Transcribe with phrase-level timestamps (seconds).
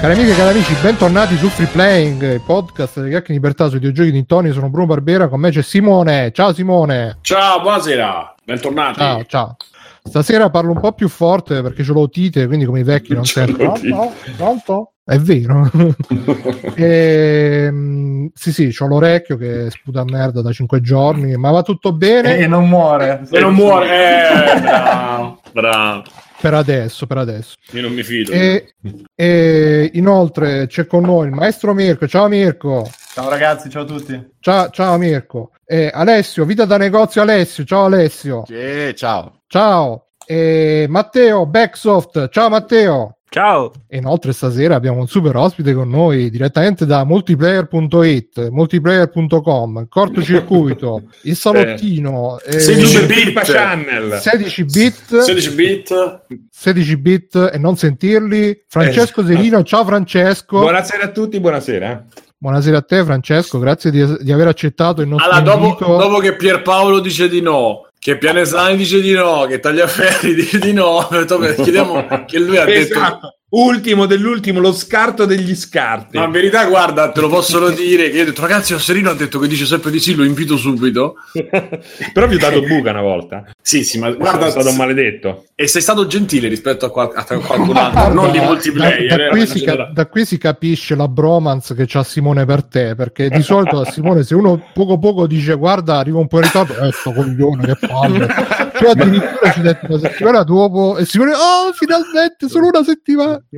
[0.00, 3.80] Cari amiche e cari amici, bentornati su Free Playing, podcast delle chiacchiere di libertà sui
[3.80, 4.50] videogiochi di Tony.
[4.50, 6.32] Sono Bruno Barbera, con me c'è Simone.
[6.32, 7.18] Ciao Simone.
[7.20, 8.98] Ciao, buonasera, bentornati.
[8.98, 9.56] Ciao, ciao.
[10.02, 13.26] Stasera parlo un po' più forte perché ce l'ho otite, quindi come i vecchi non
[13.26, 13.58] sento.
[13.58, 14.12] Pronto?
[14.38, 14.92] Pronto?
[15.04, 15.70] È vero.
[16.76, 21.92] e, mm, sì, sì, ho l'orecchio che sputa merda da cinque giorni, ma va tutto
[21.92, 22.38] bene.
[22.38, 23.26] E non muore.
[23.30, 24.56] E non muore.
[24.56, 26.02] Eh, bravo, bravo.
[26.40, 27.56] Per adesso, per adesso.
[27.72, 28.32] Io non mi fido.
[28.32, 28.74] E,
[29.14, 32.08] e inoltre c'è con noi il maestro Mirko.
[32.08, 32.88] Ciao Mirko.
[33.12, 34.30] Ciao ragazzi, ciao a tutti.
[34.40, 35.50] Ciao, ciao Mirko.
[35.66, 37.64] E Alessio, vita da negozio Alessio.
[37.64, 38.44] Ciao Alessio.
[38.46, 39.42] Sì, ciao.
[39.48, 40.06] Ciao.
[40.24, 42.30] E Matteo, Backsoft.
[42.30, 43.18] Ciao Matteo.
[43.32, 43.70] Ciao.
[43.86, 51.36] E inoltre stasera abbiamo un super ospite con noi direttamente da multiplayer.it, multiplayer.com, cortocircuito, il
[51.36, 58.64] salottino, eh, 16 bit channel, 16 bit, 16 bit, 16 bit e non sentirli.
[58.66, 59.26] Francesco eh.
[59.26, 60.58] Serino, ciao Francesco.
[60.58, 62.06] Buonasera a tutti, buonasera.
[62.36, 65.86] Buonasera a te Francesco, grazie di, di aver accettato il nostro allora, invito.
[65.86, 70.58] Dopo, dopo che Pierpaolo dice di no, che Pianesani dice di no, che Tagliaferri dice
[70.58, 71.06] di no,
[71.62, 73.36] chiediamo che lui ha detto esatto.
[73.50, 76.16] ultimo dell'ultimo, lo scarto degli scarti.
[76.16, 79.14] Ma in verità, guarda, te lo possono dire che io ho detto ragazzi, Osserino ha
[79.14, 81.16] detto che dice sempre di sì, lo invito subito.
[82.14, 83.44] Però vi ho dato buca una volta.
[83.70, 85.44] Sì, sì, ma guarda, è stato un maledetto.
[85.54, 89.06] E sei stato gentile rispetto a, qual- a qualcun altro, non di multiplayer.
[89.06, 92.64] Da, da, qui si ca- da, qui si capisce la bromance che c'ha Simone per
[92.64, 96.38] te, perché di solito a Simone se uno poco poco dice guarda arriva un po'
[96.38, 98.26] in ritardo, eh sto coglione che palle.
[98.76, 103.40] Tu addirittura ci detto una settimana dopo e Simone, oh finalmente solo una settimana.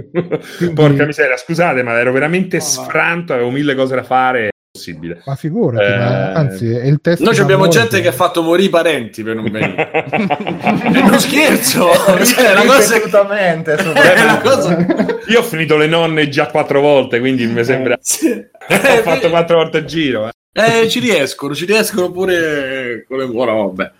[0.58, 0.74] Quindi...
[0.74, 4.51] Porca miseria, scusate, ma ero veramente sfranto, avevo mille cose da fare.
[4.72, 5.20] Possibile.
[5.26, 5.96] Ma figurati, eh...
[5.98, 7.20] ma anzi, è il test.
[7.20, 9.90] Noi abbiamo gente che ha fatto morire i parenti per non venire.
[9.92, 11.90] è uno scherzo,
[12.24, 13.74] cioè, la cosa assolutamente.
[13.74, 14.86] È una cosa...
[15.28, 17.98] Io ho finito le nonne già quattro volte, quindi mi sembra.
[18.00, 18.30] Sì.
[18.30, 20.28] ho fatto quattro volte il giro.
[20.28, 20.80] Eh.
[20.80, 23.92] eh, ci riescono, ci riescono pure con le buone vabbè.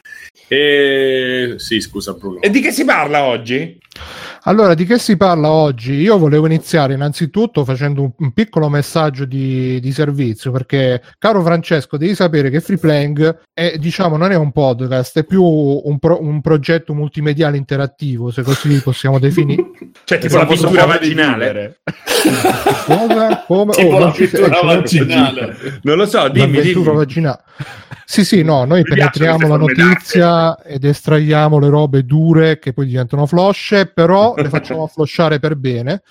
[0.48, 1.54] E...
[1.58, 2.40] Sì, scusa Bruno.
[2.40, 3.78] E di che si parla oggi?
[4.44, 5.92] Allora, di che si parla oggi?
[5.92, 11.96] Io volevo iniziare innanzitutto facendo un, un piccolo messaggio di, di, servizio, perché, caro Francesco,
[11.96, 16.20] devi sapere che Free Playing è, diciamo, non è un podcast, è più un, pro,
[16.20, 19.70] un progetto multimediale interattivo, se così possiamo definire.
[20.02, 21.80] cioè, tipo la pittura vaginale.
[22.84, 23.44] Cosa?
[23.46, 23.72] Come?
[23.72, 25.80] Tipo oh, la pittura vaginale.
[25.82, 26.96] Non lo so, dimmi, la pittura dimmi.
[26.96, 27.42] vaginale.
[28.12, 33.24] Sì, sì, no, noi penetriamo la notizia ed estraiamo le robe dure che poi diventano
[33.24, 36.02] flosce, però le facciamo flossare per bene.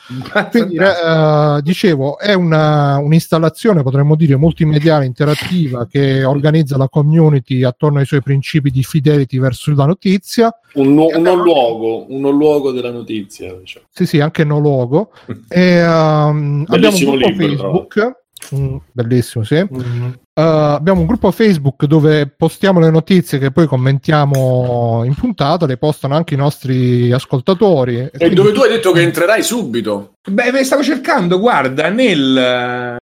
[0.49, 7.99] Quindi, eh, dicevo, è una, un'installazione, potremmo dire, multimediale interattiva che organizza la community attorno
[7.99, 10.51] ai suoi principi di fidelity verso la notizia.
[10.73, 13.53] Un, nu- un luogo, un luogo della notizia.
[13.53, 13.85] Diciamo.
[13.91, 15.11] Sì, sì, anche no luogo.
[15.47, 18.20] e, um, abbiamo un gruppo libro, Facebook.
[18.55, 19.55] Mm, bellissimo, sì.
[19.55, 20.09] Mm-hmm.
[20.33, 25.77] Uh, abbiamo un gruppo Facebook dove postiamo le notizie che poi commentiamo in puntata, le
[25.77, 27.99] postano anche i nostri ascoltatori.
[27.99, 28.35] E, quindi...
[28.35, 30.13] dove tu hai detto che entrerai subito?
[30.29, 32.97] Beh, stavo cercando, guarda, nel,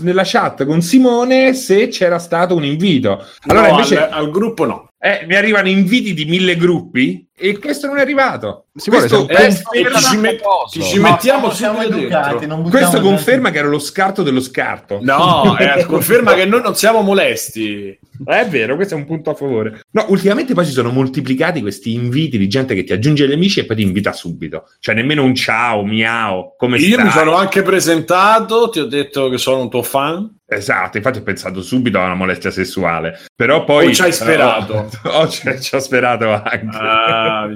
[0.00, 3.24] nella chat con Simone se c'era stato un invito.
[3.46, 3.98] Allora, no, invece...
[3.98, 4.88] al, al gruppo no.
[5.04, 8.66] Eh, mi arrivano inviti di mille gruppi e questo non è arrivato.
[8.72, 9.98] Si questo vuole, conferma...
[9.98, 15.00] ci, met- ci mettiamo no, siamo educati, Questo conferma che era lo scarto dello scarto.
[15.02, 17.98] No, eh, conferma che noi non siamo molesti.
[18.24, 19.80] È vero, questo è un punto a favore.
[19.90, 23.58] No, ultimamente poi si sono moltiplicati questi inviti di gente che ti aggiunge agli amici
[23.58, 24.68] e poi ti invita subito.
[24.78, 27.06] Cioè nemmeno un ciao, miau, come Io stai?
[27.06, 30.38] mi sono anche presentato, ti ho detto che sono un tuo fan.
[30.54, 33.88] Esatto, infatti ho pensato subito a una molestia sessuale, però poi...
[33.88, 34.88] O ci hai sperato.
[35.12, 36.76] Oh, ci ho sperato anche.
[36.76, 37.48] Ah,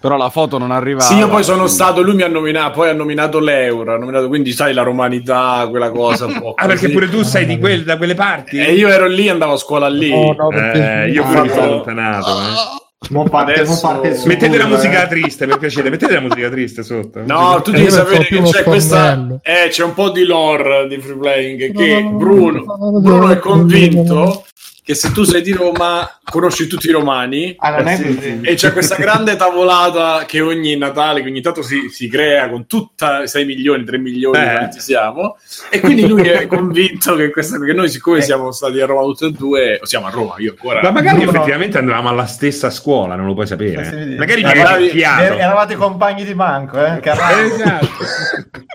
[0.00, 1.00] però la foto non arriva.
[1.00, 4.28] Sì, io poi sono stato, lui mi ha nominato, poi ha nominato l'euro, ha nominato,
[4.28, 6.54] quindi sai la romanità, quella cosa un po'.
[6.56, 8.58] ah, perché pure tu sei di quel, da quelle parti?
[8.58, 10.10] E io ero lì, andavo a scuola lì.
[10.10, 12.40] No, no, eh, io pure mi sono allontanato.
[12.40, 12.90] Eh.
[13.10, 13.72] Mo parte, Adesso...
[13.72, 14.68] mo parte su, mettete la eh.
[14.68, 17.22] musica triste per piacere, mettete la musica triste sotto.
[17.26, 19.40] No, tu Eh, devi sapere che c'è questa.
[19.42, 22.64] Eh, c'è un po' di lore di free playing che Bruno,
[23.00, 24.44] Bruno è convinto
[24.84, 28.96] che se tu sei di Roma conosci tutti i romani Ah, Sì, e c'è questa
[28.96, 33.84] grande tavolata che ogni Natale, che ogni tanto si, si crea con tutta 6 milioni,
[33.84, 34.56] 3 milioni, Eh.
[34.56, 35.36] quanti siamo,
[35.70, 38.22] e quindi lui è convinto che, questa, che noi, siccome Eh.
[38.22, 40.80] siamo stati a Roma tutti e due, o siamo a Roma, io ancora.
[40.82, 41.30] Ma magari No, no.
[41.30, 43.86] effettivamente andavamo alla stessa scuola, non lo puoi sapere.
[43.86, 44.16] Eh, vedi.
[44.16, 45.02] Magari mi Eh.
[45.02, 46.98] Er- Eravate compagni di banco, eh?
[47.00, 47.40] Caramba.
[47.52, 47.86] Esatto.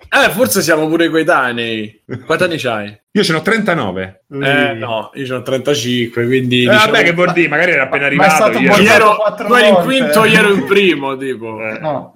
[0.10, 1.97] Eh, forse siamo pure coetanei.
[2.26, 2.98] Quanti anni c'hai?
[3.12, 4.24] Io ce n'ho 39.
[4.42, 6.64] Eh, no, io sono 35, quindi.
[6.64, 7.48] Eh, diciamo- vabbè, che vuol dire?
[7.50, 8.44] Magari era appena Ma- ma è arrivato.
[8.44, 8.80] stato ieri.
[8.80, 11.60] un Io ero, tu eri in quinto, io ero in primo, tipo.
[11.62, 11.80] Eh.
[11.80, 12.14] No.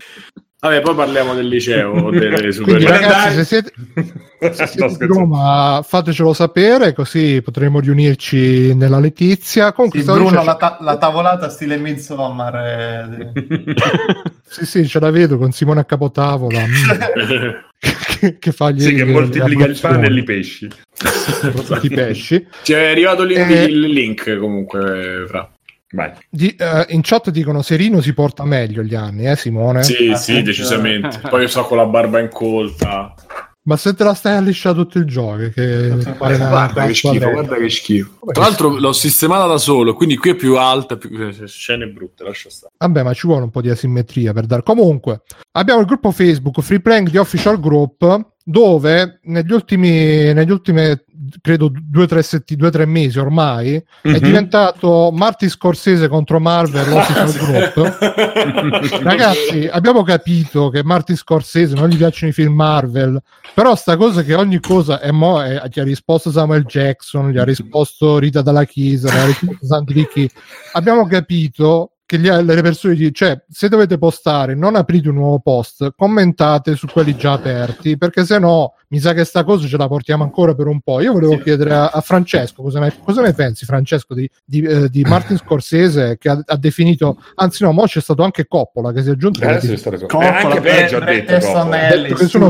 [0.64, 2.86] Vabbè, poi parliamo del liceo delle superiori.
[2.86, 3.74] ragazzi, se siete,
[4.54, 5.06] se Sto siete.
[5.08, 9.74] Roma, fatecelo sapere, così potremo riunirci nella Letizia.
[9.74, 12.56] Comunque, Sì, Bruno, dicendo- la, ta- la tavolata stile Midsommar.
[12.56, 13.32] eh,
[14.48, 16.60] sì, sì, ce la vedo con Simone a capotavola
[18.22, 20.68] che, che fa gli Sì, che moltiplica il pane e i pesci.
[21.82, 22.48] i pesci.
[22.64, 23.64] Ci è arrivato l'in- Eh.
[23.64, 25.52] il link comunque, fra.
[26.30, 29.84] Di- eh, in chat dicono Serino si porta meglio gli anni, eh Simone?
[29.84, 31.20] Sì, Ah, sì, sì, decisamente.
[31.30, 33.14] Poi io sto con la barba incolta.
[33.64, 36.94] Ma se te la stai a lisciare tutto il gioco, che pare una- Guarda che
[36.96, 38.10] schifo, guarda che schifo.
[38.32, 41.10] Tra l'altro l'ho sistemata da solo, quindi qui è più alta, più...
[41.12, 42.74] eh, scene brutte, lascia stare.
[42.78, 44.64] Vabbè, ma ci vuole un po' di asimmetria per dare.
[44.64, 45.22] Comunque,
[45.52, 51.00] abbiamo il gruppo Facebook Free Playing di Official Group, dove negli ultimi, negli ultimi
[51.42, 54.18] credo due o tre, setti- due, tre mesi ormai è Mhm.
[54.20, 56.92] diventato Martin Scorsese contro Marvel.
[59.04, 63.22] Ragazzi, abbiamo capito che Martin Scorsese non gli piacciono i film Marvel,
[63.54, 67.38] però sta cosa che ogni cosa è mo è- gli ha risposto Samuel Jackson, gli
[67.38, 70.30] ha risposto Rita Dalla Chiesa, gli ha risposto Santi Ricchi.
[70.74, 75.40] Abbiamo capito che gli- le persone dicono, cioè, se dovete postare, non aprite un nuovo
[75.40, 79.78] post, commentate su quelli già aperti, perché se no mi sa che sta cosa ce
[79.78, 81.00] la portiamo ancora per un po'.
[81.02, 84.90] Io volevo chiedere a, a Francesco cosa ne, cosa ne pensi, Francesco, di, di, eh,
[84.90, 89.02] di Martin Scorsese che ha, ha definito, anzi no, mo c'è stato anche Coppola che
[89.02, 89.98] si è aggiunto è definizione.
[89.98, 91.90] stato co- eh, Coppola, anche peggio ha detto Coppola.
[91.90, 92.48] Detto che sono-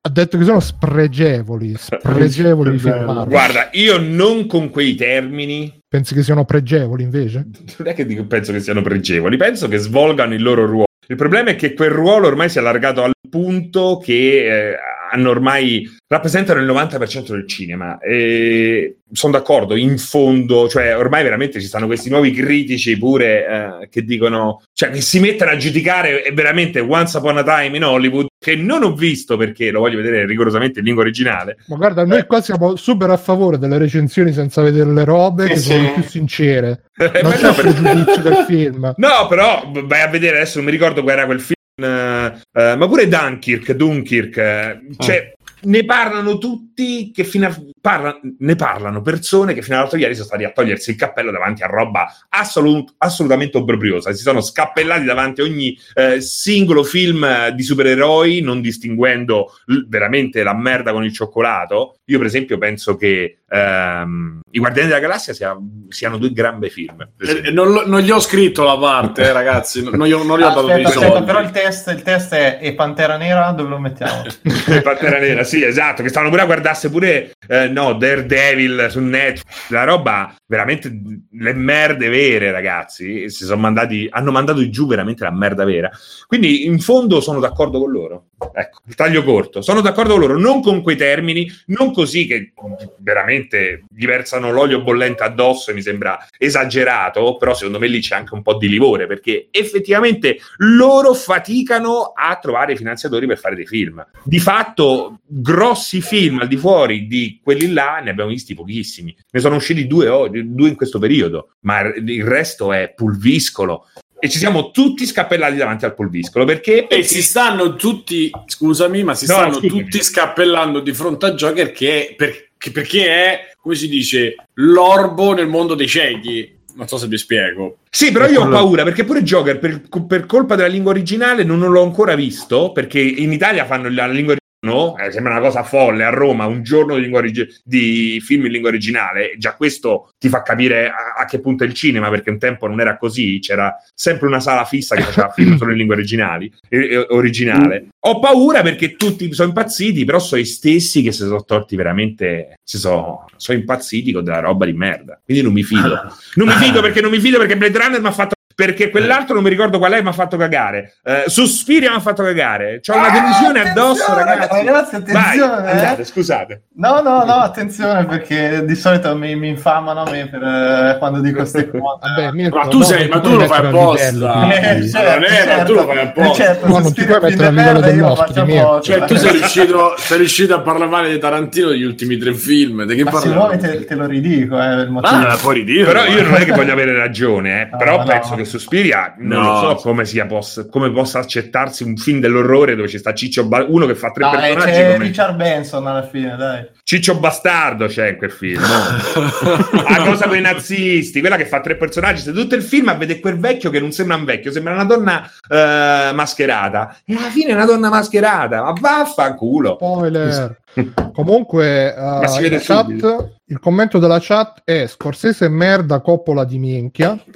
[0.00, 3.28] ha detto che sono spregevoli, spregevoli i film.
[3.28, 7.46] Guarda, io non con quei termini, Pensi che siano pregevoli invece?
[7.78, 10.84] non è che dico, penso che siano pregevoli, penso che svolgano il loro ruolo.
[11.08, 14.76] Il problema è che quel ruolo ormai si è allargato al punto che eh,
[15.10, 21.60] hanno ormai rappresentano il 90% del cinema e sono d'accordo in fondo cioè ormai veramente
[21.60, 26.22] ci stanno questi nuovi critici pure eh, che dicono cioè che si mettono a giudicare
[26.22, 29.98] è veramente Once Upon a Time in Hollywood che non ho visto perché lo voglio
[29.98, 34.32] vedere rigorosamente in lingua originale Ma guarda, noi qua siamo super a favore delle recensioni
[34.32, 35.70] senza vedere le robe, che sì.
[35.70, 36.84] sono più sincere.
[37.02, 38.94] Non Eh, Ma c'è no, per- pregiudizio del film.
[38.96, 42.76] No, però vai a vedere adesso, non mi ricordo qual era quel film, eh, eh,
[42.76, 45.32] ma pure Dunkirk, Dunkirk, eh, cioè
[45.62, 50.26] ne parlano tutti che fino a, parla- ne parlano persone che fino all'altro ieri sono
[50.26, 55.40] stati a togliersi il cappello davanti a roba assolut- assolutamente obbrobriosa, si sono scappellati davanti
[55.40, 61.12] a ogni eh, singolo film di supereroi, non distinguendo l- veramente la merda con il
[61.12, 61.96] cioccolato.
[62.06, 65.56] Io per esempio penso che ehm, I Guardiani della Galassia sia-
[65.88, 67.06] siano due gran bei film.
[67.18, 69.82] Eh, non, lo- non gli ho scritto la parte, eh, ragazzi.
[69.82, 71.24] Non, non gli ho, non gli ho dato aspetta, soldi.
[71.24, 74.22] però il test, il test è e Pantera Nera dove lo mettiamo?
[74.82, 79.70] Pantera Nera, sì, esatto, che stavano pure a guardarsi pure, eh, no, Daredevil su Netflix,
[79.70, 80.92] la roba veramente
[81.30, 85.90] le merde vere, ragazzi, si sono mandati, hanno mandato giù veramente la merda vera.
[86.26, 88.26] Quindi in fondo sono d'accordo con loro.
[88.52, 92.52] Ecco, il taglio corto, sono d'accordo con loro, non con quei termini, non così che
[92.98, 98.16] veramente gli versano l'olio bollente addosso e mi sembra esagerato, però secondo me lì c'è
[98.16, 103.54] anche un po' di livore perché effettivamente loro faticano a trovare i finanziatori per fare
[103.54, 104.04] dei film.
[104.24, 109.14] Di fatto, grossi film al di fuori di quelli là ne abbiamo visti pochissimi.
[109.30, 113.86] Ne sono usciti due, oggi- due in questo periodo, ma il resto è pulviscolo.
[114.18, 119.14] E ci siamo tutti scappellati davanti al pulviscolo perché, E si stanno tutti, scusami, ma
[119.14, 119.82] si No, stanno scusami.
[119.82, 125.32] tutti scappellando di fronte a Joker che è, perché, perché è, come si dice, l'orbo
[125.34, 126.60] nel mondo dei ciechi.
[126.74, 127.78] Non so se vi spiego.
[127.90, 131.58] Sì, però io ho paura perché pure Joker, per, per colpa della lingua originale, non
[131.58, 132.70] l'ho ancora visto.
[132.72, 134.40] Perché in Italia fanno la lingua originale.
[134.64, 138.46] No, eh, sembra una cosa folle a Roma, un giorno di, lingua origi- di film
[138.46, 139.34] in lingua originale.
[139.36, 142.68] Già questo ti fa capire a, a che punto è il cinema, perché un tempo
[142.68, 143.40] non era così.
[143.40, 147.88] C'era sempre una sala fissa che faceva film solo in lingue originali, e- e- originale.
[148.04, 152.54] Ho paura perché tutti sono impazziti, però sono i stessi che si sono torti veramente.
[152.62, 155.20] Si sono, sono impazziti con della roba di merda.
[155.24, 155.80] Quindi non mi fido.
[156.34, 158.34] Non mi fido perché non mi fido perché Blade Runner mi ha fatto.
[158.54, 160.94] Perché quell'altro non mi ricordo qual è, mi ha fatto cagare.
[161.04, 162.80] Eh, Suspiria mi ha fatto cagare.
[162.86, 164.64] C'ho una Ah, delusione addosso, attenzione, ragazzi.
[164.66, 165.70] ragazzi, attenzione, Vai, eh.
[165.70, 166.62] andate, scusate.
[166.76, 171.20] No, no, no, attenzione perché di solito mi, mi infamano a me per, eh, quando
[171.20, 171.98] dico queste cose.
[172.00, 174.32] Vabbè, Mirko, Ma tu no, sei- ma tu lo fai apposta.
[174.32, 175.10] Ah, Eh, certo.
[175.20, 176.34] non è, ma tu lo fai apposta.
[176.44, 178.80] certo, No, non ti puoi mettere a livello dell'ospite.
[178.82, 182.84] Cioè, tu sei riuscito, sei riuscito a parlare male di Tarantino degli ultimi tre film.
[182.84, 185.14] Di che Ma se vuoi te, te lo ridico, eh, il motivo.
[185.16, 185.84] Ah, puoi ridire.
[185.84, 187.76] Però io non è che voglio avere ragione, eh.
[187.76, 188.36] Però penso no.
[188.42, 189.50] Che Suspiria non No.
[189.62, 193.46] lo so come, sia possa, come possa accettarsi un film dell'orrore dove ci sta Ciccio
[193.46, 196.66] Ba- uno che fa tre Dai, personaggi c'è come- Richard Benson alla fine, dai.
[196.84, 199.80] Ciccio Bastardo c'è in quel film no?
[199.88, 202.94] la cosa con i nazisti quella che fa tre personaggi sta tutto il film a
[202.94, 207.30] vedere quel vecchio che non sembra un vecchio sembra una donna eh, mascherata e alla
[207.30, 210.60] fine è una donna mascherata ma vaffanculo Spoiler.
[211.12, 212.20] Comunque, uh,
[212.60, 217.18] chat, il commento della chat è Scorsese merda, Coppola di minchia.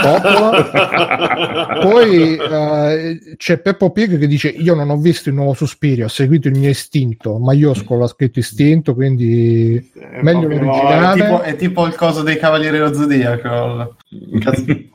[0.00, 1.78] Coppola.
[1.80, 6.08] Poi eh, c'è Peppo Pig che dice: Io non ho visto il nuovo Suspirio, ho
[6.08, 7.38] seguito il mio istinto.
[7.38, 11.20] Ma io l'ha scritto istinto, quindi È meglio l'originale.
[11.20, 13.96] È tipo, è tipo il coso dei Cavalieri dello Zodiaco.
[14.40, 14.88] Cazzo di-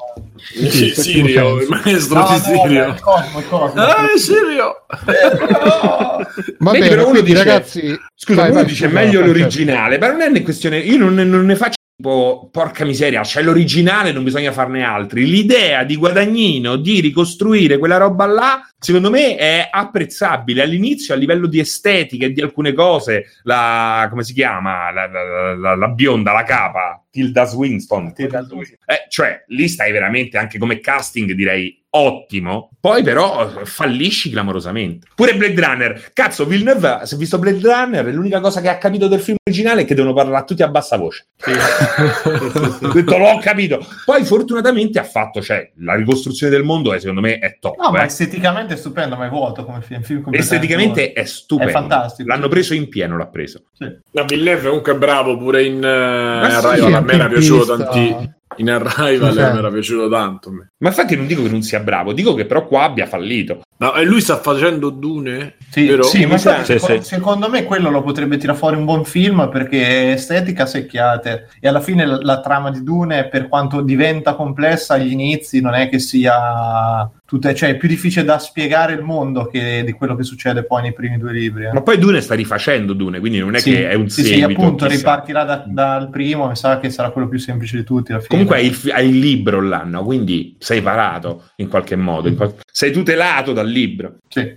[0.69, 2.87] Sì, Sirio, il maestro No, di no, Sirio.
[2.87, 3.83] il Cosmo, il Cosmo.
[3.85, 4.85] Eh, Sirio!
[5.05, 10.07] Vedi, bene, però uno quindi dice- ragazzi, Scusa, vai, uno vai, dice meglio l'originale, ma
[10.11, 10.77] non è una questione.
[10.79, 15.25] Io non, non ne faccio tipo porca miseria, c'è l'originale, non bisogna farne altri.
[15.27, 21.45] L'idea di Guadagnino di ricostruire quella roba là, secondo me, è apprezzabile all'inizio a livello
[21.47, 23.25] di estetica e di alcune cose.
[23.43, 24.91] La come si chiama?
[24.91, 28.13] La, la- la- la bionda, la capa, Tilda Swinton.
[28.13, 28.77] Tilda Swinton.
[28.85, 32.69] Eh, cioè, lì stai veramente anche come casting, direi ottimo.
[32.79, 35.07] Poi, però, fallisci clamorosamente.
[35.15, 39.07] Pure Blade Runner, cazzo, Villeneuve, se ha visto Blade Runner, l'unica cosa che ha capito
[39.07, 41.27] del film originale è che devono parlare tutti a bassa voce.
[41.45, 43.85] Ho detto, l'ho capito.
[44.05, 47.77] Poi, fortunatamente, ha fatto, cioè, la ricostruzione del mondo, è, secondo me, è top.
[47.77, 48.05] No, ma eh.
[48.05, 50.01] esteticamente è stupendo, ma è vuoto come film.
[50.01, 51.71] film Esteticamente è stupendo.
[51.71, 52.29] È fantastico.
[52.29, 53.65] L'hanno preso in pieno, l'ha preso.
[53.73, 53.85] Sì.
[54.11, 56.89] La Villeneuve comunque è bravo pure in eh, sì, Arrival.
[56.89, 57.99] Sì, a me era piaciuto in tanti.
[57.99, 58.35] pista.
[58.57, 59.43] In Arrival Sì, sì.
[59.43, 60.49] me era piaciuto tanto.
[60.49, 60.71] a me.
[60.77, 63.61] Ma infatti non dico che non sia bravo, dico che però qua abbia fallito.
[63.77, 65.55] No, e lui sta facendo Dune?
[65.69, 66.03] Sì, vero?
[66.03, 67.07] sì, ma infatti, Sì, secondo, sì.
[67.07, 71.79] secondo me quello lo potrebbe tirare fuori un buon film perché estetica secchiate e alla
[71.79, 75.97] fine la, la trama di Dune per quanto diventa complessa agli inizi non è che
[75.99, 80.65] sia tutta, cioè è più difficile da spiegare il mondo che di quello che succede
[80.65, 81.63] poi nei primi due libri.
[81.67, 81.71] eh.
[81.71, 84.33] Ma poi Dune sta rifacendo Dune, quindi non è Sì, che è un sì, sì,
[84.39, 84.59] seguito.
[84.61, 84.97] appunto chissà.
[84.97, 88.31] ripartirà da- dal primo mi sa che sarà quello più semplice di tutti alla fine.
[88.31, 90.03] Comunque hai il, hai il libro là, no?
[90.03, 94.17] quindi sei parato in qualche modo, in qual- sei tutelato dal libro.
[94.27, 94.53] Sì.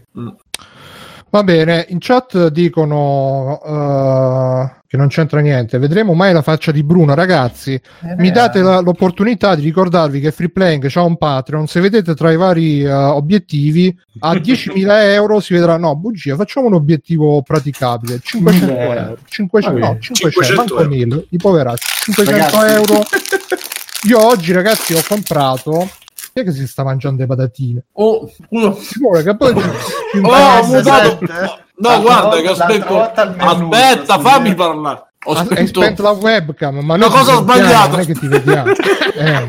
[1.31, 5.77] Va bene, in chat dicono eh, che non c'entra niente.
[5.79, 7.79] Vedremo mai la faccia di Bruno, ragazzi.
[8.17, 11.67] Mi date la- l'opportunità di ricordarvi che Free Playing c'ha un Patreon.
[11.67, 15.77] Se vedete tra i vari eh, obiettivi a 10.000 euro si vedrà.
[15.79, 18.83] No, bugia, facciamo un obiettivo praticabile: 500 Beh.
[18.87, 19.17] euro.
[19.29, 20.01] 500, Va no, bene.
[20.01, 20.89] 500, 500 manco euro.
[20.95, 21.87] 1000, i poveracci.
[22.05, 22.73] 500 Ragazzi.
[22.75, 23.03] euro.
[24.07, 25.89] Io oggi, ragazzi, ho comprato.
[26.33, 27.85] Chi è che si sta mangiando le patatine?
[27.95, 29.53] Oh, uno- Simone, che poi
[30.23, 31.19] Oh, Eh, ho mutato.
[31.76, 35.02] No, L'altra guarda, volta- che il menù, Aspetta, fammi parlare.
[35.26, 35.81] Ho Ah, hai spento.
[35.81, 37.90] spento la webcam, ma noi cosa ho sbagliato?
[37.93, 38.73] Non è che ti vediamo.
[39.16, 39.47] Eh.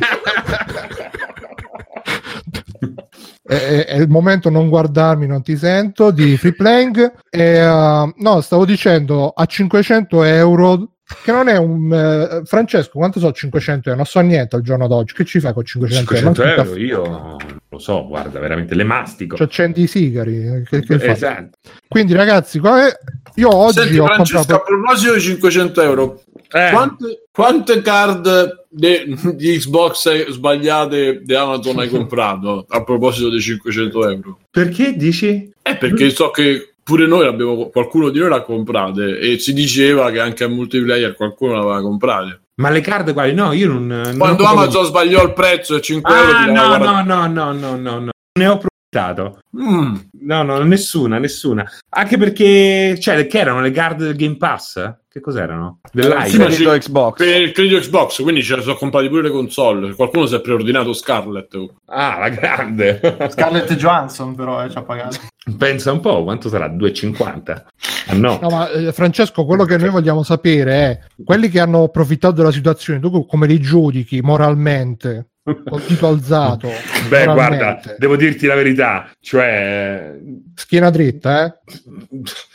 [3.47, 7.13] È, è- è il momento non guardarmi, non ti sento di free playing.
[7.29, 10.89] E, eh, no, stavo dicendo a 500 euro.
[11.23, 13.95] Che non è un eh, Francesco, quanto so 500 euro?
[14.01, 15.13] Non so niente al giorno d'oggi.
[15.13, 16.61] Che ci fai con 500, 500 euro?
[16.63, 17.37] euro io non
[17.69, 19.35] lo so, guarda, veramente le mastico.
[19.35, 20.63] Ci accendi i sigari.
[20.67, 21.09] Che, che fai?
[21.09, 21.57] esatto.
[21.87, 22.97] Quindi, ragazzi, qua è-
[23.35, 24.61] io oggi Senti, ho Francesco, comprato.
[24.61, 26.21] a proposito di 500 euro,
[26.51, 33.41] Eh, quante, quante card de- di Xbox sbagliate di Amazon hai comprato a proposito dei
[33.41, 34.39] 500 euro?
[34.49, 35.51] perché dici?
[35.61, 40.11] Eh, perché so che pure noi l'abbiamo, qualcuno di noi l'ha comprate e si diceva
[40.11, 42.41] che anche a multiplayer qualcuno l'aveva comprate.
[42.61, 43.33] Ma le card quali?
[43.33, 43.87] No, io non.
[43.87, 47.27] non Quando proprio- Amazon sbagliò il prezzo e 5 euro Ah, ti no, guarda- no,
[47.27, 48.09] no, no, no, no, no.
[48.39, 48.59] Ne ho
[48.95, 49.39] approfittato.
[49.59, 49.95] Mm.
[50.21, 51.69] No, no, nessuna, nessuna.
[51.89, 54.93] Anche perché, cioè, che erano le card del Game Pass?
[55.09, 55.79] Che cos'erano?
[55.93, 56.29] Dell'I.
[56.29, 57.17] Sì, ma Credito ci- Xbox.
[57.17, 59.93] Per il credito Xbox, quindi ce ne sono comprati pure le console.
[59.93, 61.55] Qualcuno si è preordinato Scarlett.
[61.85, 62.99] Ah, la grande.
[63.29, 65.17] Scarlett Johansson però eh, ci ha pagato.
[65.57, 66.67] Pensa un po', quanto sarà?
[66.67, 67.63] 2,50?
[68.07, 68.39] Ah, no.
[68.41, 72.51] No, ma eh, Francesco, quello che noi vogliamo sapere è quelli che hanno approfittato della
[72.51, 75.29] situazione, tu come li giudichi moralmente?
[75.45, 76.71] Col dito alzato,
[77.07, 80.15] Beh, guarda, devo dirti la verità, cioè,
[80.55, 81.53] schiena dritta, eh?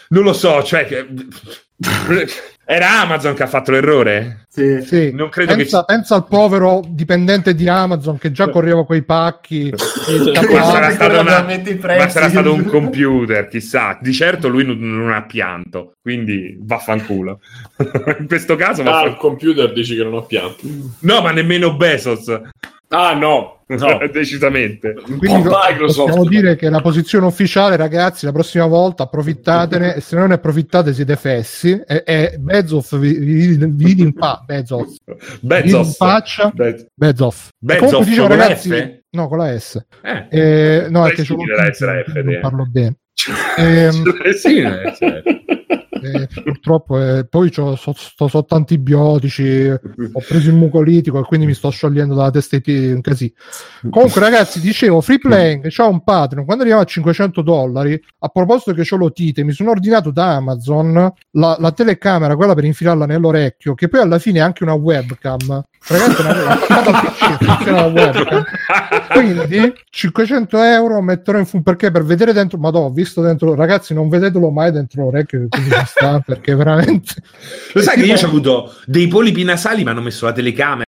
[0.09, 1.07] non lo so, cioè, che-
[2.65, 4.47] era Amazon che ha fatto l'errore?
[4.49, 4.81] Sì.
[4.83, 5.11] Sì.
[5.13, 9.69] Non credo pensa, che pensa al povero dipendente di Amazon che già correva quei pacchi.
[9.73, 11.43] e Ma sarà, stato una-
[11.97, 13.99] ma sarà stato un computer, chissà.
[14.01, 17.41] Di certo lui non, non ha pianto, quindi vaffanculo.
[18.19, 19.13] In questo caso, Ah, vaffanculo.
[19.13, 20.59] il computer dici che non ho pianto.
[21.01, 22.41] no, ma nemmeno Bezos.
[22.93, 23.99] Ah no, no.
[24.13, 24.95] decisamente.
[24.95, 25.43] Quindi Un
[25.79, 30.35] possiamo dire che la posizione ufficiale, ragazzi, la prossima volta approfittatene e se non ne
[30.35, 31.81] approfittate siete fessi.
[31.87, 35.87] E, e Bezos vi, vi, vi rimpa- Bezos, vi Bezos.
[35.87, 36.51] rimpaccia.
[36.53, 37.49] Bez- Bezos.
[37.59, 39.85] Bezos, Comunque dicevo, ragazzi, no, con la S.
[40.03, 40.27] Eh.
[40.31, 41.31] Eh, no, è che S,
[41.81, 42.97] la F, non parlo bene.
[44.35, 45.09] Sì, eh, sì.
[46.03, 51.47] Eh, purtroppo eh, poi c'ho, so, sto sotto antibiotici ho preso il mucolitico e quindi
[51.47, 53.33] mi sto sciogliendo dalla testa ai piedi un casino.
[53.91, 56.45] comunque ragazzi dicevo free playing c'ha un Patreon.
[56.45, 61.13] Quando arriviamo a 500 dollari a proposito che c'ho l'otite mi sono ordinato da Amazon
[61.33, 65.63] la, la telecamera quella per infilarla nell'orecchio che poi alla fine è anche una webcam
[65.87, 68.45] ragazzi attaccata al PC la webcam
[69.13, 73.95] quindi 500 euro metterò in fu perché per vedere dentro ma ho visto dentro ragazzi
[73.95, 75.49] non vedetelo mai dentro l'orecchio
[75.87, 77.15] sta perché veramente
[77.73, 80.85] Lo sai che io ho avuto dei polipi nasali, ma hanno messo la telecamera.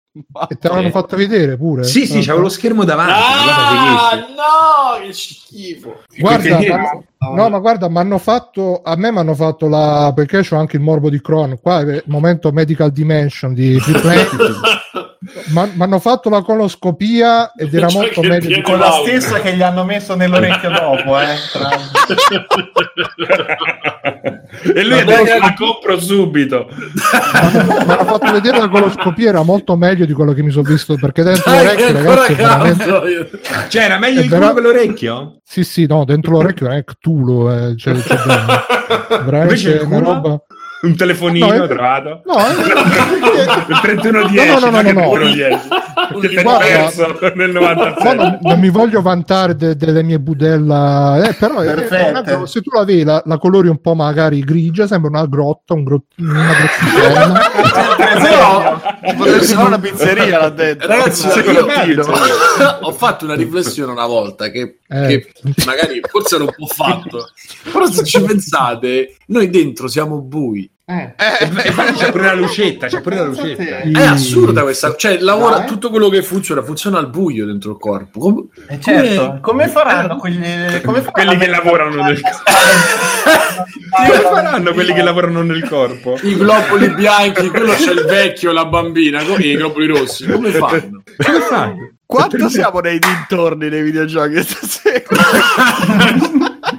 [0.50, 3.14] E te l'hanno fatto vedere pure Sì, sì, c'avevo lo schermo davanti.
[3.14, 6.04] Ah, no, che schifo.
[6.18, 10.46] guarda ma- no ma guarda mi hanno fatto a me mi hanno fatto la perché
[10.50, 14.26] ho anche il morbo di Crohn qua è il momento medical dimension di Play
[15.24, 19.56] mi hanno fatto la coloscopia ed era Cioè molto meglio di Con la stessa che
[19.56, 21.36] gli hanno messo nell'orecchio dopo, eh.
[24.74, 26.68] E lui detto che- la compro subito.
[26.72, 30.96] mi hanno fatto vedere la coloscopia era molto meglio di quello che mi sono visto
[30.96, 33.30] perché dentro Dai, l'orecchio che ancora ragazzi veramente
[33.70, 35.40] Cioè, era meglio il vera- culo che l'orecchio?
[35.44, 38.66] sì sì no dentro l'orecchio è Cthulhu eh, c'è, c'è dentro.
[39.26, 40.42] veramente Invece una roba
[40.84, 42.22] Un telefonino No, è- trovato?
[42.26, 42.52] no è-
[43.70, 44.90] Il 3110, No, no, no, no, no.
[44.90, 45.58] il 3110.
[46.36, 48.16] Che Guarda- perso nel No, 97.
[48.16, 52.06] non, non mi voglio vantare de- delle mie budella, eh, però è- Perfette.
[52.08, 55.10] è una gro- se tu la vedi la, la colori un po' magari grigia, sembra
[55.10, 57.40] una grotta, un grot- una grotticella.
[58.22, 60.88] Però, Potrebbe essere una pizzeria là dentro.
[60.88, 61.44] Ragazzi, Un
[61.90, 62.06] io
[62.82, 65.08] ho fatto una riflessione una volta che, Eh.
[65.08, 65.34] che
[65.66, 67.30] magari forse era un po' fatto,
[67.72, 70.70] però se ci pensate, noi dentro siamo bui.
[70.92, 71.14] Eh.
[71.40, 73.64] E infatti c'è pure la lucetta, c'è pure la lucetta.
[73.80, 75.68] È assurda questa, cioè lavora Dai.
[75.68, 78.20] tutto quello che funziona, funziona al buio dentro il corpo.
[78.20, 82.40] Com- Eh, certo, come faranno quelli, come faranno Quelli che lavorano nel corpo.
[83.92, 86.18] Come faranno quelli che lavorano nel corpo?
[86.24, 91.04] I globuli bianchi, quello c'è il vecchio, la bambina, come i globuli rossi, come fanno?
[91.18, 91.92] Come fanno?
[92.06, 95.04] Quanto siamo nei dintorni dei videogiochi stasera?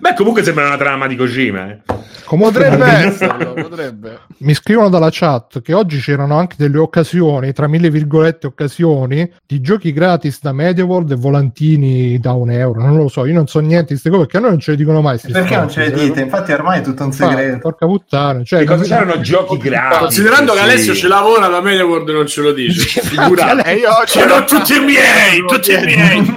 [0.00, 1.70] Beh, comunque sembra una trama di Kojima.
[1.70, 1.78] Eh.
[2.26, 4.20] Potrebbe esserlo, potrebbe.
[4.38, 9.60] mi scrivono dalla chat che oggi c'erano anche delle occasioni, tra mille virgolette occasioni, di
[9.60, 12.80] giochi gratis da MediaWorld e volantini da un euro.
[12.82, 14.70] Non lo so, io non so niente di queste cose perché a noi non ce
[14.72, 15.18] le dicono mai.
[15.18, 16.20] Perché non stronzi, ce le dite?
[16.22, 17.58] Infatti ormai è tutto un segreto.
[17.58, 18.42] Porca puttana.
[18.42, 19.98] Cioè, Che cosa non- c'erano giochi gratis?
[19.98, 20.64] Considerando che Sì.
[20.64, 23.00] Alessio ci lavora da MediaWorld non ce lo dice.
[23.04, 23.68] Figurati.
[23.68, 26.34] E io tutti miei, tutti miei.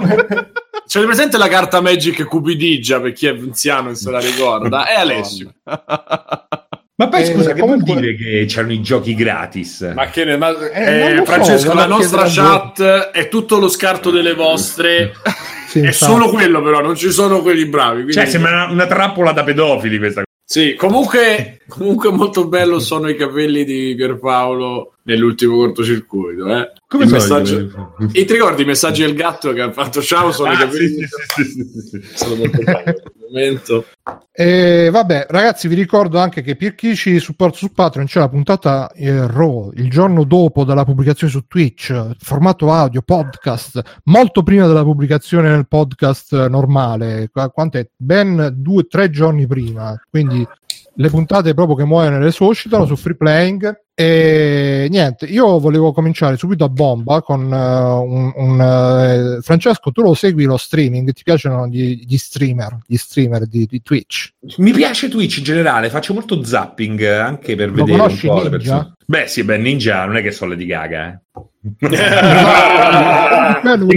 [0.86, 4.86] C'è presente la carta Magic Cupidigia per chi è anziano e se la ricorda?
[4.86, 5.52] È Alessio.
[5.64, 9.92] Ma poi Eh, scusa, che comunque- vuol dire che c'erano i giochi gratis?
[9.94, 12.32] Ma che ne, ma- Eh, eh, lo so, Francesco, la nostra voi.
[12.32, 15.12] chat è tutto lo scarto delle vostre.
[15.68, 15.96] Sì, è infatti.
[16.12, 17.96] solo quello, però, non ci sono quelli bravi.
[18.02, 23.10] quindi- Cioè, sembra una, una trappola da pedofili questa Sì, comunque, comunque molto bello sono
[23.10, 26.46] i capelli di Pierpaolo nell'ultimo cortocircuito.
[26.48, 26.72] Eh.
[26.86, 27.94] Come Il i messaggio-?
[28.12, 30.32] E ti ricordi i messaggi del gatto che ha fatto ciao?
[30.32, 32.02] Sono i Ah, capelli sì, sì, sì, sì, sì.
[32.14, 33.84] Sono molto belli in quel momento.
[34.32, 38.28] E vabbè, ragazzi, vi ricordo anche che per chi ci supporta su Patreon c'è la
[38.28, 44.66] puntata eh, Raw il giorno dopo dalla pubblicazione su Twitch, formato audio, podcast, molto prima
[44.66, 47.28] della pubblicazione nel podcast normale.
[47.32, 47.88] Qua- Quant'è?
[47.96, 50.00] Ben due o tre giorni prima.
[50.08, 50.46] Quindi
[51.00, 53.86] le puntate proprio che muoiono le suscitano su free playing.
[53.94, 59.90] E niente, io volevo cominciare subito a bomba con eh, un, un, eh, Francesco.
[59.90, 61.12] Tu lo segui lo streaming?
[61.12, 63.97] Ti piacciono gli, gli streamer, gli streamer di, di Twitch?
[64.58, 68.26] Mi piace Twitch in generale, faccio molto zapping eh, anche per Lo vedere un conosci,
[68.26, 68.56] po' le Ninja?
[68.56, 68.92] persone.
[69.06, 71.18] Beh, sì, beh, Ninja non è che so Lady Gaga, eh.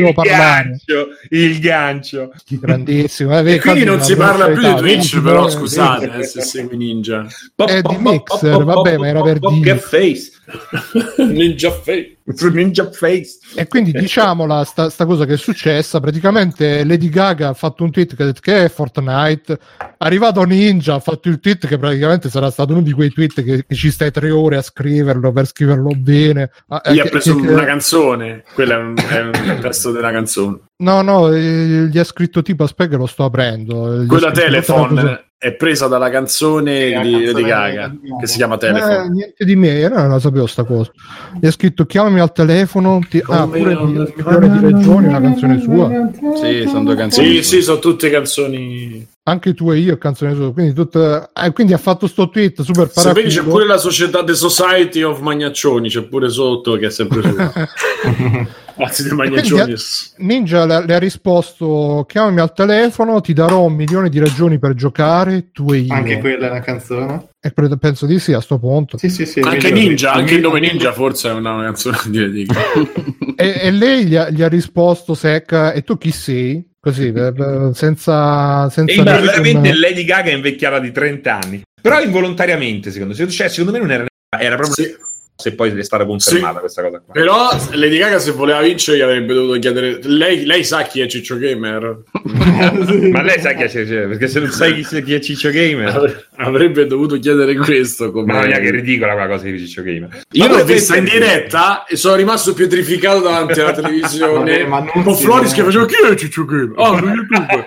[0.07, 0.63] il parlare.
[0.63, 2.31] gancio, il gancio.
[2.47, 3.37] grandissimo.
[3.39, 6.77] Eh, E quindi non si parla più di Twitch, Twitch però scusate eh, se segui
[6.77, 7.25] Ninja.
[7.55, 9.51] È di Mixer, vabbè, ma era per dire.
[11.17, 12.17] Ninja Face.
[12.51, 13.38] Ninja face.
[13.55, 15.99] E quindi diciamola sta, sta cosa che è successa.
[15.99, 19.57] Praticamente Lady Gaga ha fatto un tweet che ha detto che è Fortnite.
[19.97, 23.65] Arrivato Ninja ha fatto il tweet che praticamente sarà stato uno di quei tweet che,
[23.65, 26.49] che ci stai tre ore a scriverlo per scriverlo bene.
[26.67, 28.43] Ah, eh, Gli ha che- preso che- una canzone.
[28.53, 30.60] Quello è un, è un testo della canzone.
[30.77, 34.01] No, no, eh, gli ha scritto tipo aspetta che lo sto aprendo.
[34.01, 38.17] Gli Quella Telephone è presa dalla canzone di canzone Lady Gaga di Gaga.
[38.19, 39.10] che si chiama Eh, Telephone.
[39.10, 40.91] niente di me, io non la sapevo sta cosa.
[41.39, 43.21] Gli ha scritto chiamami chiamami al telefono, ti...
[43.26, 47.28] ah, pure non- il milione di regioni, una canzone sua, Sì, sono due canzoni.
[47.36, 49.08] Sì, sì, sono tutte canzoni.
[49.23, 51.31] Anche tu e io canzone sua, quindi, tutta...
[51.34, 55.03] eh, quindi ha fatto sto tweet super Se vedi c'è pure la società The Society
[55.03, 57.36] of Magnaccioni, c'è pure sotto che è sempre su.
[58.77, 59.75] Anzi, dei Magnaccioni.
[60.17, 64.73] Ninja le, le ha risposto chiamami al telefono, ti darò un milione di ragioni per
[64.73, 65.93] giocare, tu e io.
[65.93, 67.27] Anche quella è una canzone?
[67.39, 68.97] E pre- penso di sì a sto punto.
[68.97, 69.39] Sì, sì, sì.
[69.41, 72.47] Anche vedo- Ninja, anche il nome Ninja forse è una, canzone di.
[73.36, 76.69] E, e lei gli ha, gli ha risposto secca, e tu chi sei?
[76.84, 78.67] Così, per- per- senza...
[78.70, 81.62] senza E nessun- veramente Lady Gaga è invecchiata di 30 anni.
[81.80, 83.30] Però involontariamente, secondo me.
[83.30, 84.06] Cioè, secondo me non era,
[84.39, 84.96] era proprio Sì.
[85.41, 86.60] Se poi è stata confermata Sì.
[86.60, 87.13] questa cosa qua.
[87.13, 89.99] Però Lady Gaga se voleva vincere gli avrebbe dovuto chiedere...
[90.04, 92.04] Lei, lei sa chi è Ciccio Gamer?
[93.12, 94.08] Ma lei sa chi è Ciccio?
[94.08, 98.12] Perché se non sai chi, chi è Ciccio Gamer, Avre- Avrebbe dovuto chiedere questo.
[98.12, 98.32] Come...
[98.32, 100.21] mamma mia, che ridicola quella cosa di Ciccio Gamer.
[100.32, 104.63] Io l'ho vista in diretta e sono rimasto pietrificato davanti alla televisione.
[104.67, 106.73] Ma non un po' Floris che faceva chi è Ciccio Gamer?
[106.75, 107.63] Ah, su YouTube.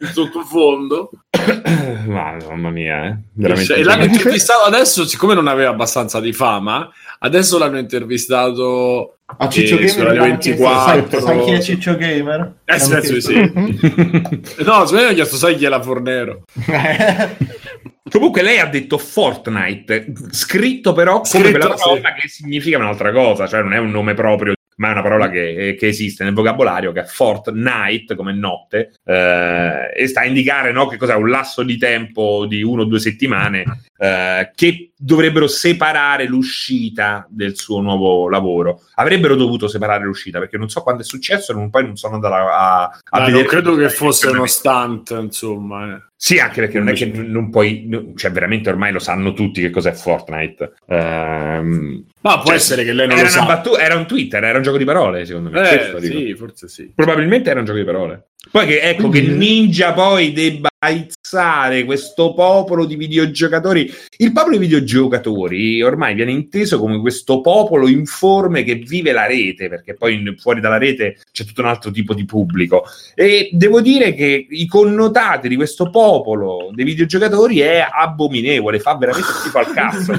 [0.00, 1.10] In sottofondo.
[2.06, 3.16] Ma, mamma mia, eh.
[3.32, 3.74] veramente.
[3.74, 6.88] E l'hanno intervistato adesso, siccome non aveva abbastanza di fama,
[7.20, 11.20] adesso l'hanno intervistato A Ciccio eh, Gamer Radio l'hanno chiesto, sai, 24.
[11.20, 12.54] sai chi è Ciccio Gamer?
[12.64, 13.34] Eh, L'hanno sì.
[14.64, 16.44] No, secondo me ha chiesto, sai chi è la Fornero?
[18.08, 21.82] Comunque lei ha detto Fortnite, scritto però come Scritto, quella sì.
[21.82, 25.30] parola che significa un'altra cosa, cioè non è un nome proprio, ma è una parola
[25.30, 30.72] che, che esiste nel vocabolario, che è Fortnite, come notte, eh, e sta a indicare
[30.72, 33.64] no, che cos'è un lasso di tempo di uno o due settimane
[33.98, 38.82] eh, che dovrebbero separare l'uscita del suo nuovo lavoro.
[38.94, 42.34] Avrebbero dovuto separare l'uscita, perché non so quando è successo, non, poi non sono andato
[42.34, 43.46] a, a Ah, non vedere.
[43.48, 45.94] credo che fosse uno stunt, insomma.
[45.96, 46.00] eh.
[46.16, 49.68] Sì, anche perché non è che non puoi, cioè veramente ormai lo sanno tutti che
[49.70, 50.72] cos'è Fortnite.
[50.86, 53.44] Ehm, Ma può cioè, essere che lei non era, lo sa.
[53.44, 55.70] battu- era un Twitter, era un gioco di parole, secondo me.
[55.70, 56.18] Eh, Questo dico.
[56.18, 56.92] sì, forse sì.
[56.94, 58.28] Probabilmente era un gioco di parole.
[58.50, 63.92] Poi che ecco Quindi- che Ninja poi debba aizzare questo popolo di videogiocatori.
[64.18, 69.68] Il popolo di videogiocatori ormai viene inteso come questo popolo informe che vive la rete,
[69.68, 72.84] perché poi fuori dalla rete c'è tutto un altro tipo di pubblico.
[73.14, 79.30] E devo dire che i connotati di questo popolo dei videogiocatori è abominevole, fa veramente
[79.32, 80.14] schifo al cazzo.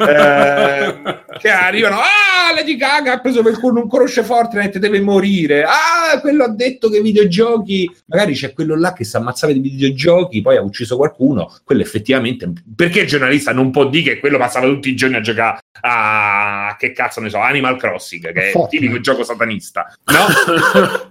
[0.10, 5.62] Eh, che arrivano, ah, Lady Gaga ha preso per culo, non conosce Fortnite, deve morire.
[5.62, 9.60] Ah, quello ha detto che i videogiochi, magari c'è quello là che si ammazzava di
[9.60, 10.09] videogiochi,
[10.42, 11.52] poi ha ucciso qualcuno.
[11.64, 15.20] Quello effettivamente, perché il giornalista non può dire che quello passava tutti i giorni a
[15.20, 21.10] giocare a che cazzo ne so, Animal Crossing, che è il tipico gioco satanista, no?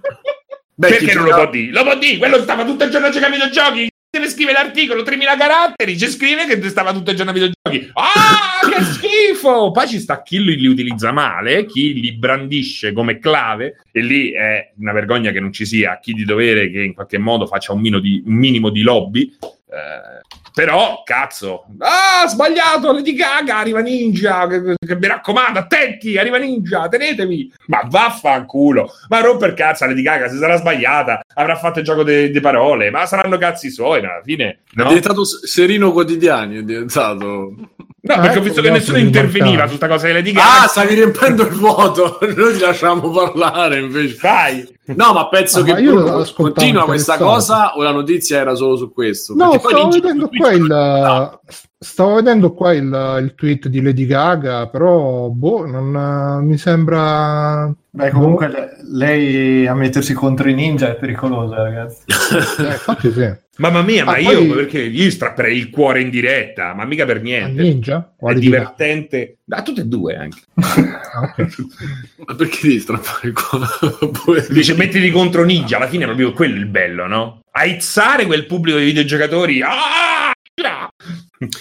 [0.80, 1.72] Beh, Perché non lo può dire?
[1.72, 3.88] Lo può dire, quello stava tutto il giorno a giocare a videogiochi.
[4.12, 7.92] Deve scrivere l'articolo, 3000 caratteri, ci scrive che stava tutto il giorno a videogiochi.
[7.94, 9.70] Ah, che schifo!
[9.70, 14.32] Poi ci sta chi li li utilizza male, chi li brandisce come clave, e lì
[14.32, 17.72] è una vergogna che non ci sia chi di dovere che in qualche modo faccia
[17.72, 19.32] un, di- un minimo di lobby.
[19.72, 20.20] Eh,
[20.52, 26.88] però, cazzo, ah, sbagliato, Lady Gaga, arriva Ninja, che, che mi raccomando, attenti, arriva Ninja,
[26.88, 27.52] tenetevi.
[27.66, 32.40] Ma vaffanculo, ma romper cazzo Lady Gaga, se sarà sbagliata, avrà fatto il gioco di
[32.40, 34.88] parole, ma saranno cazzi suoi, alla fine, È no?
[34.88, 37.54] diventato S- Serino Quotidiani, è diventato...
[38.02, 40.62] No, Ah, perché ho ecco, visto che nessuno interveniva su sta cosa di Lady Gaga.
[40.62, 44.16] Ah, stavi riempiendo il vuoto, noi ti lasciamo parlare invece.
[44.22, 44.66] Vai!
[44.96, 48.90] No, ma penso Ah, che ma continua questa cosa o la notizia era solo su
[48.92, 49.34] questo?
[49.34, 51.38] No, Perché poi stavo vedendo Twitch qua il, non-
[51.78, 57.72] stavo vedendo qua il, il tweet di Lady Gaga, però boh, non mi sembra.
[57.92, 62.04] Beh, comunque le- lei a mettersi contro i ninja è pericolosa, ragazzi.
[62.60, 63.28] Eh, infatti sì.
[63.56, 67.04] Mamma mia, ma Ah, io poi- perché io strapperei il cuore in diretta, ma mica
[67.04, 67.60] per A niente.
[67.62, 68.12] Ninja?
[68.14, 68.46] È Quali Gaga?
[68.56, 69.38] divertente.
[69.48, 70.40] A tutte e due anche.
[71.12, 71.46] Ah, ok.
[72.26, 74.46] Ma perché devi strappare il cuore?
[74.48, 77.40] Dice mettiti contro Ninja, alla fine è proprio quello il bello, no?
[77.50, 79.60] Aizzare quel pubblico di videogiocatori.
[79.62, 80.30] Ah!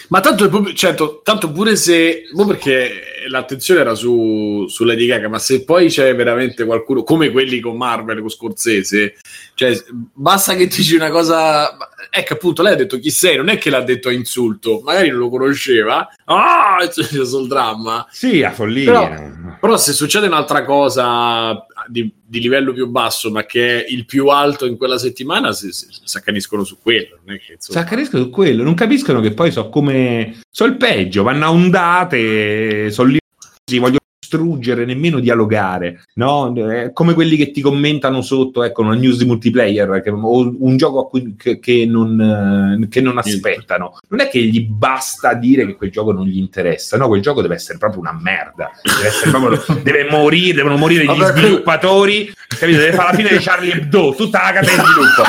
[0.10, 2.24] Ma tanto, il pubblico- certo, tanto pure se.
[2.34, 7.32] boh, perché l'attenzione era su, su Lady Gaga, ma se poi c'è veramente qualcuno come
[7.32, 9.16] quelli con Marvel, con Scorsese,
[9.54, 9.82] cioè
[10.14, 11.78] basta che dici una cosa.
[12.12, 15.10] Ecco, appunto, lei ha detto chi sei, non è che l'ha detto a insulto, magari
[15.12, 16.10] non lo conosceva.
[16.26, 18.06] Ah, c'è sul dramma.
[18.12, 18.92] Sì, a follia.
[18.92, 24.06] Però- Però se succede un'altra cosa di, di livello più basso, ma che è il
[24.06, 27.20] più alto in quella settimana, si, si, si accaniscono su quello.
[27.26, 30.42] Non che, insomma, Saccaresco su quello, non capiscono che poi so come.
[30.50, 33.20] So il peggio, vanno a ondate, sono lì,
[33.66, 33.99] si vogliono
[34.30, 36.54] distruggere, nemmeno dialogare, no?
[36.56, 40.78] Eh, come quelli che ti commentano sotto, ecco, una news di multiplayer che, o un
[40.78, 43.98] gioco a cui, che, che non, eh, che non aspettano.
[44.10, 47.08] Non è che gli basta dire che quel gioco non gli interessa, no?
[47.08, 51.32] Quel gioco deve essere proprio una merda, deve, proprio, deve morire, devono morire gli Vabbè,
[51.32, 52.78] sviluppatori, capito?
[52.78, 55.24] Deve fare la fine di Charlie Hebdo, tutta la catena di sviluppo.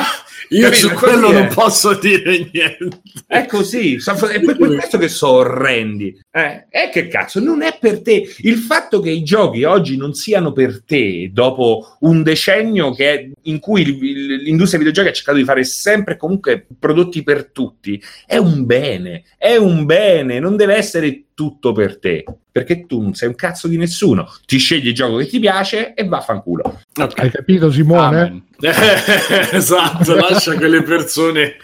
[0.49, 0.89] Io Capito?
[0.89, 1.33] su quello è.
[1.33, 3.01] non posso dire niente.
[3.27, 6.19] È così, so- è per questo che sono orrendi.
[6.33, 8.29] Eh, e che cazzo, non è per te.
[8.39, 13.29] Il fatto che i giochi oggi non siano per te, dopo un decennio che è-
[13.43, 18.37] in cui l'industria videogiochi ha cercato di fare sempre e comunque prodotti per tutti, è
[18.37, 22.25] un bene, è un bene, non deve essere tutto per te.
[22.53, 25.95] Perché tu non sei un cazzo di nessuno, ti scegli il gioco che ti piace
[25.95, 26.81] e vaffanculo.
[27.15, 28.21] Hai capito, Simone?
[28.21, 28.43] Amen.
[29.53, 31.57] esatto, lascia che le persone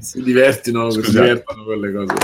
[0.00, 2.14] si divertino, si divertano con le cose.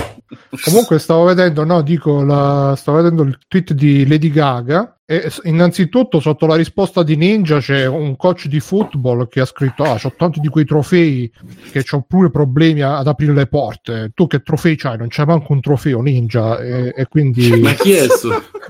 [0.63, 6.19] Comunque stavo vedendo, no, dico, la- stavo vedendo il tweet di Lady Gaga e innanzitutto
[6.19, 10.13] sotto la risposta di Ninja c'è un coach di football che ha scritto ah, c'ho
[10.15, 11.31] tanti di quei trofei
[11.71, 14.11] che ho pure problemi ad aprire le porte.
[14.13, 14.99] Tu che trofei c'hai?
[14.99, 17.49] Non c'è manco un trofeo Ninja e, e quindi...
[17.59, 18.29] Ma chi è sto?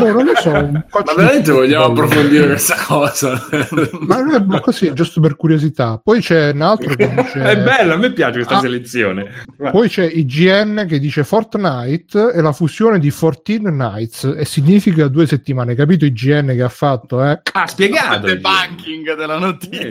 [0.00, 2.04] Boh, non lo so, un coach Ma veramente vogliamo football.
[2.06, 3.46] approfondire questa cosa?
[4.00, 6.00] Ma non è ma così, giusto per curiosità.
[6.02, 7.40] Poi c'è un altro che dice...
[7.40, 8.60] È bello, a me piace questa Ah.
[8.60, 9.26] selezione.
[9.70, 15.26] Poi c'è IGN che dice Fortnite è la fusione di 14 Nights e significa due
[15.26, 15.67] settimane.
[15.74, 17.24] Capito IGN che ha fatto?
[17.24, 17.40] Eh?
[17.52, 18.26] Ha spiegato.
[18.26, 19.86] Il il- banking della notizia.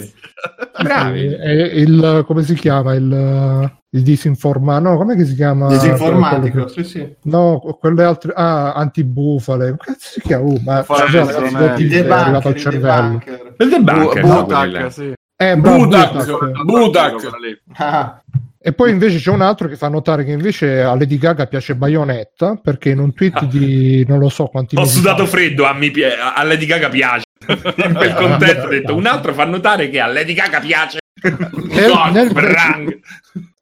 [0.78, 1.28] Eh, Bravi.
[1.34, 2.94] È il come si chiama?
[2.94, 5.68] Il, il disinforma no, come si chiama?
[5.70, 7.16] Disinformatico, Quello che- sì, sì.
[7.24, 9.66] No, quelle altre ah, antibufale.
[9.66, 10.44] Come cazzo si chiama?
[10.46, 13.02] Uh, ma i è arrivato al i cervello.
[13.02, 13.54] debunker.
[13.58, 14.80] Il debunker, no, quelli là.
[14.82, 15.14] Butak, sì.
[15.40, 16.26] Eh, Budak.
[16.64, 16.64] Budak.
[16.64, 17.60] Budak.
[17.76, 18.22] Ah,
[18.68, 21.74] E poi invece c'è un altro che fa notare che invece a Lady Gaga piace
[21.74, 25.72] Bayonetta perché in un tweet di non lo so quanti Ho sudato fa- freddo, a,
[25.72, 25.90] mi
[26.36, 27.24] a Lady Gaga piace.
[27.48, 30.98] In quel contesto ho detto, un altro fa notare che a Lady Gaga piace.
[31.22, 33.00] Nel- nel-.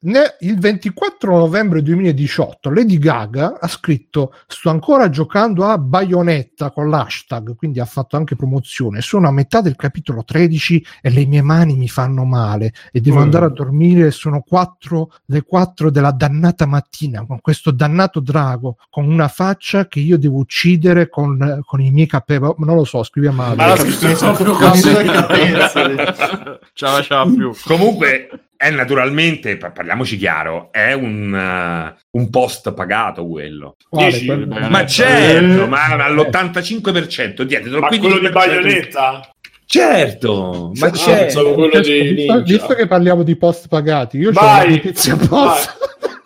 [0.06, 6.90] Ne- il 24 novembre 2018 Lady Gaga ha scritto sto ancora giocando a Bayonetta con
[6.90, 11.42] l'hashtag quindi ha fatto anche promozione sono a metà del capitolo 13 e le mie
[11.42, 13.22] mani mi fanno male e devo Mm.
[13.22, 19.10] andare a dormire sono 4 le 4 della dannata mattina con questo dannato drago con
[19.10, 23.32] una faccia che io devo uccidere con, con i miei capelli non lo so scrive
[23.32, 24.94] male Ma l'ha scritto proprio così.
[26.74, 27.54] Ce la più.
[27.64, 33.76] Comunque è naturalmente, pa- parliamoci chiaro, è un, eh, un post pagato quello.
[33.90, 34.12] Quale?
[34.12, 34.26] Dici?
[34.26, 37.44] Quello- Beh, Ma Eh, certo, ma all'85%.
[37.44, 39.30] Dietro, Ma quello di Bayonetta?
[39.68, 41.22] Certo, ma Ah, certo.
[41.22, 45.85] pensavo quello di visto, visto che parliamo di post pagati io ho una notizia post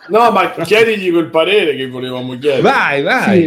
[0.09, 2.61] No, ma chiedigli quel parere che volevamo chiedere.
[2.61, 3.39] Vai, vai.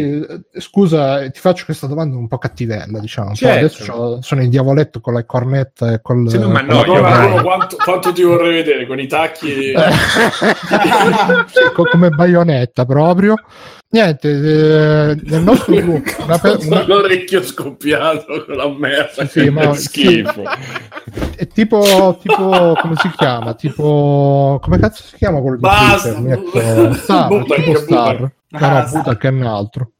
[0.53, 3.29] Sì, scusa, ti faccio questa domanda un po' cattivella, diciamo.
[3.29, 3.35] po'.
[3.35, 3.57] Certo.
[3.65, 6.29] Adesso c'ho- sono il diavoletto con la cornetta e col.
[6.29, 9.73] Sì, ma con no, io- quanto, quanto ti vorrei vedere con i tacchi e...
[11.47, 13.35] Sì, co- come baionetta proprio.
[13.93, 19.27] Niente, eh, nel nostro gruppo una pe- una- l'orecchio scoppiato con la merda.
[19.27, 20.41] Sì, ma- schifo.
[21.35, 23.53] è tipo, tipo come si chiama?
[23.53, 26.11] Tipo come cazzo si chiama quello di Basta.
[26.13, 26.21] Twitter?
[26.21, 28.17] Mi ecco, Star, Butak, tipo Star.
[28.17, 28.31] Butak.
[28.49, 29.91] No, no, Butak è un altro.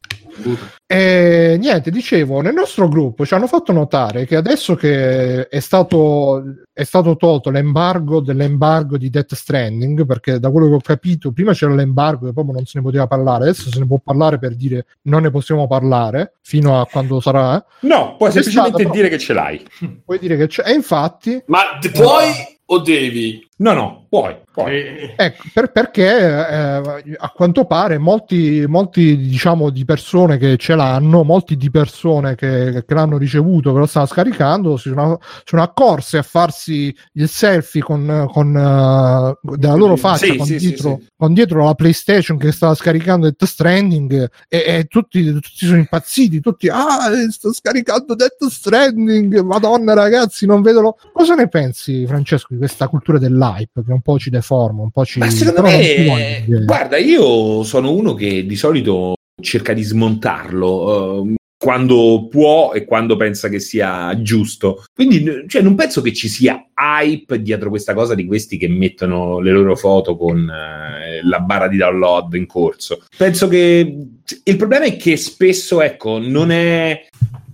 [0.86, 6.44] E niente, dicevo, nel nostro gruppo ci hanno fatto notare che adesso che è stato,
[6.72, 11.54] è stato tolto l'embargo dell'embargo di Death Stranding, perché da quello che ho capito, prima
[11.54, 14.56] c'era l'embargo e proprio non se ne poteva parlare, adesso se ne può parlare per
[14.56, 17.64] dire non ne possiamo parlare fino a quando sarà.
[17.82, 19.66] No, puoi semplicemente stato- dire che ce l'hai.
[20.04, 20.64] Puoi dire che c'è.
[20.66, 22.32] E infatti, Ma te puoi
[22.66, 23.48] o devi?
[23.64, 24.36] No, no, puoi.
[24.52, 24.76] puoi.
[24.76, 30.76] Eh, Ecco, per- perché eh, a quanto pare molti, molti diciamo di persone che ce
[30.76, 35.62] l'hanno, molti di persone che, che l'hanno ricevuto, che lo stanno scaricando, si sono, sono
[35.62, 40.98] accorse a farsi il selfie con, con eh, della loro faccia Sì, con, sì, dietro,
[41.00, 41.08] sì.
[41.16, 46.42] con dietro la PlayStation che stava scaricando Death Stranding e, e tutti, tutti sono impazziti,
[46.42, 50.98] tutti ah, sto scaricando Death Stranding, madonna ragazzi, non vedo lo-".
[51.14, 53.18] Cosa ne pensi Francesco di questa cultura
[53.54, 57.64] dell'hype che un po' ci deforma, un po' ci Ma secondo però me, guarda, io
[57.64, 63.60] sono uno che di solito cerca di smontarlo ehm, quando può e quando pensa che
[63.60, 64.84] sia giusto.
[64.94, 69.40] Quindi, cioè, non penso che ci sia hype dietro questa cosa di questi che mettono
[69.40, 73.06] le loro foto con eh, la barra di download in corso.
[73.18, 73.96] Penso che
[74.44, 77.08] il problema è che spesso, ecco, non è.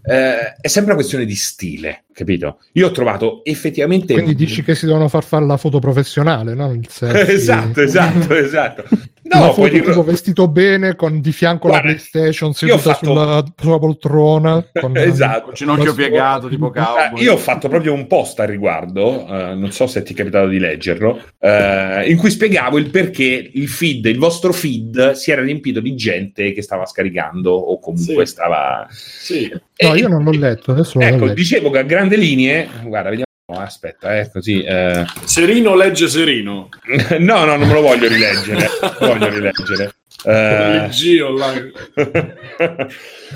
[0.03, 2.59] eh, è sempre una questione di stile, capito?
[2.73, 4.13] Io ho trovato effettivamente...
[4.13, 6.71] Quindi dici che si devono far fare la foto professionale, no?
[6.71, 7.33] Il selfie.
[7.33, 8.83] esatto, esatto, esatto.
[9.31, 12.93] No, No, foto tipo vestito bene con di fianco Guarda, la PlayStation io ho seduta
[12.95, 14.65] fatto- sulla, sulla poltrona.
[14.73, 15.41] Con, Esatto.
[15.43, 17.21] Con ginocchio piegato, tipo Ah, cowboy.
[17.21, 20.47] io ho fatto proprio un post al riguardo, eh, non so se ti è capitato
[20.47, 25.43] di leggerlo, eh, in cui spiegavo il perché il feed, il vostro feed, si era
[25.43, 28.31] riempito di gente che stava scaricando o comunque Sì.
[28.31, 28.87] stava...
[28.89, 29.47] Sì.
[29.51, 31.33] No, E- io non l'ho letto, adesso Ecco, leggo.
[31.35, 34.61] dicevo che a grandi linee, guarda, vediamo, aspetta, eh, così...
[34.63, 36.69] eh, Serino legge Serino.
[37.19, 38.67] no, no, non me lo voglio rileggere,
[38.99, 39.93] voglio rileggere.
[40.23, 41.71] Eh, online.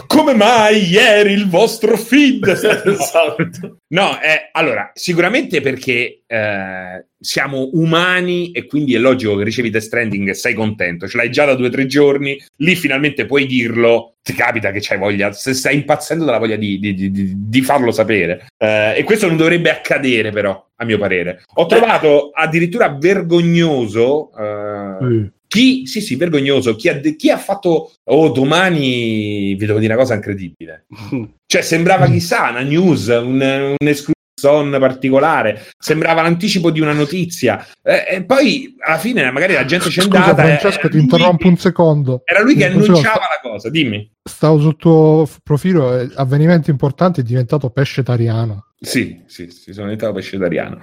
[0.07, 2.45] Come mai ieri il vostro feed?
[2.85, 3.77] esatto.
[3.87, 9.83] No, eh, allora, sicuramente perché eh, siamo umani e quindi è logico che ricevi Death
[9.83, 13.45] Stranding e sei contento, ce l'hai già da due o tre giorni, lì finalmente puoi
[13.45, 17.61] dirlo, ti capita che c'hai voglia, se stai impazzendo dalla voglia di, di- di- di-
[17.61, 18.47] farlo sapere.
[18.57, 21.43] Eh, e questo non dovrebbe accadere però, a mio parere.
[21.55, 24.31] Ho trovato addirittura vergognoso...
[24.37, 26.75] eh, chi, sì, sì, vergognoso.
[26.75, 30.87] Chi ha, chi ha fatto, oh, domani vi devo dire una cosa incredibile.
[31.53, 37.63] Cioè, sembrava chissà una news, un, un exclusion particolare, sembrava l'anticipo di una notizia.
[37.83, 40.41] Eh, e poi alla fine, magari la gente c'è Scusa andata.
[40.41, 42.23] Francesco, ti interrompo un secondo.
[42.25, 44.11] Era lui che annunciava la cosa, dimmi.
[44.27, 48.69] Stavo sul tuo profilo, eh, avvenimenti importanti, è diventato pescetariano.
[48.83, 50.81] Sì, sì, sì, sono diventato pescetariano.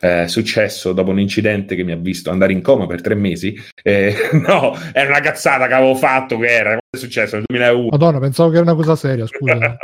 [0.00, 3.16] Eh, È successo dopo un incidente che mi ha visto andare in coma per tre
[3.16, 3.54] mesi.
[3.82, 4.14] Eh,
[4.46, 6.38] no, era una cazzata che avevo fatto.
[6.38, 6.76] Che era?
[6.76, 7.36] È successo?
[7.36, 7.88] Nel 2001.
[7.90, 9.58] Madonna, pensavo che era una cosa seria, scusa.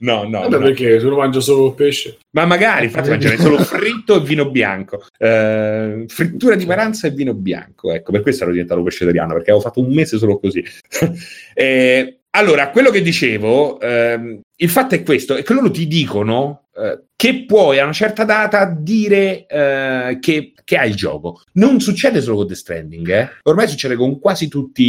[0.00, 0.62] no, no, Vabbè, no.
[0.62, 2.18] perché tu lo mangi solo pesce?
[2.30, 5.04] Ma magari, infatti, mangiare solo fritto e vino bianco.
[5.18, 7.92] Eh, frittura di paranza e vino bianco.
[7.92, 10.64] Ecco, per questo ero diventato pescetariano, perché avevo fatto un mese solo così.
[11.54, 16.68] Eh, allora, quello che dicevo, ehm, il fatto è questo, è che loro ti dicono
[16.78, 21.42] eh, che puoi a una certa data dire eh, che, che hai il gioco.
[21.54, 23.30] Non succede solo con The Stranding, eh.
[23.42, 24.84] ormai succede con quasi tutti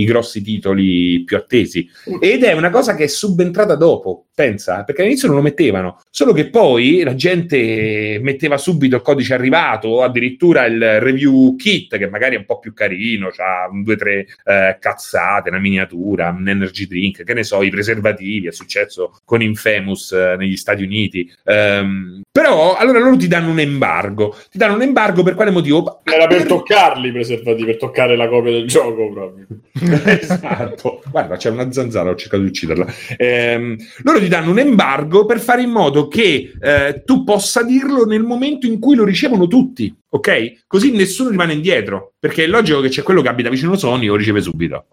[0.00, 1.88] i grossi titoli più attesi.
[2.20, 6.32] Ed è una cosa che è subentrata dopo, pensa, perché all'inizio non lo mettevano, solo
[6.32, 12.08] che poi la gente metteva subito il codice arrivato o addirittura il review kit, che
[12.08, 16.48] magari è un po' più carino, ha due o tre eh, cazzate, una miniatura, un
[16.48, 18.91] energy drink, che ne so, i preservativi, è successo
[19.24, 21.30] con Infamous eh, negli Stati Uniti.
[21.44, 26.00] Ehm, però allora loro ti danno un embargo, ti danno un embargo per quale motivo?
[26.04, 29.46] Era per toccarli i preservativi, per toccare la copia del gioco proprio.
[30.18, 31.02] esatto.
[31.10, 32.86] Guarda, c'è una zanzara, ho cercato di ucciderla.
[33.16, 38.04] Ehm, loro ti danno un embargo per fare in modo che eh, tu possa dirlo
[38.04, 40.64] nel momento in cui lo ricevono tutti, ok?
[40.66, 44.14] Così nessuno rimane indietro, perché è logico che c'è quello che abita vicino Sony lo
[44.16, 44.86] riceve subito.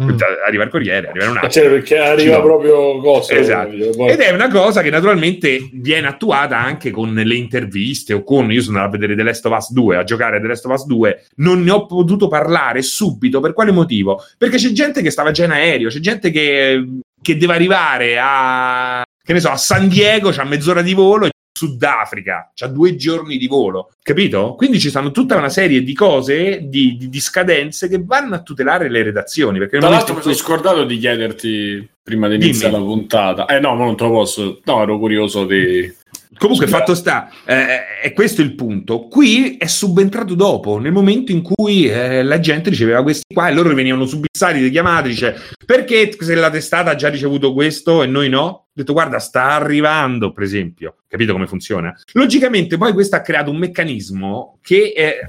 [0.00, 0.16] Mm.
[0.46, 1.50] arriva il corriere, arriva un attimo.
[1.52, 2.42] c'è perché arriva No.
[2.42, 3.34] proprio cosa.
[3.34, 3.90] Esatto.
[3.94, 8.50] Poi- Ed è una cosa che naturalmente viene attuata anche con le interviste o con
[8.50, 10.72] io sono andato a vedere The Last of Us 2, a giocare The Last of
[10.72, 13.40] Us 2, non ne ho potuto parlare subito.
[13.40, 14.22] Per quale motivo?
[14.38, 16.82] Perché c'è gente che stava già in aereo, c'è gente che,
[17.20, 21.30] che deve arrivare a che ne so, a San Diego, c'ha mezz'ora di volo e
[21.58, 24.54] Sudafrica, c'ha due giorni di volo, capito?
[24.54, 28.42] Quindi ci stanno tutta una serie di cose, di, di- di scadenze che vanno a
[28.42, 29.58] tutelare le redazioni.
[29.66, 33.46] Tra l'altro mi sono cui- scordato di chiederti prima di iniziare la puntata.
[33.46, 34.60] Eh no, ma non te lo posso.
[34.64, 35.92] No, ero curioso di...
[36.38, 39.08] Comunque, fatto sta, eh, è questo il punto.
[39.08, 43.52] Qui è subentrato dopo, nel momento in cui eh, la gente riceveva questi qua e
[43.52, 45.36] loro venivano subissati di chiamate, dice
[45.68, 48.44] perché se la testata ha già ricevuto questo e noi no?
[48.44, 50.96] Ho detto guarda, sta arrivando, per esempio.
[51.06, 51.94] Capito come funziona?
[52.12, 55.20] Logicamente poi questo ha creato un meccanismo che eh,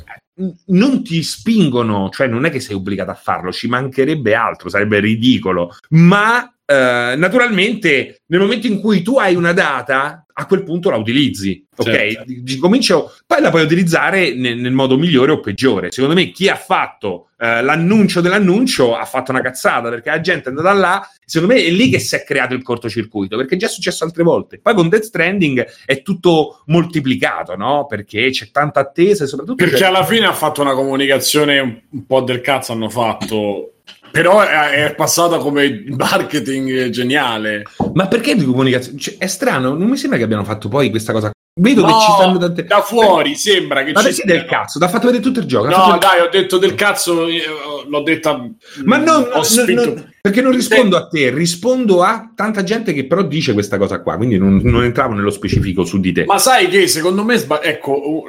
[0.67, 4.99] non ti spingono, cioè non è che sei obbligato a farlo, ci mancherebbe altro, sarebbe
[4.99, 10.89] ridicolo, ma eh, naturalmente nel momento in cui tu hai una data, a quel punto
[10.89, 11.91] la utilizzi, ok?
[11.91, 12.23] Certo.
[12.25, 15.91] Di- Comincio, poi la puoi utilizzare nel, nel modo migliore o peggiore.
[15.91, 20.45] Secondo me chi ha fatto eh, l'annuncio dell'annuncio ha fatto una cazzata perché la gente
[20.45, 23.57] è andata là, secondo me è lì che si è creato il cortocircuito, perché è
[23.57, 24.59] già successo altre volte.
[24.59, 27.85] Poi con Death Stranding è tutto moltiplicato, no?
[27.85, 29.63] Perché c'è tanta attesa e soprattutto...
[29.63, 33.73] Perché alla fine ha fatto una comunicazione un, un po' del cazzo hanno fatto.
[34.11, 37.63] Però è, è passata come marketing geniale.
[37.93, 38.97] Ma perché di comunicazione?
[38.97, 41.31] Cioè, è strano, non mi sembra che abbiano fatto poi questa cosa.
[41.59, 42.63] Vedo che No, ci stanno tante...
[42.63, 44.79] da fuori sembra che Ma ci perché del cazzo?
[44.79, 45.67] Ti ha fatto vedere tutto il gioco.
[45.67, 48.49] No, fatto- dai, ho detto del cazzo, io l'ho detta.
[48.85, 52.93] Ma no, ho no, no, no, perché non rispondo a te, rispondo a tanta gente
[52.93, 56.23] che però dice questa cosa qua, quindi non, non entravo nello specifico su di te.
[56.25, 58.23] Ma sai che secondo me, ecco,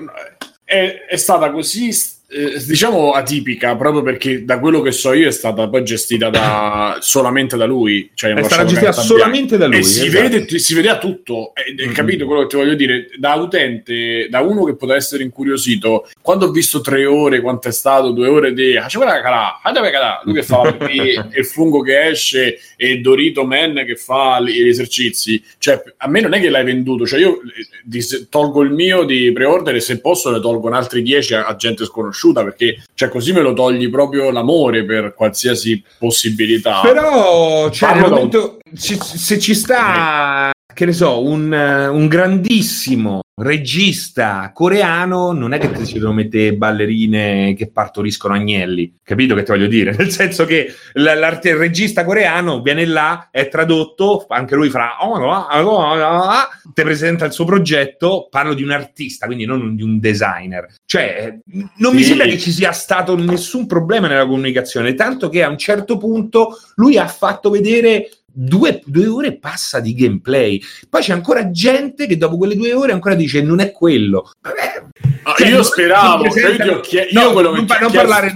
[0.65, 1.93] è, è stata così
[2.33, 6.99] eh, diciamo atipica proprio perché da quello che so io è stata poi gestita da,
[7.03, 8.09] solamente da lui.
[8.15, 9.79] Cioè È stata gestita solamente da lui.
[9.79, 10.29] E si, esatto.
[10.29, 11.93] vede, si vedeva tutto, e, e Mm.
[11.93, 13.09] capito quello che ti voglio dire?
[13.19, 17.73] Da utente, da uno che poteva essere incuriosito, quando ho visto tre ore, quanto è
[17.73, 21.45] stato, due ore di "Ah, calà, ah, dove calà?" lui che fa la pipì, il
[21.45, 26.41] fungo che esce e Dorito Man che fa gli esercizi, cioè a me non è
[26.41, 30.39] che l'hai venduto, cioè io eh, tolgo il mio di pre-order e se posso ne
[30.41, 34.31] tolgo un altri 10 a, a gente sconosciuta perché cioè, così me lo togli proprio
[34.31, 36.81] l'amore per qualsiasi possibilità.
[36.83, 40.51] Però cioè, momento- se ci sta,
[40.81, 46.55] che ne so, un, eh, un grandissimo regista coreano, non è che ti devono mettere
[46.55, 49.93] ballerine che partoriscono agnelli, capito che ti voglio dire?
[49.97, 54.97] Nel senso che l- l'art- il regista coreano viene là, è tradotto, anche lui fra...
[56.73, 60.67] ti presenta il suo progetto, parlo di un artista, quindi non di un designer.
[60.87, 61.41] Cioè,
[61.77, 62.09] non mi Sì.
[62.09, 66.59] sembra che ci sia stato nessun problema nella comunicazione, tanto che a un certo punto
[66.77, 70.61] lui ha fatto vedere due, due ore passa di gameplay.
[70.89, 74.31] Poi c'è ancora gente che dopo quelle due ore ancora dice non è quello.
[75.23, 78.33] Ah, cioè, io speravo, cioè, io quello non, parlare,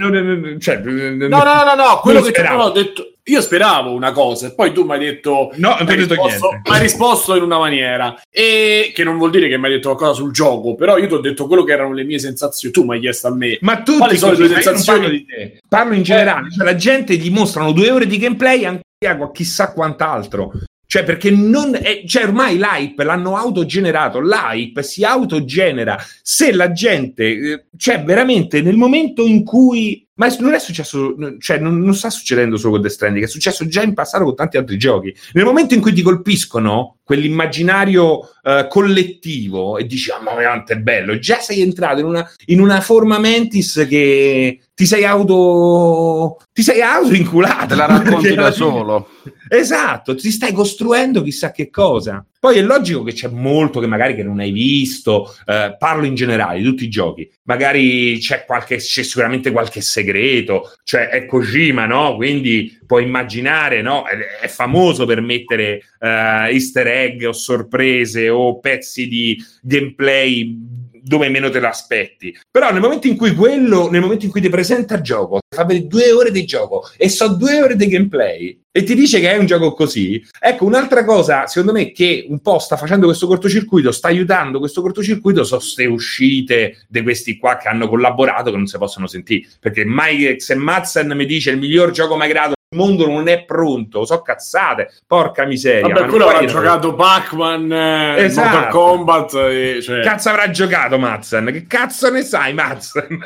[0.61, 2.63] cioè, No, no, no, no, no, quello che speravo.
[2.65, 3.09] ho detto.
[3.27, 5.51] Io speravo una cosa, e poi tu mi hai detto.
[5.55, 6.71] No, non ti ho detto risposto- niente.
[6.71, 9.95] Mi hai risposto in una maniera, e che non vuol dire che mi hai detto
[9.95, 12.75] qualcosa sul gioco, però io ti ho detto quello che erano le mie sensazioni.
[12.75, 13.57] Tu mi hai chiesto a me.
[13.63, 14.99] Ma tutti Quali sono le tue sensazioni?
[14.99, 15.59] parlo di te.
[15.67, 18.67] Parlo in generale, cioè la gente gli mostrano due ore di gameplay
[19.07, 20.53] a chissà quant'altro.
[20.87, 25.99] Cioè, perché non è, cioè ormai l'hype l'hanno autogenerato, l'hype si autogenera.
[26.23, 31.59] Se la gente, eh, cioè veramente nel momento in cui, ma non è successo, cioè
[31.59, 34.57] non, non sta succedendo solo con The Stranding, è successo già in passato con tanti
[34.57, 35.15] altri giochi.
[35.33, 40.79] Nel momento in cui ti colpiscono quell'immaginario eh, collettivo e dici, ah, ma veramente è
[40.79, 46.63] bello, già sei entrato in una, in una forma mentis che ti sei auto ti
[46.63, 49.09] sei auto inculato Te la racconti da solo.
[49.57, 52.25] Esatto ti stai costruendo chissà che cosa.
[52.39, 56.15] Poi è logico che c'è molto che magari che non hai visto eh, parlo in
[56.15, 57.31] generale di tutti i giochi.
[57.45, 62.17] Magari c'è qualche c'è sicuramente qualche segreto cioè è Kojima no?
[62.17, 64.05] Quindi puoi immaginare no?
[64.07, 70.74] È, è famoso per mettere eh, easter egg o sorprese o pezzi di gameplay
[71.05, 72.37] dove meno te l'aspetti.
[72.51, 75.57] Però nel momento in cui quello, nel momento in cui ti presenta il gioco, ti
[75.57, 79.21] fa vedere due ore di gioco e so due ore di gameplay e ti dice
[79.21, 83.07] che è un gioco così, ecco un'altra cosa, secondo me, che un po' sta facendo
[83.07, 88.51] questo cortocircuito, sta aiutando questo cortocircuito, sono ste uscite di questi qua che hanno collaborato
[88.51, 89.47] che non si possono sentire.
[89.61, 94.05] Perché mai, se Madsen mi dice il miglior gioco mai creato mondo non è pronto,
[94.05, 95.89] so cazzate, porca miseria.
[95.89, 98.49] Vabbè, ma quello avrà giocato Pac-Man, eh, Esatto.
[98.49, 99.35] Mortal Kombat.
[99.35, 100.01] E, cioè...
[100.03, 101.47] cazzo avrà giocato Madsen?
[101.53, 103.19] Che cazzo ne sai, Madsen?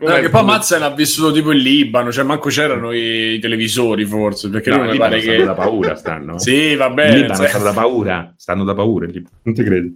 [0.00, 4.04] No, che poi Mazzen ha vissuto tipo in Libano, cioè manco c'erano i, i televisori
[4.04, 5.42] forse, perché No, lui mi pare che...
[5.42, 6.38] da paura, stanno.
[6.44, 7.16] Sì, va bene.
[7.16, 9.06] Libano cioè- stanno da paura, stanno da paura.
[9.42, 9.88] Non ti credo.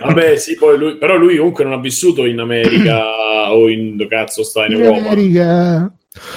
[0.00, 4.08] Vabbè, sì, poi lui, però lui comunque non ha vissuto in America o in dove
[4.08, 5.08] cazzo sta in Europa.
[5.08, 5.92] America.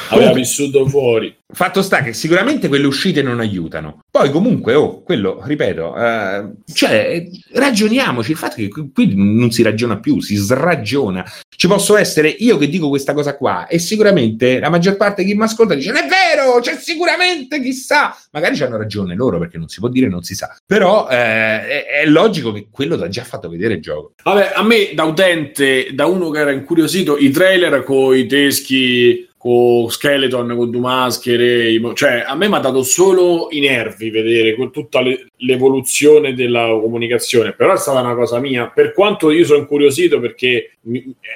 [0.10, 1.36] Aveva vissuto fuori.
[1.48, 4.00] Fatto sta che sicuramente quelle uscite non aiutano.
[4.10, 10.00] Poi comunque, oh, quello, ripeto, eh, cioè, ragioniamoci, il fatto che qui, non si ragiona
[10.00, 11.26] più, si sragiona.
[11.56, 15.32] Ci posso essere io che dico questa cosa qua e sicuramente la maggior parte di
[15.32, 18.18] chi mi ascolta dice, non è vero, c'è sicuramente, chissà.
[18.32, 20.56] Magari hanno ragione loro perché non si può dire, non si sa.
[20.66, 24.14] Però eh, è, è logico che quello ti ha già fatto vedere il gioco.
[24.24, 29.28] Vabbè, a me da utente, da uno che era incuriosito, i trailer con i teschi,
[29.46, 33.60] con Skeleton, con due maschere, i mo- cioè a me mi ha dato solo i
[33.60, 38.92] nervi vedere con tutta le- l'evoluzione della comunicazione, però è stata una cosa mia, per
[38.92, 40.72] quanto io sono incuriosito perché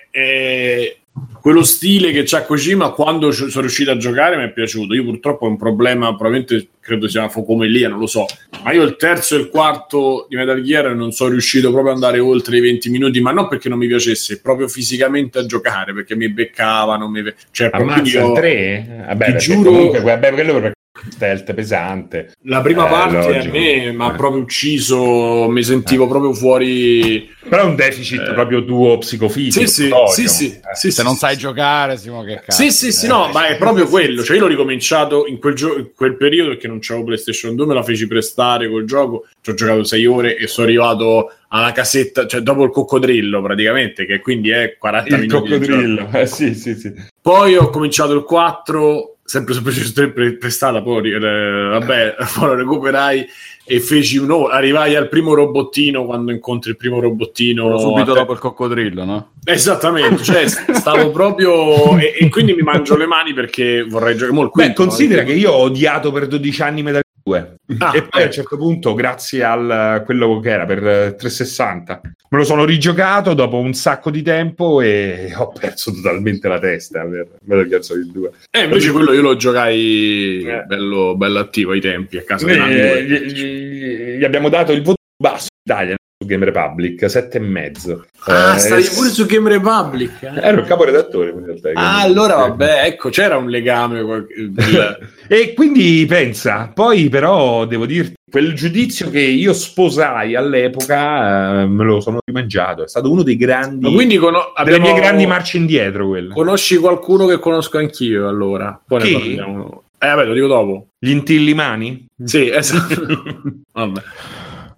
[0.09, 0.97] è-
[1.41, 4.93] quello stile che c'ha Kojima quando sono riuscito a giocare mi è piaciuto.
[4.93, 8.25] Io purtroppo ho un problema, probabilmente credo sia una focomelia, non lo so.
[8.63, 11.95] Ma io il terzo e il quarto di Metal Gear non sono riuscito proprio ad
[12.01, 15.93] andare oltre i 20 minuti, ma non perché non mi piacesse, proprio fisicamente a giocare,
[15.93, 17.23] perché mi beccavano, mi...
[17.51, 19.03] cioè proprio Ammazza io- il 3?
[19.07, 20.73] Vabbè, ti giuro- comunque, vabbè, quello perché
[21.09, 22.31] stealth pesante.
[22.43, 23.57] La prima Eh, parte a logico.
[23.57, 24.15] me mi ha Eh.
[24.15, 27.27] proprio ucciso, mi sentivo proprio fuori.
[27.49, 28.33] Però è un deficit Eh.
[28.33, 29.65] proprio tuo psicofisico.
[29.65, 30.75] Sì, sì, sì, sì, Eh.
[30.75, 31.39] sì, Se sì, non sì, sai sì.
[31.39, 32.61] giocare, Simo, che cazzo.
[32.61, 33.09] Sì, sì, sì, Eh.
[33.09, 34.23] no, ma è proprio quello.
[34.23, 37.65] Cioè, io l'ho ricominciato in quel, gio- in quel periodo perché non c'avevo PlayStation 2,
[37.65, 39.25] me la feci prestare col gioco.
[39.41, 44.05] Ci ho giocato sei ore e sono arrivato alla casetta, cioè dopo il coccodrillo praticamente,
[44.05, 45.49] che quindi è 40 Il minuti.
[45.49, 45.59] gioco.
[45.65, 46.07] coccodrillo.
[46.19, 46.93] Eh, sì, sì, sì.
[47.21, 53.27] Poi ho cominciato il 4, sempre su pre- prestata, poi eh, vabbè, poi lo recuperai
[53.63, 57.77] e feci un'ora, arrivai al primo robottino quando incontri il primo robottino.
[57.77, 59.33] Subito dopo il coccodrillo, no?
[59.43, 64.53] Esattamente, cioè stavo proprio e, e quindi mi mangio le mani perché vorrei giocare molto.
[64.55, 68.09] Beh, considera che io ho odiato per 12 anni Metal Gear 2 Ah, e poi
[68.11, 68.25] a ecco.
[68.25, 73.33] un certo punto, grazie a quello che era per eh, 360, me lo sono rigiocato
[73.33, 78.11] dopo un sacco di tempo e ho perso totalmente la testa per Metal Gear Solid
[78.11, 78.31] 2.
[78.51, 80.63] Eh, invece quello io lo giocai Eh.
[80.65, 82.99] bello, bello attivo ai tempi a casa di Eh, Nando.
[83.01, 87.39] gli, gli- gli abbiamo dato il voto basso in Italia su Game Republic, sette e
[87.39, 88.05] mezzo.
[88.25, 90.21] Ah, Eh, stavi pure su Game Republic.
[90.21, 90.31] eh?
[90.41, 91.69] Ero il caporedattore in realtà.
[91.75, 94.03] Ah, allora vabbè, ecco, c'era un legame.
[95.31, 101.83] E quindi pensa, poi però devo dirti, quel giudizio che io sposai all'epoca eh, me
[101.85, 105.57] lo sono rimangiato, è stato uno dei grandi, Ma quindi delle abbiamo- mie grandi marce
[105.57, 106.33] indietro quello.
[106.33, 108.77] conosci qualcuno che conosco anch'io allora?
[108.85, 109.11] Poi Chi?
[109.13, 109.83] ne parliamo.
[109.99, 110.87] Eh, vabbè, lo dico dopo.
[110.97, 112.05] Gli intillimani?
[112.25, 113.03] Sì, esatto.
[113.71, 114.01] vabbè.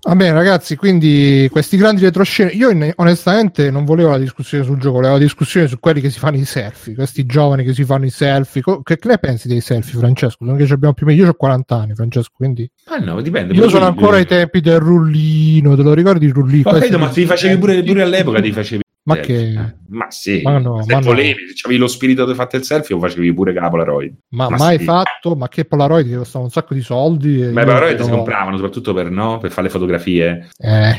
[0.04, 2.50] Vabbè, ragazzi, quindi questi grandi retroscene.
[2.52, 6.10] Io in- onestamente non volevo la discussione sul gioco, volevo la discussione su quelli che
[6.10, 8.62] si fanno i selfie, questi giovani che si fanno i selfie.
[8.64, 10.44] Co- Che, che ne pensi dei selfie, Francesco?
[10.44, 13.54] Non che ci abbiamo più Io ho 40 anni, Francesco, quindi Ah no, dipende.
[13.54, 16.70] io sono ancora ai tempi del rullino, te lo ricordi il rullino?
[16.70, 19.54] Ho capito, ma ti facevi pure, pure all'epoca, ti facevi Ma Eh, che...
[19.92, 21.06] Ma sì, Ma no, se ma no.
[21.08, 24.14] volevi, se avevi lo spirito di fare il selfie, lo facevi pure con la Polaroid.
[24.30, 24.84] Ma, Ma mai sì.
[24.86, 25.36] fatto?
[25.36, 27.42] Ma che Polaroid che costava un sacco di soldi?
[27.42, 29.40] e Ma i Polaroid però- si compravano soprattutto per, no?
[29.40, 30.90] per fare le fotografie, Eh,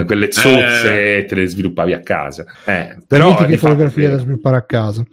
[0.00, 2.44] eh, quelle zozze te le sviluppavi a casa.
[2.64, 5.04] Eh, però che fotografie da sviluppare a casa.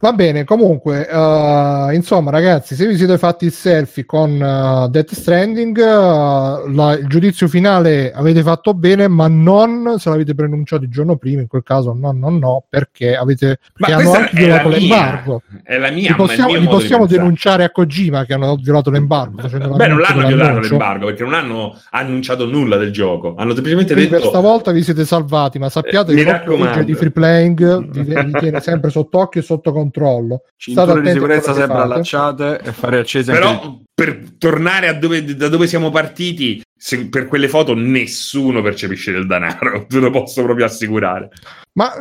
[0.00, 5.12] Va bene, comunque, eh, insomma, ragazzi, se vi siete fatti il selfie con eh, Death
[5.12, 10.90] Stranding, eh, la- il giudizio finale avete fatto bene, ma non se l'avete pronunciato il
[10.90, 14.32] giorno prima, in quel caso no, no, no, perché avete Ma che hanno anche è
[14.32, 15.42] la violato mia, l'embargo.
[15.62, 19.40] È la mia, Li possiamo, li di possiamo denunciare a Kojima che hanno violato l'embargo.
[19.40, 23.34] facendo Beh, non l'hanno violato l'embargo perché non hanno annunciato nulla del gioco.
[23.36, 27.10] Hanno semplicemente Quindi per detto stavolta vi siete salvati, ma sappiate Eh, che di free
[27.10, 30.42] playing vi, vi tiene sempre sotto occhio e sotto controllo.
[30.56, 31.92] Cinture di sicurezza sempre fate.
[31.92, 37.08] allacciate e fare accese anche Però per tornare a dove, da dove siamo partiti, se-
[37.08, 41.28] per quelle foto nessuno percepisce del denaro, te lo posso proprio assicurare.
[41.76, 41.92] Ma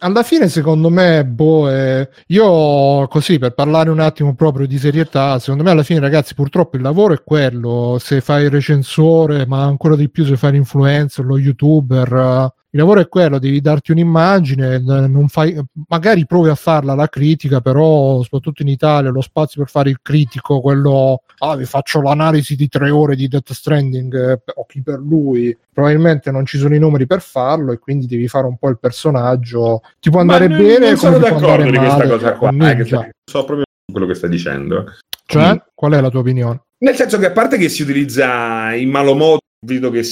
[0.00, 5.38] alla fine, secondo me, boh, eh, io così per parlare un attimo proprio di serietà,
[5.38, 7.96] secondo me alla fine, ragazzi, purtroppo il lavoro è quello.
[8.00, 12.12] Se fai il recensore, ma ancora di più se fai l'influencer, lo youtuber.
[12.12, 14.80] eh, il lavoro è quello, devi darti un'immagine,
[15.26, 19.90] fai, magari provi a farla la critica, però soprattutto in Italia lo spazio per fare
[19.90, 24.66] il critico, quello, ah vi faccio l'analisi di tre ore di Death Stranding, eh, o
[24.66, 28.46] chi per lui, probabilmente non ci sono i numeri per farlo e quindi devi fare
[28.46, 29.18] un po' il personaggio.
[30.00, 32.48] Ti può andare Ma non- bene, non sono ti può d'accordo di questa cosa qua.
[32.50, 32.84] eh,
[33.30, 34.84] so proprio quello che stai dicendo.
[35.26, 35.56] Cioè, Mm.
[35.74, 36.60] qual è la tua opinione?
[36.78, 40.02] Nel senso che a parte che si utilizza in malo modo, vedo che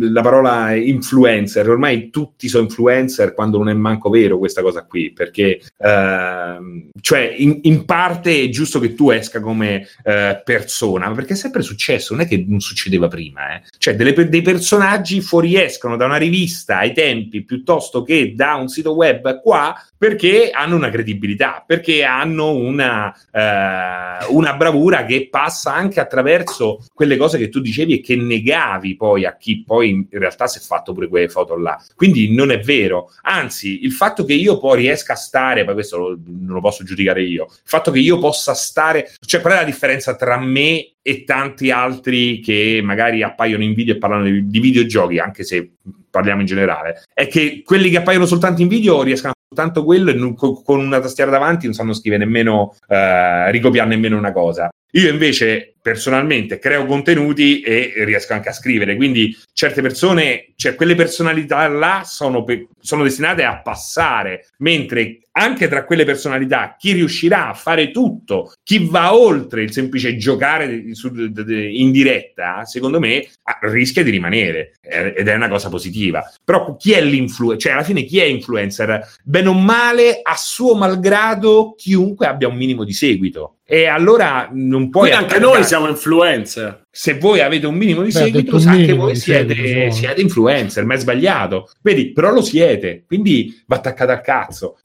[0.00, 5.12] la parola influencer, ormai tutti sono influencer quando non è manco vero questa cosa qui,
[5.12, 11.14] perché ehm, cioè in, in parte è giusto che tu esca come eh, persona, ma
[11.14, 13.62] perché è sempre successo, non è che non succedeva prima, eh.
[13.78, 18.94] cioè delle dei personaggi fuoriescono da una rivista ai tempi piuttosto che da un sito
[18.94, 26.00] web qua perché hanno una credibilità, perché hanno una, eh, una bravura che passa anche
[26.00, 30.46] attraverso quelle cose che tu dicevi e che negavi poi a chi poi in realtà
[30.46, 31.78] si è fatto pure quelle foto là.
[31.94, 33.10] Quindi non è vero.
[33.22, 36.84] Anzi, il fatto che io poi riesca a stare, poi questo lo- non lo posso
[36.84, 40.94] giudicare io, il fatto che io possa stare, cioè qual è la differenza tra me
[41.02, 45.72] e tanti altri che magari appaiono in video e parlano di, di videogiochi, anche se
[46.10, 50.10] parliamo in generale, è che quelli che appaiono soltanto in video riescono a soltanto quello
[50.10, 54.68] e con una tastiera davanti non sanno scrivere nemmeno, eh, ricopiare nemmeno una cosa.
[54.92, 60.94] Io invece personalmente creo contenuti e riesco anche a scrivere, quindi certe persone, cioè quelle
[60.94, 62.44] personalità là sono,
[62.80, 68.86] sono destinate a passare, mentre anche tra quelle personalità chi riuscirà a fare tutto, chi
[68.90, 75.28] va oltre il semplice giocare in diretta, secondo me ah, rischia di rimanere eh, ed
[75.28, 76.22] è una cosa positiva.
[76.44, 77.60] Però chi è l'influencer?
[77.60, 79.06] Cioè alla fine chi è influencer?
[79.22, 83.59] Bene o male, a suo malgrado, chiunque abbia un minimo di seguito.
[83.72, 85.10] E allora non puoi...
[85.10, 86.88] Quindi anche noi siamo influencer.
[86.90, 90.84] Se voi avete un minimo di Beh, seguito, sa che voi siete, seguito, siete influencer,
[90.84, 91.70] ma è sbagliato.
[91.80, 94.78] Vedi, però lo siete, quindi va attaccato al cazzo.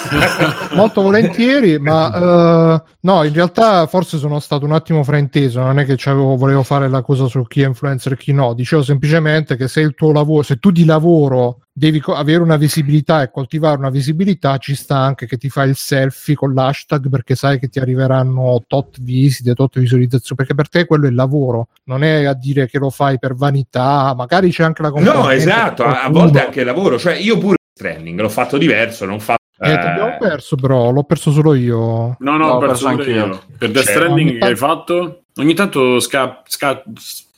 [0.74, 5.84] molto volentieri, ma eh, no, in realtà forse sono stato un attimo frainteso, non è
[5.84, 9.68] che volevo fare la cosa su chi è influencer e chi no, dicevo semplicemente che
[9.68, 13.78] se il tuo lavoro, se tu di lavoro devi co- avere una visibilità e coltivare
[13.78, 17.68] una visibilità, ci sta anche che ti fai il selfie con l'hashtag perché sai che
[17.68, 21.39] ti arriveranno tot visite, tot visualizzazioni, perché per te quello è il lavoro,
[21.84, 25.34] non è a dire che lo fai per vanità, magari c'è anche la No, componente
[25.34, 29.38] esatto, a, a volte anche lavoro, cioè io pure training l'ho fatto diverso, non fatto...
[29.58, 32.16] Eh, ti abbiamo perso però, l'ho perso solo io.
[32.18, 33.42] No, no, No, ho ho perso perso anche io.
[33.58, 35.22] Per Death Cioè, Stranding ogni che hai fatto?
[35.36, 36.82] Ogni tanto sca- sca-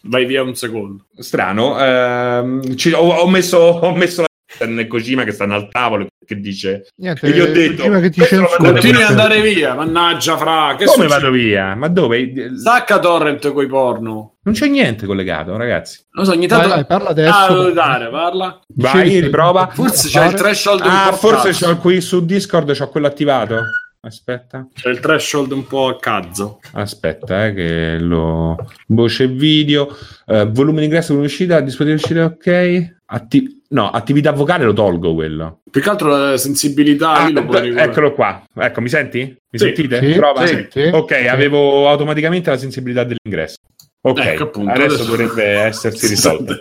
[0.02, 1.06] vai via un secondo.
[1.18, 4.24] Strano, ehm, ci- ho, ho messo, ho messo
[4.66, 8.20] la Kojima che stanno al tavolo che dice Niente, E gli ho detto, che ti
[8.20, 10.74] censuri- mandate Continui ad andare via, mannaggia fra.
[10.78, 11.20] Che come succede?
[11.20, 11.74] vado via?
[11.74, 12.32] Ma dove?
[12.56, 14.34] Stacca torrent coi porno.
[14.44, 16.04] Non c'è niente collegato, ragazzi.
[16.12, 16.74] Non so, ogni Vai, tanto...
[16.74, 17.34] vai, parla adesso.
[17.68, 18.60] Ah, dare, parla.
[18.74, 19.68] Vai, Dicevi- riprova.
[19.72, 23.62] Forse c'è il threshold Ah, forse c'ho qui su Discord c'ho quello attivato.
[24.04, 26.58] Aspetta, C'è il threshold un po' a cazzo.
[26.72, 28.56] aspetta, eh, che lo
[28.88, 29.96] voce video,
[30.26, 32.94] eh, volume di ingresso, volume di uscita, dispositivo di uscita, ok.
[33.06, 35.60] Atti- no, attività vocale lo tolgo quello.
[35.70, 37.90] Più che altro la sensibilità Ah, lì lo puoi regolare.
[37.90, 38.42] eccolo qua.
[38.54, 39.18] Ecco, mi senti?
[39.20, 39.64] Mi Sì.
[39.66, 40.00] sentite?
[40.04, 40.46] Sì, Prova.
[40.46, 40.82] sì, sì.
[40.92, 41.26] Ok, Sì.
[41.26, 43.56] avevo automaticamente la sensibilità dell'ingresso.
[44.04, 46.60] Ok, Ecco, appunto, adesso, adesso- dovrebbe essersi risolto.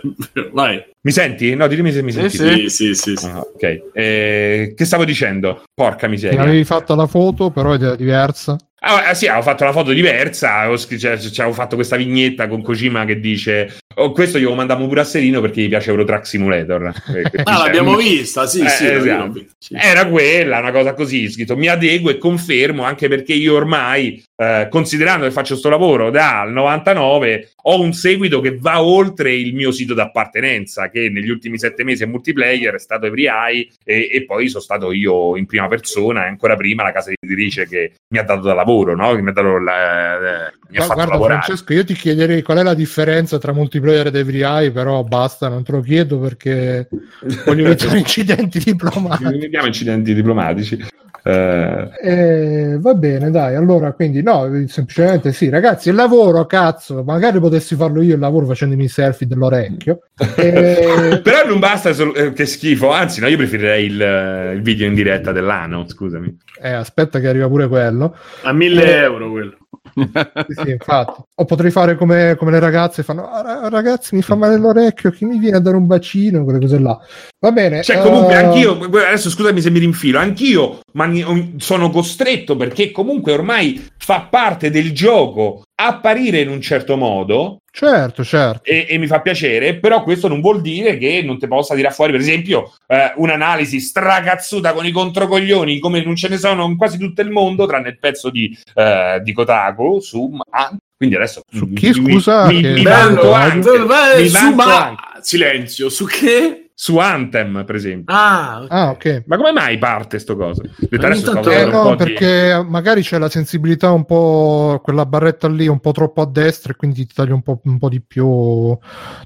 [0.52, 0.80] Vai.
[1.02, 1.54] Mi senti?
[1.56, 2.68] No, dimmi se mi Sì, sentite.
[2.68, 3.16] Sì, sì, sì.
[3.16, 3.26] sì.
[3.26, 3.82] Ah, ok.
[3.92, 5.62] Eh, che stavo dicendo?
[5.74, 6.40] Porca Mi miseria.
[6.42, 8.56] avevi fatto la foto, però è diversa.
[8.84, 13.04] Ah, ah, sì, avevo fatto la foto diversa, cioè, avevo fatto questa vignetta con Kojima
[13.04, 16.92] che dice oh, questo glielo mandiamo pure a Serino perché gli piace Euro Truck Simulator.
[17.14, 18.86] Eh, Ah, l'abbiamo vista, sì, Eh, sì.
[18.86, 19.44] esatto.
[19.58, 19.76] sì.
[19.78, 24.66] Era quella, una cosa così, scritto mi adeguo e confermo anche perché io ormai, eh,
[24.68, 29.70] considerando che faccio sto lavoro dal 99, ho un seguito che va oltre il mio
[29.70, 34.24] sito d'appartenenza, che negli ultimi sette mesi è multiplayer, è stato Every Eye e, e
[34.24, 38.18] poi sono stato io in prima persona e ancora prima la casa editrice che mi
[38.18, 39.14] ha dato da lavoro, no?
[39.14, 41.42] che mi ha, dato la- eh, mi ha fatto Guarda, lavorare.
[41.42, 45.48] Francesco, io ti chiederei qual è la differenza tra multiplayer ed Every Eye, però basta,
[45.48, 46.88] non te lo chiedo perché
[47.46, 49.22] voglio evitare incidenti diplomatici.
[49.22, 50.84] Non vediamo incidenti diplomatici.
[51.24, 57.38] Eh, Eh, va bene, dai, allora quindi no, semplicemente sì, ragazzi, il lavoro, cazzo, magari
[57.38, 60.00] potessi farlo io il lavoro facendomi i selfie dell'orecchio.
[60.36, 64.86] Eh, Però non basta eh, che schifo, anzi, no, io preferirei il, eh, il video
[64.86, 66.36] in diretta dell'anno, scusami.
[66.60, 68.16] eh, aspetta che arriva pure quello.
[68.42, 69.56] A 1000 euro quello.
[70.46, 71.20] Sì, sì, infatti.
[71.34, 75.10] O potrei fare come, come le ragazze fanno, "Ah, ra- ragazzi, mi fa male l'orecchio,
[75.10, 76.98] chi mi viene a dare un bacino, quelle cose là.
[77.40, 77.82] Va bene.
[77.82, 82.90] Cioè, comunque, eh, anch'io, adesso scusami se mi rinfilo, anch'io ma ni- sono costretto perché
[82.90, 88.60] comunque ormai fa parte del gioco apparire in un certo modo Certo, certo.
[88.64, 91.94] e, e mi fa piacere, però questo non vuol dire che non ti possa tirare
[91.94, 96.76] fuori, per esempio, eh, un'analisi stracazzuta con i controcoglioni, come non ce ne sono in
[96.76, 101.42] quasi tutto il mondo, tranne il pezzo di, eh, di Kotaku su Ma- quindi adesso
[101.50, 104.56] Su mi- chi, mi- scusa, mi, che- mi Bello, vanto anche, Vai, mi su, vanto
[104.56, 105.02] ma- anche.
[105.22, 106.70] Silenzio, su che?
[106.82, 108.12] Su Anthem, per esempio.
[108.12, 109.22] Ah, Ah, ok.
[109.26, 110.62] Ma come mai parte sto coso?
[110.78, 115.46] Detto, adesso Eh, no, po' di- perché magari c'è la sensibilità un po', quella barretta
[115.48, 118.00] lì un po' troppo a destra e quindi ti tagli un po', un po' di
[118.04, 118.26] più.
[118.26, 118.80] Non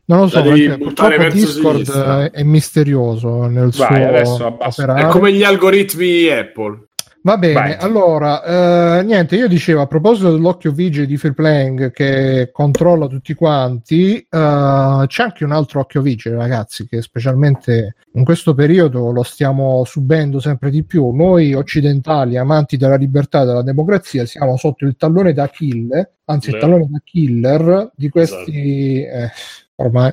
[0.05, 5.01] lo so, perché purtroppo Discord è, è misterioso nel Vai, adesso suo operare.
[5.01, 6.86] è come gli algoritmi Apple.
[7.27, 7.77] Va bene, Vai.
[7.81, 14.18] allora, eh, niente, io dicevo a proposito dell'occhio vigile di Playing che controlla tutti quanti,
[14.18, 19.83] eh, c'è anche un altro occhio vigile, ragazzi, che specialmente in questo periodo lo stiamo
[19.85, 21.11] subendo sempre di più.
[21.11, 26.51] Noi occidentali, amanti della libertà e della democrazia, siamo sotto il tallone da killer, anzi
[26.51, 29.03] il tallone da killer di questi...
[29.03, 29.31] eh,
[29.74, 30.12] ormai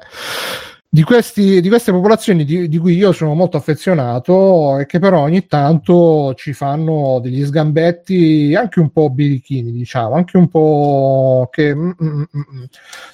[0.94, 5.22] di, questi, di queste popolazioni di, di cui io sono molto affezionato e che però
[5.22, 11.74] ogni tanto ci fanno degli sgambetti anche un po' birichini, diciamo, anche un po' che...
[11.74, 12.64] mm, mm, mm, mm.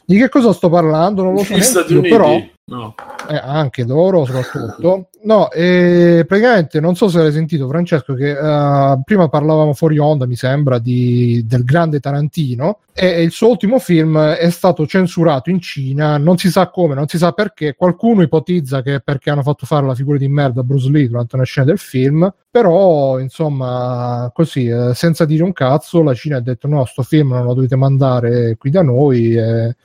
[0.03, 1.23] Di che cosa sto parlando?
[1.23, 2.09] Non lo so Gli Stati Uniti.
[2.09, 2.37] però
[2.69, 2.93] No.
[3.29, 8.99] eh, anche loro soprattutto no e praticamente non so se l'hai sentito Francesco che eh,
[9.03, 14.19] prima parlavamo fuori onda mi sembra di, del grande Tarantino e il suo ultimo film
[14.19, 18.81] è stato censurato in Cina non si sa come non si sa perché qualcuno ipotizza
[18.81, 21.45] che è perché hanno fatto fare la figura di merda a Bruce Lee durante una
[21.45, 26.67] scena del film però insomma così eh, senza dire un cazzo la Cina ha detto
[26.67, 29.75] no sto film non lo dovete mandare qui da noi e,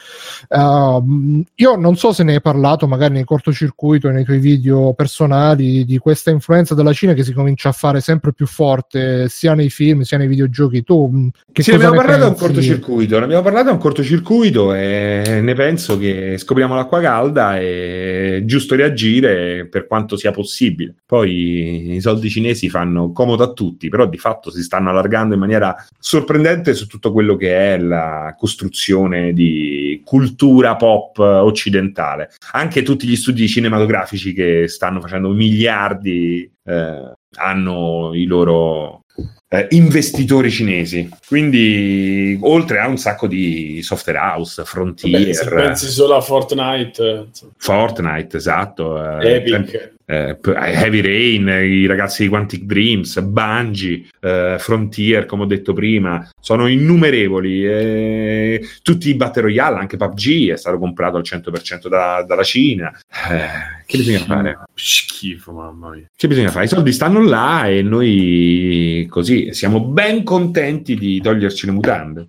[0.48, 4.38] ehm, io non so se ne hai parlato notato magari nei cortocircuito e nei tuoi
[4.38, 9.28] video personali di questa influenza della Cina che si comincia a fare sempre più forte
[9.28, 10.82] sia nei film sia nei videogiochi.
[10.82, 13.68] Tu mm, che Sì, ne cosa abbiamo ne parlato a un cortocircuito, ne abbiamo parlato
[13.68, 19.86] a un cortocircuito e ne penso che scopriamo l'acqua calda e è giusto reagire per
[19.86, 20.94] quanto sia possibile.
[21.06, 25.40] Poi i soldi cinesi fanno comodo a tutti, però di fatto si stanno allargando in
[25.40, 32.30] maniera sorprendente su tutto quello che è la costruzione di cultura pop occidentale.
[32.54, 39.04] Anche tutti gli studi cinematografici che stanno facendo miliardi eh, hanno i loro
[39.48, 41.08] eh, investitori cinesi.
[41.26, 47.02] Quindi, oltre a un sacco di software house, Frontier, Beh, se pensi solo a Fortnite,
[47.02, 47.26] eh,
[47.56, 49.20] Fortnite, esatto.
[49.20, 49.93] eh, Epic.
[50.06, 56.28] Eh, Heavy Rain, i ragazzi di Quantic Dreams, Bungie, eh, Frontier, come ho detto prima,
[56.40, 57.66] sono innumerevoli.
[57.66, 62.92] eh, tutti i Battle Royale, anche PUBG è stato comprato al 100% da- dalla Cina.
[63.30, 64.58] Eh, che bisogna fare?
[64.74, 66.06] Schifo, mamma mia.
[66.14, 66.64] Che bisogna fare?
[66.64, 72.28] I soldi stanno là e noi così siamo ben contenti di toglierci le mutande.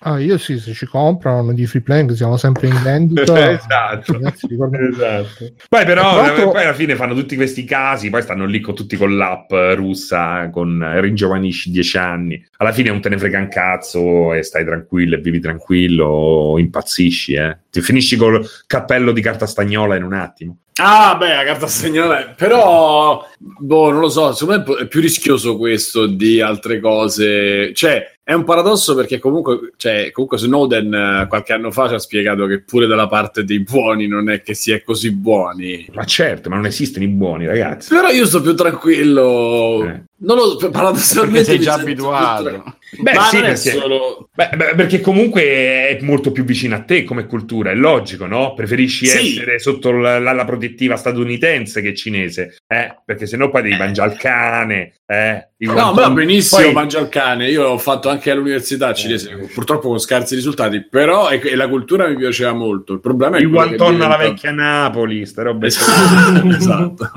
[0.00, 3.50] Ah, io sì, se ci comprano di free playing siamo sempre in vendita.
[3.52, 4.12] esatto.
[4.12, 5.52] Ragazzi, ricordo- Esatto.
[5.68, 8.74] Poi però Tra l'altro- poi alla fine fanno tutti questi casi, poi stanno lì con
[8.74, 12.46] tutti con l'app russa, con ringiovanisci 10 anni.
[12.58, 16.58] Alla fine non te ne frega un cazzo e stai tranquillo e vivi tranquillo o
[16.58, 17.58] impazzisci, eh.
[17.70, 20.58] Ti finisci col cappello di carta stagnola in un attimo.
[20.80, 25.56] Ah, beh, la carta stagnola, però, boh, non lo so, secondo me è più rischioso
[25.56, 27.74] questo di altre cose.
[27.74, 31.98] Cioè, è un paradosso perché comunque, cioè, comunque Snowden eh, qualche anno fa ci ha
[31.98, 35.88] spiegato che pure dalla parte dei buoni non è che si è così buoni.
[35.94, 37.88] Ma certo, ma non esistono i buoni, ragazzi.
[37.88, 39.82] Però io sto più tranquillo.
[39.82, 40.02] Eh.
[40.20, 42.74] Non lo paradossalmente Perché sei già abituato.
[42.98, 46.74] Beh, Ma sì, non è perché- solo Beh, beh, perché comunque è molto più vicino
[46.74, 48.54] a te come cultura, è logico, no?
[48.54, 49.16] Preferisci Sì.
[49.36, 52.96] essere sotto la- l'ala protettiva statunitense che cinese, eh?
[53.04, 55.48] Perché sennò poi devi mangiare il cane, eh?
[55.58, 57.48] No, ma benissimo, Poi- mangia il cane.
[57.50, 62.08] Io l'ho fatto anche all'università cinese, purtroppo con scarsi risultati, però e, e la cultura
[62.08, 62.92] mi piaceva molto.
[62.92, 65.66] Il problema è il guanton alla diventa- vecchia Napoli, sta roba.
[65.68, 66.48] Esatto.
[66.48, 67.12] esatto.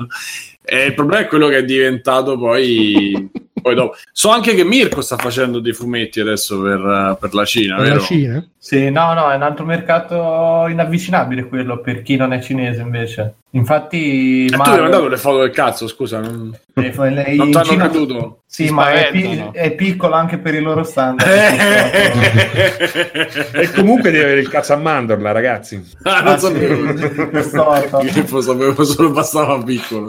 [0.64, 3.96] E il problema è quello che è diventato poi, poi dopo.
[4.12, 7.98] So anche che Mirko sta facendo dei fumetti adesso per, per la Cina, Per la?
[8.00, 8.46] Cina?
[8.58, 13.34] Sì, no, no, è un altro mercato inavvicinabile quello per chi non è cinese invece.
[13.54, 17.50] Infatti, E tu mi hai mandato le foto del cazzo, scusa, non, eh, le- non
[17.50, 18.42] ti hanno Cina- creduto?
[18.46, 21.28] Sì, Si ma è, pi- è piccolo anche per i loro standard.
[23.54, 25.82] E comunque devi avere il cazzo a mandorla, ragazzi.
[26.04, 27.42] Ah, non Ah, sì, sapevo.
[27.42, 28.00] storto.
[28.02, 30.06] Io sapevo solo bastava piccolo.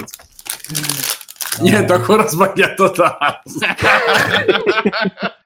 [1.62, 3.60] Niente, ho ancora sbagliato tasto.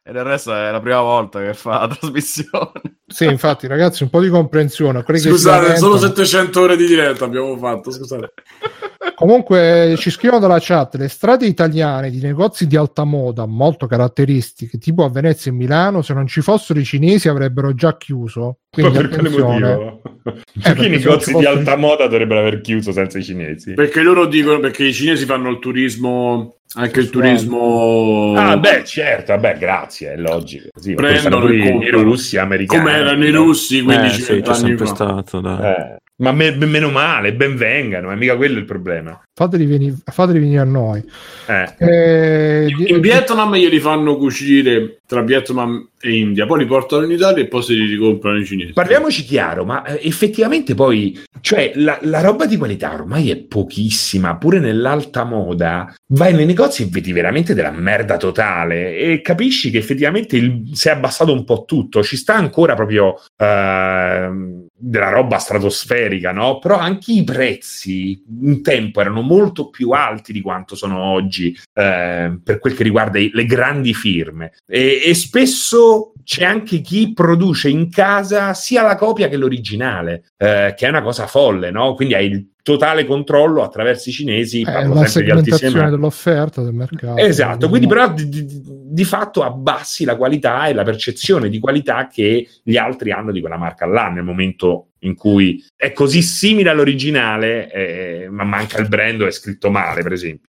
[0.04, 2.72] e del resto è la prima volta che fa la trasmissione.
[3.06, 5.04] Sì, infatti, ragazzi, un po' di comprensione.
[5.06, 8.34] Scusate, solo lamentano- 700 ore di diretta abbiamo fatto, scusate.
[9.18, 14.78] Comunque ci scrivono dalla chat le strade italiane di negozi di alta moda molto caratteristiche,
[14.78, 18.60] tipo a Venezia e Milano, se non ci fossero i cinesi avrebbero già chiuso.
[18.78, 19.60] Ma Quindi per quale attenzione.
[19.76, 20.02] motivo?
[20.22, 23.74] Perché i perché non negozi di alta moda dovrebbero aver chiuso senza i cinesi?
[23.74, 28.34] Perché loro dicono, perché i cinesi fanno il turismo, anche il turismo...
[28.36, 30.68] Ah, beh, certo, vabbè, grazie, è logico.
[30.80, 32.84] Sì, ma Prendono i, i russi americani.
[32.84, 34.94] come erano i russi Eh, 15 sì, c'è 20 anni sempre fa.
[34.94, 35.72] stato, dai.
[35.74, 39.20] Eh, ma me- meno male, ben vengano, è mica quello il problema.
[39.34, 41.04] Fateli, veni- fateli venire a noi.
[41.48, 41.74] Eh.
[41.78, 47.12] Eh, In- In Vietnam glieli fanno cucire tra Vietnam e India, poi li portano in
[47.12, 48.74] Italia e poi se li ricomprano i cinesi.
[48.74, 54.38] Parliamoci chiaro, ma eh, effettivamente poi, cioè, la, la roba di qualità ormai è pochissima,
[54.38, 59.78] pure nell'alta moda, vai nei negozi e vedi veramente della merda totale e capisci che
[59.78, 65.38] effettivamente il- si è abbassato un po' tutto, ci sta ancora proprio ehm, della roba
[65.38, 66.60] stratosferica, no?
[66.60, 72.38] Però anche i prezzi un tempo erano molto più alti di quanto sono oggi eh,
[72.44, 77.90] per quel che riguarda le grandi firme e, e spesso c'è anche chi produce in
[77.90, 81.94] casa sia la copia che l'originale, eh, che è una cosa folle, no?
[81.96, 87.16] Quindi hai il totale controllo attraverso i cinesi, è di altissime segmentazione dell'offerta del mercato.
[87.16, 88.46] Esatto, quindi però di, di-
[88.90, 93.40] di fatto abbassi la qualità e la percezione di qualità che gli altri hanno di
[93.40, 98.90] quella marca là nel momento in cui è così simile all'originale, eh, ma manca il
[98.90, 100.50] brand o è scritto male, per esempio.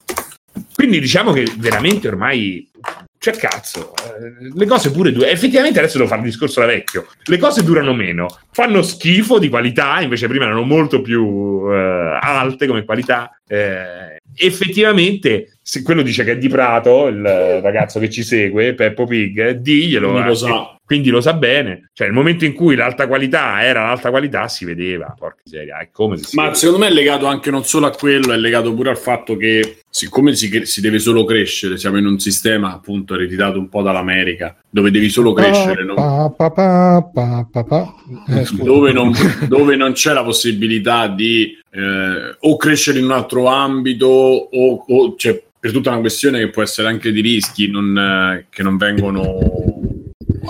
[0.74, 2.68] Quindi diciamo che veramente ormai
[3.20, 5.30] cioè cazzo, eh, le cose pure due.
[5.30, 7.07] Effettivamente adesso devo fare il discorso da vecchio.
[7.24, 12.68] Le cose durano meno, fanno schifo di qualità, invece prima erano molto più eh, alte
[12.68, 13.39] come qualità.
[13.47, 17.22] Eh, effettivamente, se quello dice che è di Prato, il
[17.61, 20.11] ragazzo che ci segue, Peppo Pig, diglielo.
[20.11, 20.76] Non lo eh, sa.
[20.88, 21.89] Quindi lo sa bene.
[21.91, 25.89] Cioè, nel momento in cui l'alta qualità era l'alta qualità, si vedeva, porca miseria, è
[25.91, 26.55] come se si Ma vede.
[26.55, 29.79] secondo me è legato anche non solo a quello, è legato pure al fatto che
[29.89, 33.81] siccome si, cre- si deve solo crescere, siamo in un sistema appunto ereditato un po'
[33.81, 37.93] dall'America, dove devi solo crescere, non- Pa, pa, pa, pa, pa, pa.
[38.29, 39.11] Eh, dove, non,
[39.49, 45.15] dove non c'è la possibilità di eh, o crescere in un altro ambito o, o-
[45.17, 48.77] cioè, per tutta una questione che può essere anche di rischi non, eh, che non
[48.77, 49.57] vengono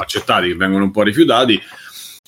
[0.01, 1.59] accettati, che vengono un po' rifiutati,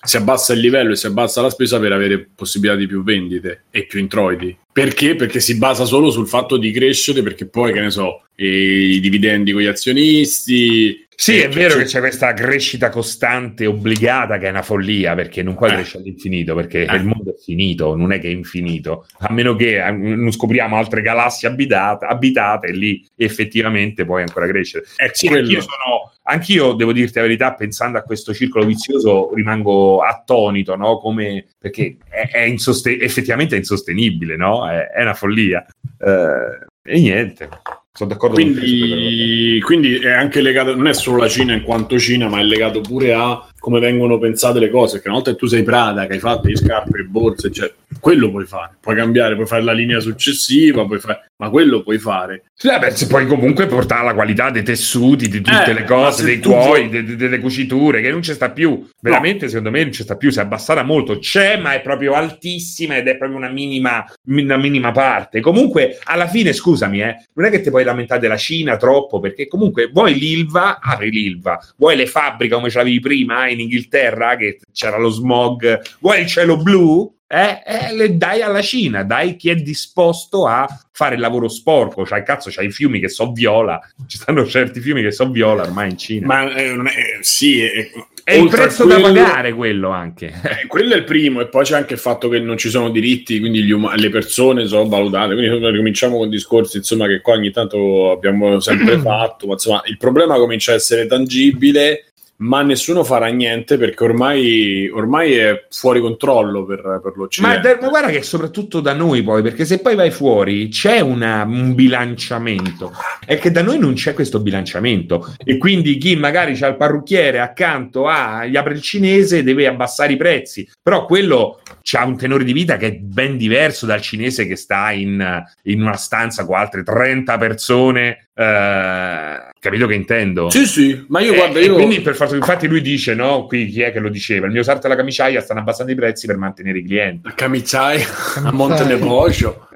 [0.01, 3.65] si abbassa il livello e si abbassa la spesa per avere possibilità di più vendite
[3.69, 4.57] e più introiti.
[4.71, 5.15] Perché?
[5.15, 9.51] Perché si basa solo sul fatto di crescere, perché poi, che ne so, i dividendi
[9.51, 11.05] con gli azionisti.
[11.19, 15.43] Sì, è vero cioè- che c'è questa crescita costante, obbligata, che è una follia, perché
[15.43, 15.73] non puoi Eh.
[15.73, 16.95] crescere all'infinito, perché Eh.
[16.95, 20.77] il mondo è finito, non è che è infinito, a meno che eh, non scopriamo
[20.77, 24.85] altre galassie abitate, abitate lì effettivamente puoi ancora crescere.
[24.95, 30.01] È Sì, anch'io, sono, anch'io devo dirti la verità, pensando a questo circolo vizioso, rimango
[30.01, 30.97] attonito, no?
[30.97, 34.69] Come, perché è, è insoste- effettivamente è insostenibile, no?
[34.69, 35.65] È, è una follia.
[35.97, 37.49] Eh, e niente,
[37.91, 38.35] sono d'accordo.
[38.35, 42.43] Quindi, quindi è anche legato, non è solo la Cina in quanto Cina, ma è
[42.43, 45.01] legato pure a come vengono pensate le cose.
[45.01, 47.71] Che una volta che tu sei Prada, che hai fatto le scarpe, le borse, cioè,
[47.99, 51.97] quello puoi fare, puoi cambiare, puoi fare la linea successiva, puoi fare, ma quello puoi
[51.97, 52.43] fare.
[52.53, 56.19] Sì, vabbè, se poi comunque portare la qualità dei tessuti, di tutte Eh, le cose,
[56.19, 58.87] se dei tu tuoi, vuoi- de- de- delle cuciture, che non c'è sta più.
[59.01, 60.29] Veramente, secondo me, non c'è sta più.
[60.29, 61.17] Si è abbassata molto.
[61.19, 65.39] C'è, ma è proprio altissima ed è proprio una minima, una minima parte.
[65.39, 69.47] Comunque, alla fine, scusami, eh, non è che ti puoi lamentare della Cina troppo, perché
[69.47, 71.57] comunque vuoi l'Ilva, apri l'Ilva.
[71.77, 75.79] Vuoi le fabbriche come ce l'avevi prima in Inghilterra, che c'era lo smog.
[75.99, 77.13] Vuoi il cielo blu?
[77.31, 82.03] Eh, eh, le dai alla Cina, dai chi è disposto a fare il lavoro sporco.
[82.03, 83.79] Cioè, cazzo, c'hai i fiumi che so viola.
[84.07, 86.25] Ci stanno certi fiumi che so viola ormai in Cina.
[86.25, 87.87] Ma eh, è- eh, sì, è,
[88.23, 90.25] è il prezzo da quello- pagare quello anche.
[90.27, 92.89] Eh, quello è il primo, e poi c'è anche il fatto che non ci sono
[92.89, 95.35] diritti, quindi uma- le persone sono valutate.
[95.35, 99.45] Quindi ricominciamo con discorsi insomma, che qua ogni tanto abbiamo sempre fatto.
[99.45, 102.05] Ma insomma, il problema comincia a essere tangibile,
[102.41, 107.61] ma nessuno farà niente perché ormai, ormai è fuori controllo per, per Ma, l'Occidente.
[107.75, 111.43] da- ma guarda che soprattutto da noi poi, perché se poi vai fuori c'è una-
[111.43, 112.91] un bilanciamento,
[113.25, 115.33] è che da noi non c'è questo bilanciamento.
[115.43, 120.13] E quindi chi magari c'ha il parrucchiere accanto a gli apre il cinese deve abbassare
[120.13, 121.59] i prezzi, però quello
[121.97, 125.81] ha un tenore di vita che è ben diverso dal cinese che sta in, in
[125.81, 130.49] una stanza con altre 30 persone, eh, capito che intendo?
[130.49, 131.73] Sì, sì, ma io Eh, guarda, e io...
[131.75, 134.45] quindi per fatto, infatti lui dice, no, qui chi è che lo diceva?
[134.45, 137.27] Il mio sarto e la camiciaia stanno abbassando i prezzi per mantenere i clienti.
[137.27, 138.01] a Camicciai,
[138.43, 139.67] a Monte Nepocio.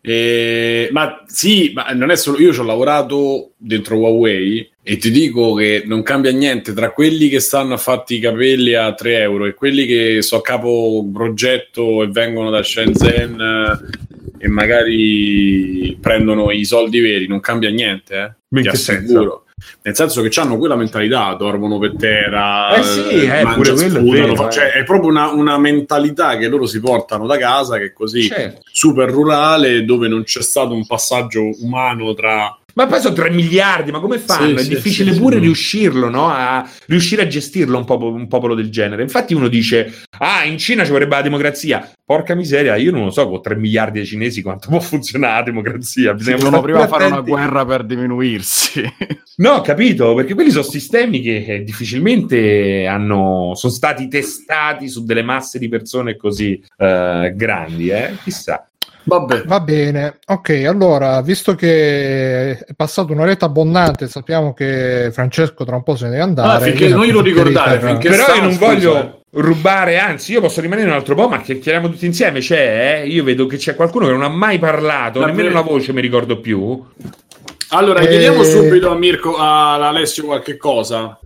[0.00, 5.10] Eh, ma sì, ma non è solo io ci ho lavorato dentro Huawei e ti
[5.10, 9.18] dico che non cambia niente tra quelli che stanno a fatti i capelli a 3
[9.18, 13.36] euro e quelli che so a capo progetto e vengono da Shenzhen
[14.46, 18.62] e magari prendono i soldi veri, non cambia niente, eh.
[18.62, 19.44] Ti assicuro.
[19.82, 23.86] Nel senso che hanno quella mentalità, dormono per terra, Eh sì, eh, mangiano, pure quello
[23.86, 24.52] è sputano, vero, fa- eh.
[24.52, 28.22] cioè, è proprio una, una mentalità che loro si portano da casa, che è così
[28.22, 28.60] Certo.
[28.70, 32.56] super rurale, dove non c'è stato un passaggio umano tra...
[32.76, 34.48] Ma poi sono 3 miliardi, ma come fanno?
[34.48, 35.42] Sì, è sì, difficile sì, pure sì.
[35.42, 36.28] riuscirlo, no?
[36.28, 39.02] A riuscire a gestirlo un popolo, un popolo del genere.
[39.02, 41.90] Infatti uno dice, ah, in Cina ci vorrebbe la democrazia.
[42.04, 45.42] Porca miseria, io non lo so con 3 miliardi di cinesi quanto può funzionare la
[45.42, 46.12] democrazia.
[46.12, 48.82] Bisogna stare prima fare una guerra per diminuirsi.
[49.38, 55.22] No, capito, perché quelli sono sistemi che eh, difficilmente hanno, sono stati testati su delle
[55.22, 58.16] masse di persone così eh, grandi, eh?
[58.22, 58.66] Chissà.
[59.08, 65.76] Vabbè, Va bene, ok, allora, visto che è passata un'oretta abbondante, sappiamo che Francesco tra
[65.76, 66.56] un po' se ne deve andare.
[66.56, 70.40] Ah, finché- glielo approfitterei ricordare, per- finché- Però io non scusa, voglio rubare, anzi, io
[70.40, 72.40] posso rimanere un altro po', ma chiacchieriamo tutti insieme.
[72.40, 73.06] C'è, eh?
[73.06, 75.92] io vedo che c'è qualcuno che non ha mai parlato, La nemmeno pre- una voce
[75.92, 76.84] mi ricordo più.
[77.70, 81.16] allora Eh, chiediamo subito a Mirko, a Alessio qualche cosa.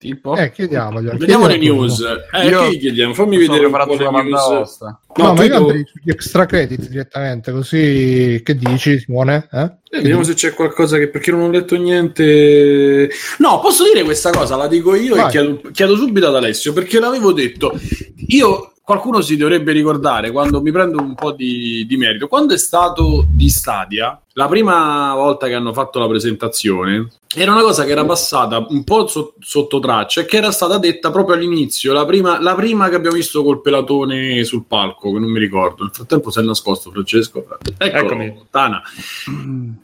[0.00, 1.18] Tipo, Eh, chiediamoglielo.
[1.18, 2.00] Vediamo le chiediamo news.
[2.32, 3.12] Eh, Io chiediamo?
[3.12, 4.80] Fammi vedere un po' banda news.
[4.80, 9.48] No, No, ma io andrei sugli extra credit direttamente, così che dici Simone?
[9.52, 9.62] Eh?
[9.90, 13.10] Eh, vediamo se c'è qualcosa che perché non ho letto niente.
[13.38, 15.26] No, posso dire questa cosa, la dico io Vai.
[15.26, 17.78] e chiedo, chiedo subito ad Alessio perché l'avevo detto.
[18.28, 22.26] Io qualcuno si dovrebbe ricordare quando mi prendo un po' di, di merito.
[22.26, 27.62] Quando è stato di Stadia, la prima volta che hanno fatto la presentazione era una
[27.62, 31.36] cosa che era passata un po' so- sotto traccia e che era stata detta proprio
[31.36, 35.38] all'inizio, la prima, la prima che abbiamo visto col pelatone sul palco, che non mi
[35.38, 35.84] ricordo.
[35.84, 37.46] Nel frattempo si è nascosto Francesco.
[37.78, 38.34] Eccolo, Eccomi.
[38.50, 38.82] Tana.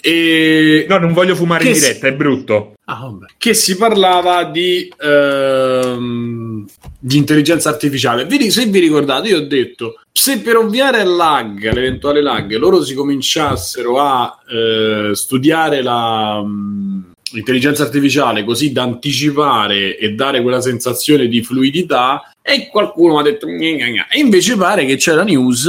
[0.00, 0.86] E...
[0.88, 2.72] No, non voglio fumare Che in si- diretta, è brutto.
[2.88, 3.12] Ah.
[3.36, 6.64] Che si parlava di, ehm,
[7.00, 8.28] di intelligenza artificiale.
[8.48, 12.94] Se vi ricordate, io ho detto: se per ovviare al lag, all'eventuale lag, loro si
[12.94, 16.40] cominciassero a eh, studiare la.
[16.42, 23.18] mh, L'intelligenza artificiale così da anticipare e dare quella sensazione di fluidità, e qualcuno mi
[23.18, 23.48] ha detto.
[23.48, 25.66] E invece pare che c'è la news,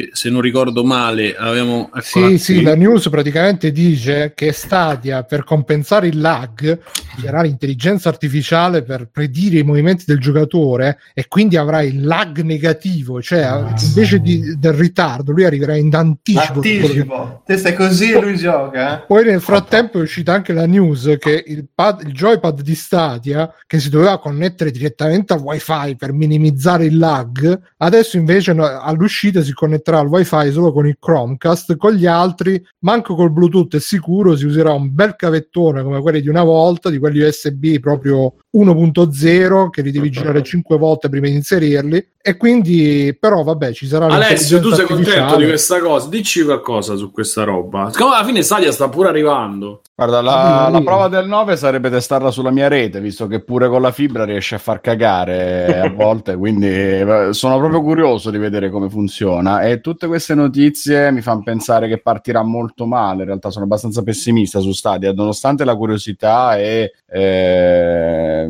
[0.00, 5.22] che se non ricordo male, avevamo eccola Sì, sì, la news praticamente dice che Stadia
[5.24, 6.78] per compensare il lag
[7.16, 13.20] userà l'intelligenza artificiale per predire i movimenti del giocatore e quindi avrà il lag negativo,
[13.20, 16.60] cioè invece di- del ritardo lui arriverà in anticipo.
[16.60, 17.42] quello che- Anticipo.
[17.44, 19.02] Te stai così e lui gioca.
[19.02, 19.04] eh?
[19.06, 23.52] Poi nel frattempo è uscita anche la news che il, pad, il joypad di Stadia,
[23.66, 29.42] che si doveva connettere direttamente al wifi per minimizzare il lag, adesso invece no- all'uscita
[29.42, 29.52] si
[29.90, 34.36] connetterà al wifi solo con il Chromecast, con gli altri, manco col Bluetooth è sicuro,
[34.36, 39.70] si userà un bel cavettone come quelli di una volta, di quelli USB proprio 1.0
[39.70, 44.06] che li devi girare 5 volte prima di inserirli e quindi però vabbè ci sarà
[44.06, 45.42] Alessio, tu sei l'intelligenza contento artificiale.
[45.42, 46.08] di questa cosa?
[46.08, 47.90] Dici qualcosa su questa roba.
[47.90, 49.80] Secondo me alla fine Stadia sta pure arrivando.
[49.94, 53.80] Guarda, la, la prova del 9 sarebbe testarla sulla mia rete, visto che pure con
[53.80, 58.70] la fibra riesce a far cagare a volte, quindi eh, sono proprio curioso di vedere
[58.70, 63.50] come funziona e tutte queste notizie mi fanno pensare che partirà molto male, in realtà
[63.50, 68.48] sono abbastanza pessimista su Stadia, nonostante la curiosità e eh,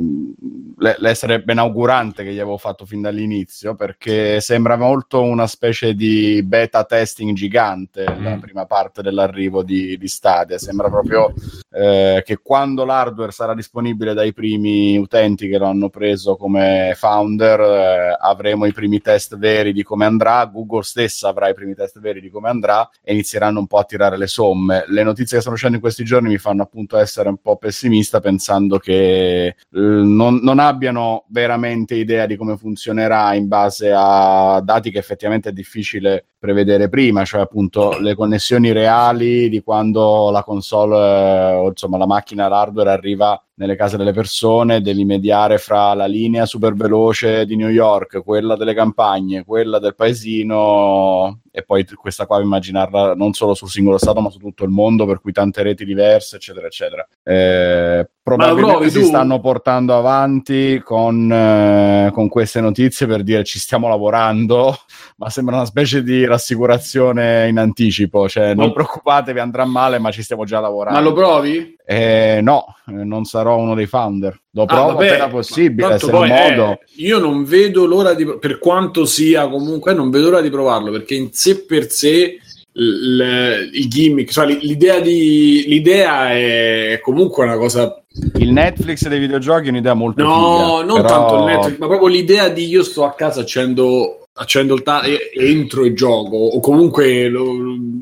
[0.98, 6.84] l'essere benaugurante che gli avevo fatto fin dall'inizio, perché sembra molto una specie di beta
[6.84, 8.38] testing gigante la Mm.
[8.40, 11.32] prima parte dell'arrivo di, di Stadia, sembra proprio
[11.70, 17.60] eh, che quando l'hardware sarà disponibile dai primi utenti che lo hanno preso come founder
[17.60, 22.00] eh, avremo i primi test veri di come andrà, Google stessa avrà i primi test
[22.00, 24.84] veri di come andrà e inizieranno un po' a tirare le somme.
[24.86, 28.20] Le notizie che stanno uscendo in questi giorni mi fanno appunto essere un po' pessimista
[28.20, 34.90] pensando che eh, non, non abbiano veramente idea di come funzionerà in base a dati
[34.90, 40.96] che effettivamente è difficile prevedere prima, cioè appunto le connessioni reali di quando la console
[40.96, 46.06] eh, o insomma la macchina l'hardware arriva nelle case delle persone, devi mediare fra la
[46.06, 52.26] linea super veloce di New York, quella delle campagne, quella del paesino e poi questa
[52.26, 55.62] qua immaginarla non solo sul singolo stato ma su tutto il mondo, per cui tante
[55.62, 57.06] reti diverse, eccetera, eccetera.
[57.22, 59.06] Eh, probabilmente provi si tu?
[59.06, 64.74] stanno portando avanti con, eh, con queste notizie per dire ci stiamo lavorando,
[65.18, 70.22] ma sembra una specie di rassicurazione in anticipo, cioè non preoccupatevi andrà male ma ci
[70.22, 70.98] stiamo già lavorando.
[70.98, 71.76] Ma lo provi?
[71.84, 74.38] Eh, no, eh, non sarò uno dei founder.
[74.52, 76.70] Lo Ah, provo vabbè, appena possibile, tanto se poi, modo.
[76.72, 80.90] eh, io non vedo l'ora di per quanto sia comunque non vedo l'ora di provarlo
[80.90, 82.36] perché in sé per sé
[82.72, 88.00] l- il gimmick cioè l'idea di l'idea è comunque una cosa
[88.38, 90.32] Il Netflix dei videogiochi è un'idea molto no
[90.78, 94.26] figa, non però- tanto il Netflix ma proprio l'idea di io sto a casa accendo
[94.34, 97.52] accendo il ta- e- entro e gioco o comunque lo,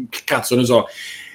[0.08, 0.86] che cazzo ne so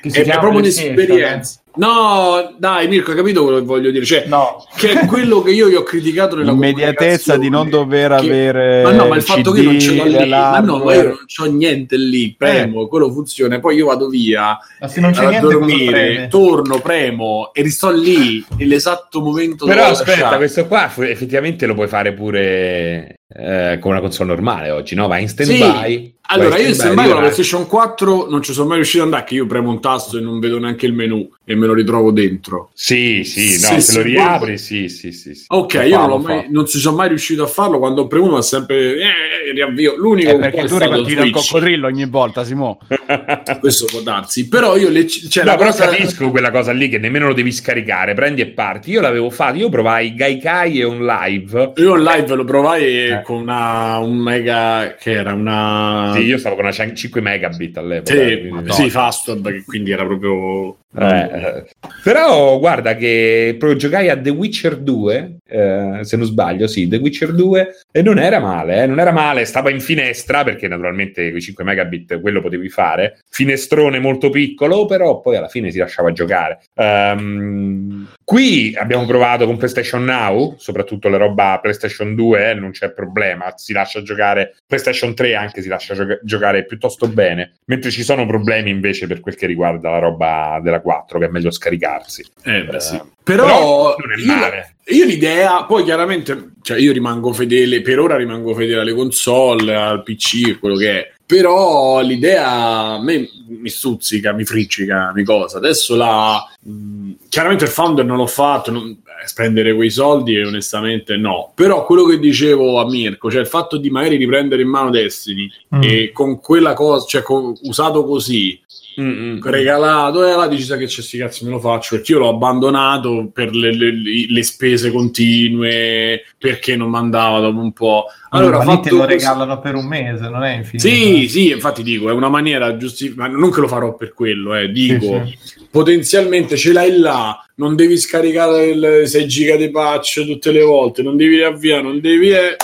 [0.02, 4.24] Che è, è proprio un'esperienza no dai Mirko hai capito quello che voglio dire cioè
[4.26, 4.28] eh?
[4.28, 8.16] No, che è quello che io gli ho criticato nella L'immediatezza di non dover che-
[8.16, 10.60] avere ma no ma il il fatto CD che io non ce l'ho lì ma
[10.60, 14.88] no ma io non c'ho niente lì premo quello funziona poi io vado via ma
[14.88, 20.12] se non c'è a niente dormire torno premo e risto lì nell'esatto momento Però aspetta,
[20.12, 20.36] lasciato.
[20.38, 25.08] questo qua effettivamente lo puoi fare pure eh, con una console normale oggi, no?
[25.08, 25.34] Vai in Sì.
[25.44, 26.12] stand-by.
[26.26, 29.26] Allora, io in stand-by con la PlayStation 4 non ci sono mai riuscito ad andare,
[29.28, 32.12] che io premo un tasto e non vedo neanche il menu e me lo ritrovo
[32.12, 32.70] dentro.
[32.74, 35.36] Sì, sì, no, Sì, se sì, lo riapri, sì, sì, sì.
[35.36, 35.46] sì.
[35.50, 37.78] Ok, Lo io fa, non, mai- ci sono mai riuscito a farlo.
[37.78, 39.96] Quando ho premuto, ma sempre eh, riavvio.
[39.98, 40.76] L'unico Eh, un po' perché è tu
[41.10, 41.32] il Twitch.
[41.34, 42.80] coccodrillo ogni volta, Simo.
[43.60, 46.88] Questo può darsi, però io le, cioè, no, la però cosa- capisco quella cosa lì
[46.88, 48.92] che nemmeno lo devi scaricare, prendi e parti.
[48.92, 51.74] Io l'avevo fatto, io provai Gaikai e un live.
[51.76, 53.22] Io in live lo provai Eh.
[53.24, 58.14] Con una un mega che era una Sì, io stavo con una 5 megabit all'epoca.
[58.14, 61.66] Sì, quindi- sì, che quindi era proprio Eh,
[62.04, 66.98] però guarda che proprio giocai a The Witcher 2, eh, se non sbaglio, sì, The
[66.98, 71.30] Witcher 2 e non era male, eh, non era male, stava in finestra perché naturalmente
[71.30, 75.80] con i 5 megabit quello potevi fare, finestrone molto piccolo, però poi alla fine si
[75.80, 76.60] lasciava giocare.
[76.76, 82.92] Um, qui abbiamo provato con PlayStation Now, soprattutto la roba PlayStation 2, eh, non c'è
[82.92, 88.04] problema, si lascia giocare PlayStation 3 anche si lascia gioca- giocare piuttosto bene, mentre ci
[88.04, 92.24] sono problemi invece per quel che riguarda la roba della 4 che è meglio scaricarsi.
[92.44, 92.96] Eh, beh, sì.
[92.96, 94.76] Eh, Però, però non è io, male.
[94.90, 100.04] io l'idea, poi chiaramente, cioè io rimango fedele, per ora rimango fedele alle console, al
[100.04, 101.12] PC, quello che è.
[101.26, 102.50] Però l'idea
[102.96, 105.58] a me mi stuzzica, mi friccica, mi cosa.
[105.58, 106.46] Adesso la...
[106.60, 111.54] mh, chiaramente il founder non l'ho fatto, non- eh, spendere quei soldi onestamente no.
[111.56, 115.50] Però quello che dicevo a Mirko, cioè il fatto di magari riprendere in mano Destiny
[115.76, 115.82] Mm.
[115.82, 118.62] e con quella cosa, cioè con- usato così,
[119.00, 119.40] Mm-mm.
[119.42, 122.30] regalato e là dici sai che c'è sti cazzi me lo faccio perché io l'ho
[122.30, 123.94] abbandonato per le, le-
[124.30, 129.60] le spese continue perché non mandava dopo un po' allora ma te lo così- regalano
[129.60, 130.88] per un mese, non è infinito.
[130.88, 134.56] sì sì infatti dico è una maniera giusti ma non che lo farò per quello
[134.56, 135.38] eh, dico Sì,
[135.72, 141.02] potenzialmente ce l'hai là non devi scaricare il 6 giga di patch tutte le volte
[141.04, 142.56] non devi riavviare non devi eh,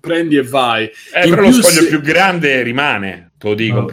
[0.00, 3.70] prendi e vai Eh, In però lo scoglio se- più grande rimane, te lo devi
[3.72, 3.84] No.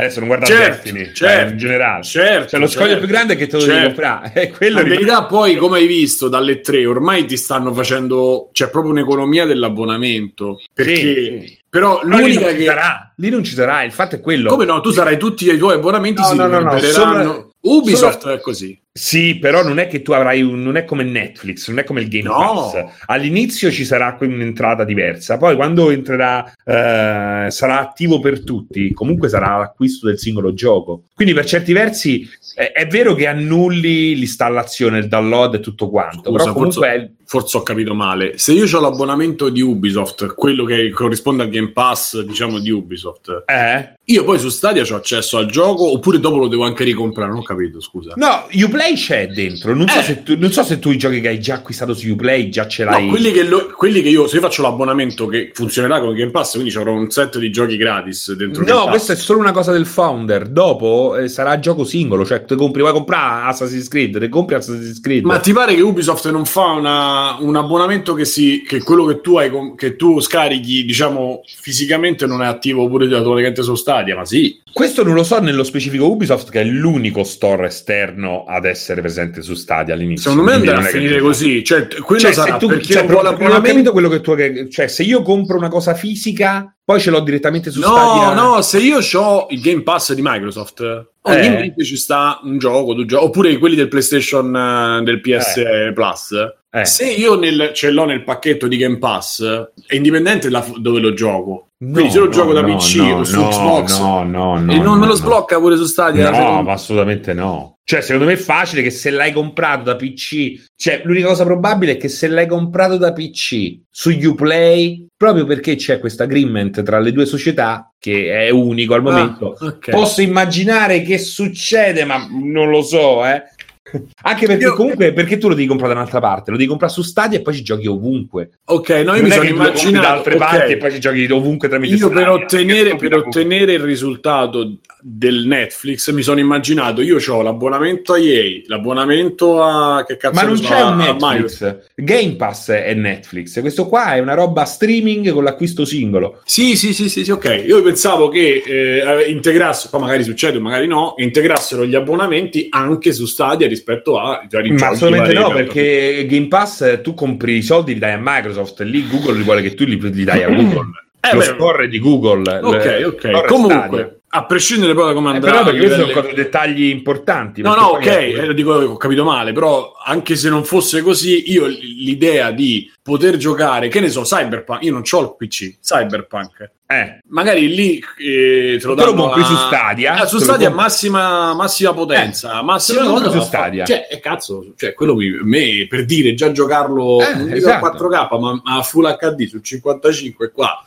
[0.00, 0.04] Comprare.
[0.06, 2.02] Adesso non guarda Certo, Destiny, certo, eh, in generale.
[2.02, 3.86] certo, Cioè, lo scoglio certo, più grande è che te lo devi certo.
[3.86, 4.32] comprare.
[4.34, 8.48] E quello rimane- verità, poi, come hai visto dalle tre, ormai ti stanno facendo.
[8.52, 10.60] C'è proprio un'economia dell'abbonamento.
[10.72, 11.02] Perché, Sì,
[11.46, 11.58] sì.
[11.68, 12.64] però, Però lì l'unica ci che.
[12.64, 14.48] sarà, lì non ci sarà, il fatto è quello.
[14.50, 14.80] Come no?
[14.80, 18.40] Tu sarai tutti i tuoi abbonamenti No, si no, no, no, solo- Ubisoft solo- è
[18.40, 18.78] così.
[18.92, 22.00] Sì, però non è che tu avrai un, non è come Netflix, non è come
[22.00, 22.34] il Game No.
[22.34, 23.04] Pass.
[23.06, 29.58] All'inizio ci sarà un'entrata diversa, poi quando entrerà eh, sarà attivo per tutti, comunque sarà
[29.58, 31.04] l'acquisto del singolo gioco.
[31.14, 36.30] Quindi per certi versi eh, è vero che annulli l'installazione, il download e tutto quanto,
[36.30, 38.38] Scusa, però comunque forse, forse ho capito male.
[38.38, 43.44] Se io ho l'abbonamento di Ubisoft, quello che corrisponde al Game Pass, diciamo, di Ubisoft,
[43.46, 43.94] eh?
[44.02, 47.30] io poi su Stadia ho accesso al gioco oppure dopo lo devo anche ricomprare?
[47.30, 48.14] Non ho capito, scusa.
[48.16, 49.74] No, Uplay c'è dentro.
[49.74, 50.02] Non so, Eh.
[50.02, 52.66] se tu, non so se tu i giochi che hai già acquistato su Uplay già
[52.66, 53.04] ce l'hai.
[53.04, 56.30] No, quelli che, lo- quelli che io, se io faccio l'abbonamento che funzionerà con Game
[56.30, 59.52] Pass, quindi ci avrò un set di giochi gratis dentro No, questa è solo una
[59.52, 60.48] cosa del founder.
[60.48, 62.24] Dopo eh, sarà gioco singolo.
[62.24, 65.24] Cioè, te compri, vuoi comprare Assassin's Creed, te compri Assassin's Creed.
[65.24, 69.20] Ma ti pare che Ubisoft non fa una- un abbonamento che, si, che quello che
[69.20, 74.16] tu, hai, che tu scarichi, diciamo, fisicamente non è attivo pure automaticamente su Stadia?
[74.16, 74.58] Ma sì.
[74.72, 79.42] Questo non lo so nello specifico Ubisoft, che è l'unico store esterno ad essere presente
[79.42, 80.30] su Stadia all'inizio.
[80.30, 81.62] Secondo me andrà a finire così.
[81.62, 84.86] Cioè, quello Cioè, sarà tu, perché cioè, non ho capito quello che tu che- cioè
[84.88, 88.78] se io compro una cosa fisica poi ce l'ho direttamente su No, Stadia no, se
[88.78, 90.80] io ho il Game Pass di Microsoft,
[91.22, 91.50] ogni Eh.
[91.50, 95.62] mese ci sta un gioco, due giochi, oppure quelli del PlayStation eh, del PS
[95.94, 96.34] Plus.
[96.72, 96.84] Eh.
[96.84, 99.42] Se io nel- ce l'ho nel pacchetto di Game Pass,
[99.86, 101.70] è indipendente da dove lo gioco.
[101.76, 104.94] Quindi se lo gioco da PC o su Xbox no, no, no, e non no,
[104.96, 105.14] me lo no.
[105.14, 106.30] sblocca pure su Stadia.
[106.30, 107.78] No, ma assolutamente no.
[107.82, 111.92] Cioè, secondo me è facile che se l'hai comprato da PC, cioè, l'unica cosa probabile
[111.92, 117.00] è che se l'hai comprato da PC su Uplay, proprio perché c'è questo agreement tra
[117.00, 119.90] le due società, che è unico al momento, Ah, ok.
[119.90, 123.42] posso immaginare che succede, ma non lo so, eh.
[124.22, 126.92] Anche perché Io- comunque perché tu lo devi comprare da un'altra parte, lo devi comprare
[126.92, 128.50] su Stadia e poi ci giochi ovunque.
[128.64, 130.38] Ok, no, io non mi sono immaginato da altre ok.
[130.38, 132.32] parti e poi ci giochi ovunque tramite Io per Stadia.
[132.32, 138.62] ottenere, per ottenere il risultato del Netflix mi sono immaginato io ho l'abbonamento a EA,
[138.66, 140.96] l'abbonamento a che cazzo Ma non c'è un.
[140.96, 141.78] Netflix.
[141.94, 143.60] Game Pass è Netflix.
[143.60, 146.40] Questo qua è una roba streaming con l'acquisto singolo.
[146.44, 147.62] Sì, sì, sì, sì, sì, ok.
[147.66, 153.26] Io pensavo che eh, integrassero, poi magari succede, magari no, integrassero gli abbonamenti anche su
[153.26, 154.46] Stadia rispetto a
[154.78, 158.80] Ma assolutamente no, perché Game Pass eh, tu compri i soldi, li dai a Microsoft,
[158.82, 160.90] lì Google vuole che tu li, li dai a Google.
[161.20, 161.44] Eh, Lo beh.
[161.44, 162.60] score di Google.
[162.62, 163.46] Ok, ok.
[163.46, 164.19] Comunque.
[164.32, 165.50] A prescindere poi da come Eh, andrà...
[165.50, 167.62] però perché questi sono dettagli importanti.
[167.62, 171.50] No, no, ok, è- eh, dico ho capito male, però anche se non fosse così,
[171.50, 176.70] io l'idea di poter giocare, che ne so, Cyberpunk, io non ho il PC, Cyberpunk,
[176.90, 181.54] Eh, magari lì eh, te lo danno compri a- su Stadia, Eh, su Stadia massima,
[181.54, 183.84] massima potenza, massima te lo compri cosa, su Stadia.
[183.84, 187.86] Cioè, eh, cazzo, cioè, quello mi, me, per dire, già giocarlo Eh, non esatto.
[187.86, 190.84] a 4K, ma a Full HD su 55 qua,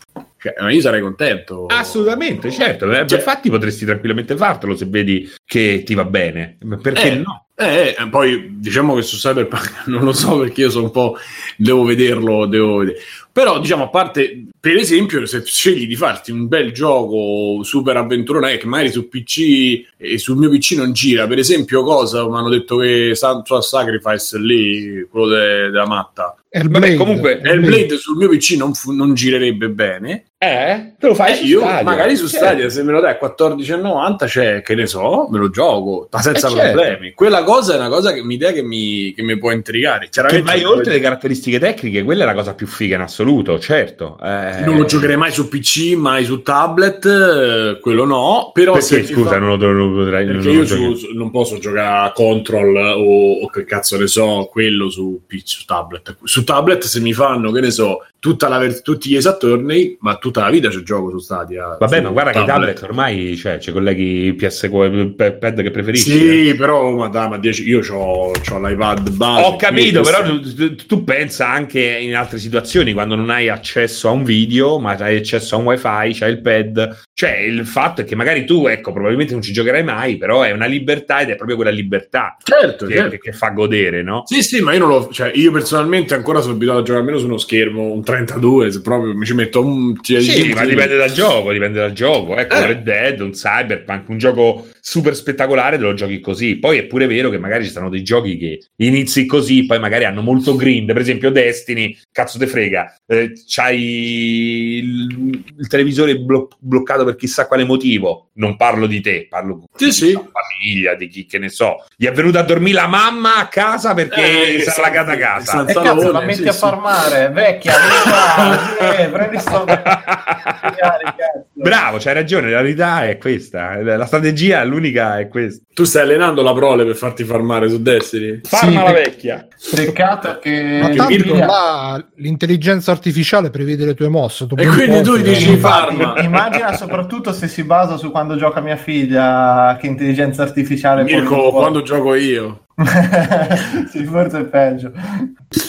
[0.59, 1.65] ma io sarei contento.
[1.67, 2.91] assolutamente, certo.
[2.91, 6.57] eh, Cioè- infatti potresti tranquillamente fartelo se vedi che ti va bene.
[6.81, 7.45] Perché Eh, no?
[7.55, 11.15] Eh, eh, poi diciamo che su Cyberpunk non lo so perché io sono un po'.
[11.55, 12.97] Devo vederlo, devo vedere.
[13.31, 18.55] Però, diciamo, a parte, per esempio, se scegli di farti un bel gioco super avventurone
[18.55, 22.47] che magari su PC e sul mio PC non gira, per esempio, cosa mi hanno
[22.47, 26.38] detto che Santo Sacrifice lì, quello de- della matta.
[26.55, 26.95] Hellblade.
[26.95, 30.26] comunque, Hellblade sul mio PC non, fu- non girerebbe bene.
[30.38, 30.93] Eh?
[30.99, 31.84] Te lo fai Eh, su io Stadia.
[31.84, 32.45] magari su Certo.
[32.45, 36.22] Stadia se me lo dai a 14,90 c'è che ne so, me lo gioco ma
[36.22, 36.72] senza Eh, certo.
[36.80, 37.14] problemi.
[37.14, 40.05] Quella cosa è una cosa che un'idea che mi, che mi può intrigare.
[40.05, 43.57] Che Chiaramente vai oltre le caratteristiche tecniche, quella è la cosa più figa in assoluto,
[43.57, 44.20] certo.
[44.22, 48.51] Eh, non lo giocherei mai su PC, mai su tablet, eh, quello no.
[48.54, 52.08] Però Perché, scusa, fa- non lo, potrai perché non io su- su- non posso giocare
[52.08, 56.18] a Control o, o che cazzo ne so, quello su PC, su tablet.
[56.24, 60.41] Su tablet se mi fanno, che ne so, tutta la tutti gli esattorni, ma tutta
[60.41, 61.76] la vita ci gioco su Stadia.
[61.78, 66.12] Vabbè, ma guarda che i tablet ormai cioè, ci colleghi PS il pad che preferisci.
[66.12, 66.45] eh.
[66.51, 69.45] Sì, però ma dai, ma 10 io ho l'iPad base.
[69.45, 74.08] Ho capito, però tu, tu- tu pensa anche in altre situazioni quando non hai accesso
[74.08, 74.42] a un video,
[74.79, 77.01] ma hai accesso a un wifi, c'hai il pad.
[77.13, 80.51] Cioè, il fatto è che magari tu, ecco, probabilmente non ci giocherai mai, però è
[80.51, 83.09] una libertà ed è proprio quella libertà Certo, che, certo.
[83.11, 84.23] che- che fa godere, no?
[84.25, 85.09] Sì, sì, ma io non lo.
[85.11, 88.81] Cioè, io personalmente ancora sono abituato a giocare almeno su uno schermo, un 32, se
[88.81, 89.95] proprio mi ci metto un.
[90.01, 92.35] Sì, ma dipende dal gioco, dipende dal gioco.
[92.37, 92.65] Ecco, Eh.
[92.67, 96.57] Red Dead, un Cyberpunk, un gioco super spettacolare, te lo giochi così.
[96.57, 100.03] Poi è pure vero che magari ci stanno dei giochi che inizi così, poi magari
[100.03, 100.91] hanno molto grind.
[100.91, 107.47] Per esempio, Destiny, cazzo te frega, eh, c'hai il, il televisore blo- bloccato per chissà
[107.47, 108.32] quale motivo.
[108.33, 110.12] Non parlo di te, parlo Sì, di sì.
[110.12, 111.86] famiglia, di chi che ne so.
[111.95, 115.17] Gli è venuta a dormire la mamma a casa perché Eh, si è allagata a
[115.17, 115.66] casa.
[115.66, 116.59] E cazzo, la metti sì, a sì.
[116.59, 117.74] farmare, vecchia,
[118.99, 119.63] eh, prendi sto...
[121.64, 123.82] Bravo, c'hai ragione, la verità è questa.
[123.82, 125.64] La strategia, l'unica è questa.
[125.74, 128.42] Tu stai allenando la prole per farti farmare su Destiny?
[128.43, 129.47] Farma Sì, la vecchia.
[129.74, 130.80] Peccato che...
[130.82, 134.46] Ma che tanto Mirko- là l'intelligenza artificiale prevede le tue mosse.
[134.46, 135.58] tu E quindi tu dici no?
[135.58, 141.04] fa- Infatti, immagina soprattutto se si basa su quando gioca mia figlia che intelligenza artificiale
[141.04, 142.62] Mirko, quando gioco io.
[143.89, 144.92] sì, forse è peggio.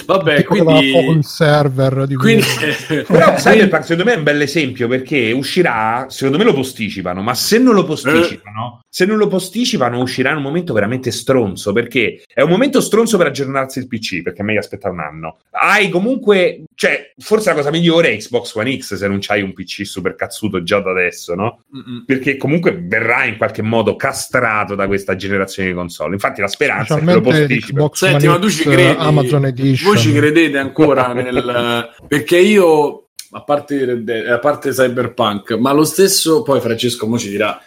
[0.06, 1.18] Vabbè, Tipo a quindi.
[1.18, 2.44] il server di quindi
[3.06, 7.34] Però Cyberpunk secondo me è un bel esempio perché uscirà, secondo me lo posticipano, ma
[7.34, 12.22] se non lo posticipano, se non lo posticipano uscirà in un momento veramente stronzo perché
[12.32, 15.38] è un momento stronzo per aggiornarsi il PC perché è meglio aspettare un anno.
[15.50, 19.52] Hai comunque, cioè, forse la cosa migliore è Xbox One X se non c'hai un
[19.52, 21.62] PC super cazzuto già da adesso, no?
[21.74, 22.04] Mm-mm.
[22.06, 26.14] Perché comunque verrà in qualche modo castrato da questa generazione di console.
[26.14, 27.88] Infatti la speranza posticipano.
[27.88, 28.96] Xbox Senti, ma tu ci credi?
[28.98, 29.92] Amazon Edition.
[29.92, 31.90] Voi ci credete ancora nel.
[32.08, 37.60] Perché io, a parte, a parte Cyberpunk, ma lo stesso, poi Francesco mo ci dirà.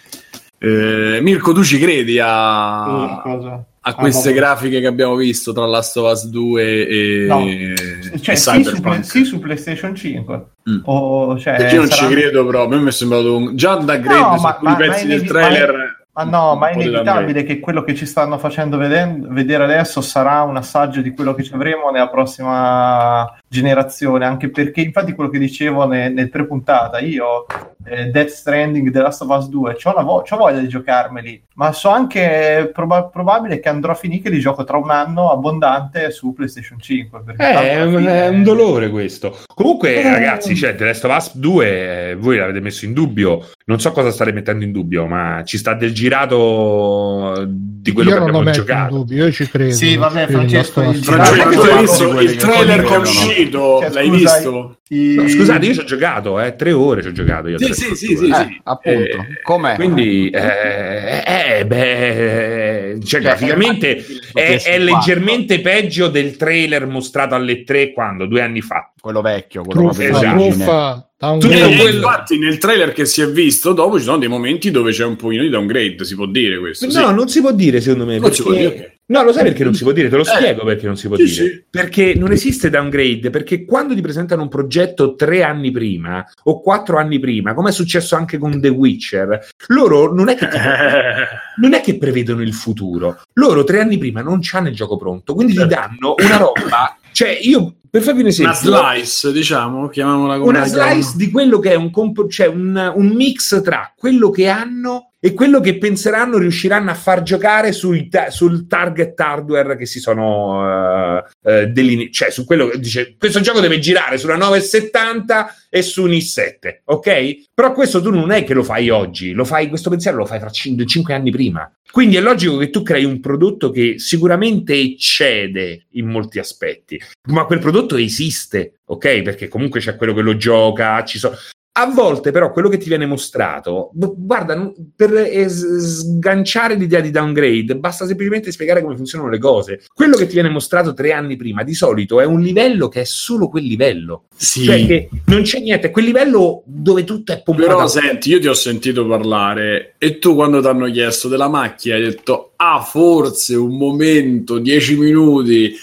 [0.60, 3.64] eh, Mirko, tu ci credi a, Cosa?
[3.82, 7.40] a queste Ah, grafiche che abbiamo visto tra Last of Us 2 e, No.
[7.46, 7.74] e
[8.20, 9.06] Cioè, sì su, Cyberpunk?
[9.06, 10.46] sì su PlayStation 5.
[10.70, 10.80] Mm.
[10.86, 12.64] O, cioè, io non sarà- ci credo, però.
[12.66, 13.56] A me mi è sembrato un...
[13.56, 15.87] già da grade No, su ma- alcuni ma- ma pezzi è del trailer.
[16.18, 20.58] Ma no, ma è inevitabile che quello che ci stanno facendo vedere adesso sarà un
[20.58, 25.86] assaggio di quello che ci avremo nella prossima generazione, anche perché infatti quello che dicevo
[25.88, 27.46] ne- nel pre-puntata, io
[27.86, 31.42] eh, Death Stranding, The Last of Us 2, c'ho, la vo- c'ho voglia di giocarmeli,
[31.56, 35.32] ma so anche proba- probabile che andrò a finire che li gioco tra un anno
[35.32, 37.22] abbondante su PlayStation 5.
[37.26, 39.38] perché Eh, è, un, fine- è un dolore questo.
[39.54, 40.12] Comunque, Eh.
[40.12, 43.48] ragazzi, cioè, The Last of Us 2, eh, voi l'avete messo in dubbio.
[43.66, 48.16] Non so cosa state mettendo in dubbio, ma ci sta del girato di quello io
[48.16, 48.96] che non lo abbiamo metto in giocato.
[48.96, 49.72] dubbio, io ci credo.
[49.74, 52.98] Sì, vabbè, Francesco, il quelli il che trailer che è
[53.42, 53.80] uscito?
[53.82, 54.78] Cioè, L'hai scusa, visto?
[54.90, 57.48] i- No, scusate, io ci ho giocato, eh, tre ore ci ho giocato.
[57.48, 58.60] Io Sì, tre sì, sì, sì, Eh, sì.
[58.64, 59.00] appunto.
[59.00, 59.76] Eh, Com'è?
[59.76, 61.24] Quindi, eh,
[61.60, 64.04] eh, beh, cioè, Cioè, graficamente è-
[64.34, 64.84] è, è PS4.
[64.84, 68.26] leggermente peggio del trailer mostrato alle 3 quando?
[68.26, 68.92] Due anni fa.
[69.00, 71.08] quello vecchio, quello Truffa, proprio Esatto.
[71.18, 71.90] downgrade.
[71.96, 75.16] Infatti nel trailer che si è visto dopo ci sono dei momenti dove c'è un
[75.16, 76.86] pochino di downgrade, si può dire questo.
[76.88, 77.14] No, sì.
[77.14, 78.20] non si può dire secondo me.
[78.20, 78.96] Non si può perché- dire, ok.
[79.10, 80.10] No, lo sai perché non si può dire?
[80.10, 81.34] Te lo Eh, spiego perché non si può sì, dire.
[81.34, 81.64] sì.
[81.70, 86.98] Perché non esiste downgrade, perché quando ti presentano un progetto tre anni prima o quattro
[86.98, 90.58] anni prima, come è successo anche con The Witcher, loro non è che, ti-
[91.62, 93.22] non è che prevedono il futuro.
[93.34, 95.74] Loro tre anni prima non c'hanno il gioco pronto, quindi ti Certo.
[95.76, 96.98] danno una roba.
[97.14, 101.12] Cioè, io per farvi un Una esempio, slice, diciamo, chiamiamola come una slice chiamano.
[101.16, 105.34] di quello che è un, comp- cioè un, un mix tra quello che hanno e
[105.34, 107.72] quello che penseranno riusciranno a far giocare
[108.08, 113.16] ta- sul target hardware che si sono uh, uh, deline- cioè su quello che dice
[113.18, 117.46] questo gioco deve girare sulla 970 e su un i7 ok?
[117.54, 120.40] Però questo tu non è che lo fai oggi lo fai questo pensiero lo fai
[120.40, 121.72] fra 5 anni prima.
[121.90, 127.46] Quindi è logico che tu crei un prodotto che sicuramente eccede in molti aspetti ma
[127.46, 129.22] quel prodotto esiste ok?
[129.24, 131.36] Perché comunque c'è quello che lo gioca ci sono
[131.80, 138.08] a volte però quello che ti viene mostrato, guarda, per sganciare l'idea di downgrade basta
[138.08, 139.82] semplicemente spiegare come funzionano le cose.
[139.94, 143.04] Quello che ti viene mostrato tre anni prima di solito è un livello che è
[143.04, 144.24] solo quel livello.
[144.36, 144.64] Sì.
[144.64, 147.68] Cioè che non c'è niente, è quel livello dove tutto è pompato.
[147.68, 151.96] Però senti, io ti ho sentito parlare e tu quando ti hanno chiesto della macchina
[151.96, 155.76] hai detto, ah forse un momento, dieci minuti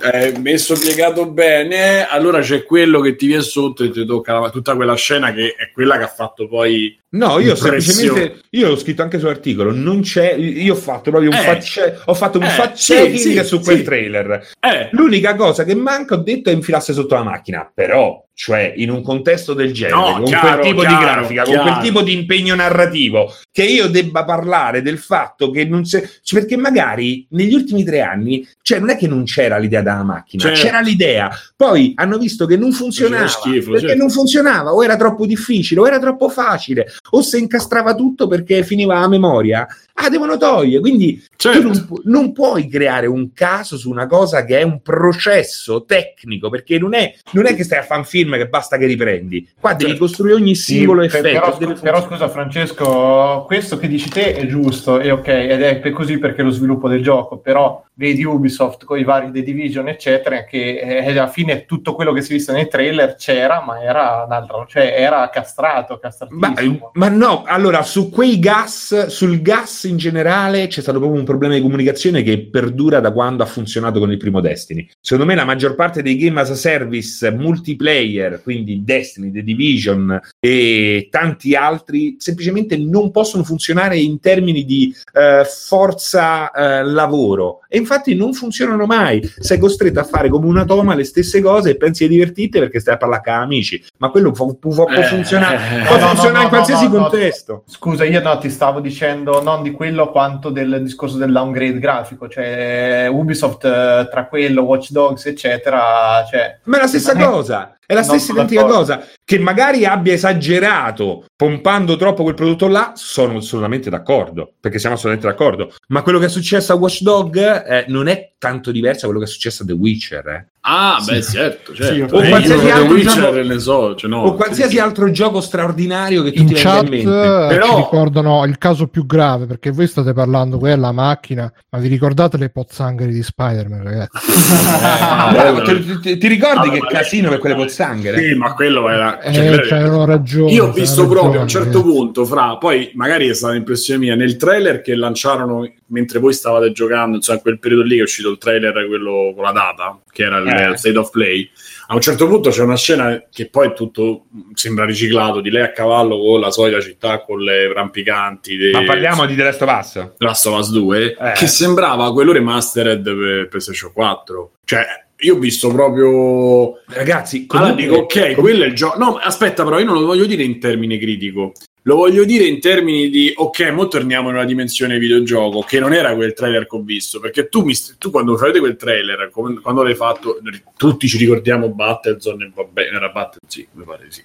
[0.00, 4.50] eh, messo piegato bene, allora c'è quello che ti viene sotto e ti tocca la,
[4.50, 6.98] tutta quella scena che è quella che ha fatto poi.
[7.10, 9.72] No, io semplicemente io l'ho scritto anche sull'articolo.
[9.72, 13.32] Non c'è, io ho fatto proprio un eh, facce, ho fatto un eh, fact-checking sì,
[13.32, 13.82] sì, su quel sì.
[13.82, 14.48] trailer.
[14.58, 14.88] Eh.
[14.92, 17.70] L'unica cosa che manca, ho detto, è infilasse sotto la macchina.
[17.72, 21.42] Però cioè in un contesto del genere, no, con chiaro, quel tipo chiaro, di grafica,
[21.42, 21.62] chiaro.
[21.62, 26.08] con quel tipo di impegno narrativo, che io debba parlare del fatto che non c'è,
[26.22, 30.02] cioè, perché magari negli ultimi tre anni, cioè non è che non c'era l'idea della
[30.02, 30.60] macchina, Certo.
[30.60, 34.02] c'era l'idea, poi hanno visto che non funzionava, schifo, perché certo.
[34.02, 38.64] non funzionava, o era troppo difficile, o era troppo facile, o se incastrava tutto perché
[38.64, 39.66] finiva la memoria.
[40.04, 41.60] Ah, devono togliere, quindi Certo.
[41.60, 45.84] tu non, pu- non puoi creare un caso su una cosa che è un processo
[45.84, 48.86] tecnico, perché non è, non è che stai a fare un film che basta che
[48.86, 49.48] riprendi.
[49.60, 49.98] Qua devi Certo.
[50.04, 51.56] costruire ogni singolo Sì, per- effetto.
[51.56, 55.90] Però, scu- però scusa Francesco, questo che dici te è giusto e ok, ed è
[55.90, 59.86] così perché è lo sviluppo del gioco, però vedi Ubisoft con i vari The Division
[59.88, 63.82] eccetera che eh, alla fine tutto quello che si è visto nei trailer c'era ma
[63.82, 66.00] era un altro, cioè era castrato,
[66.30, 66.54] Ma,
[66.94, 71.54] ma no, allora su quei gas, sul gas in generale c'è stato proprio un problema
[71.54, 74.88] di comunicazione che perdura da quando ha funzionato con il primo Destiny.
[75.00, 80.20] Secondo me la maggior parte dei game as a service multiplayer, quindi Destiny, The Division
[80.40, 87.78] e tanti altri, semplicemente non possono funzionare in termini di eh, forza eh, lavoro e
[87.78, 89.22] infatti non funzionano mai.
[89.38, 92.80] Sei costretto a fare come una toma le stesse cose e pensi di divertirti perché
[92.80, 96.00] stai a parlare con amici, ma quello può, può- può Eh, funzionare, eh, può no,
[96.00, 97.00] no, funzionare no, in qualsiasi no, no.
[97.08, 97.64] contesto.
[97.66, 102.28] Scusa, io no, ti stavo dicendo non di quello quanto del discorso del downgrade grafico,
[102.28, 107.76] cioè Ubisoft eh, tra quello, Watch Dogs, eccetera, cioè, Ma è la stessa è- cosa,
[107.84, 108.78] è la stessa identica d'accordo.
[108.80, 109.04] cosa.
[109.24, 115.28] Che magari abbia esagerato pompando troppo quel prodotto là, sono assolutamente d'accordo, perché siamo assolutamente
[115.34, 115.72] d'accordo.
[115.88, 117.36] Ma quello che è successo a Watch Dog
[117.66, 120.26] eh, non è tanto diverso da quello che è successo a The Witcher.
[120.28, 120.46] eh.
[120.64, 121.92] Ah, beh, certo, certo.
[121.92, 125.40] Sì, Eh, o io qualsiasi altro gioco- ne so, cioè, no, o qualsiasi altro gioco
[125.40, 127.08] straordinario che tu In ti chat in mente.
[127.08, 131.78] eh, Però- ci ricordano il caso più grave perché voi state parlando quella macchina, ma
[131.80, 134.10] vi ricordate le pozzanghere di Spider-Man, ragazzi?
[134.62, 135.62] Ah, bello.
[135.62, 138.18] ti, ti- ti ricordi Ah, che casino per quelle pozzanghere?
[138.22, 139.20] Sì, ma quello era...
[139.20, 140.52] Eh, cioè, c'avevano ragione.
[140.52, 141.96] Io ho visto c'avevano proprio a un ragione, certo ragazzi.
[141.96, 146.70] punto, fra, poi magari è stata impressione mia, nel trailer che lanciarono mentre voi stavate
[146.72, 149.98] giocando, insomma, in quel periodo lì che è uscito il trailer, quello con la data,
[150.10, 150.76] che era il Eh.
[150.76, 151.50] State of Play,
[151.88, 154.24] a un certo punto c'è una scena che poi tutto
[154.54, 158.56] sembra riciclato, di lei a cavallo con la solita città, con le rampicanti.
[158.56, 160.08] dei- Ma parliamo di The Last of Us.
[160.18, 161.32] Last of Us 2 Eh.
[161.34, 164.84] che sembrava quello remastered per PlayStation 4 cioè
[165.24, 169.78] io ho visto proprio Ragazzi, allora dico ok quello è il gioco no aspetta però
[169.78, 171.52] io non lo voglio dire in termini critico
[171.84, 175.92] lo voglio dire in termini di ok mo torniamo in una dimensione videogioco che non
[175.92, 179.60] era quel trailer che ho visto perché tu, mi, tu quando fai quel trailer come-
[179.60, 180.38] quando l'hai fatto
[180.76, 184.22] tutti ci ricordiamo Battlezone e vabbè era Battlezone sì mi pare di sì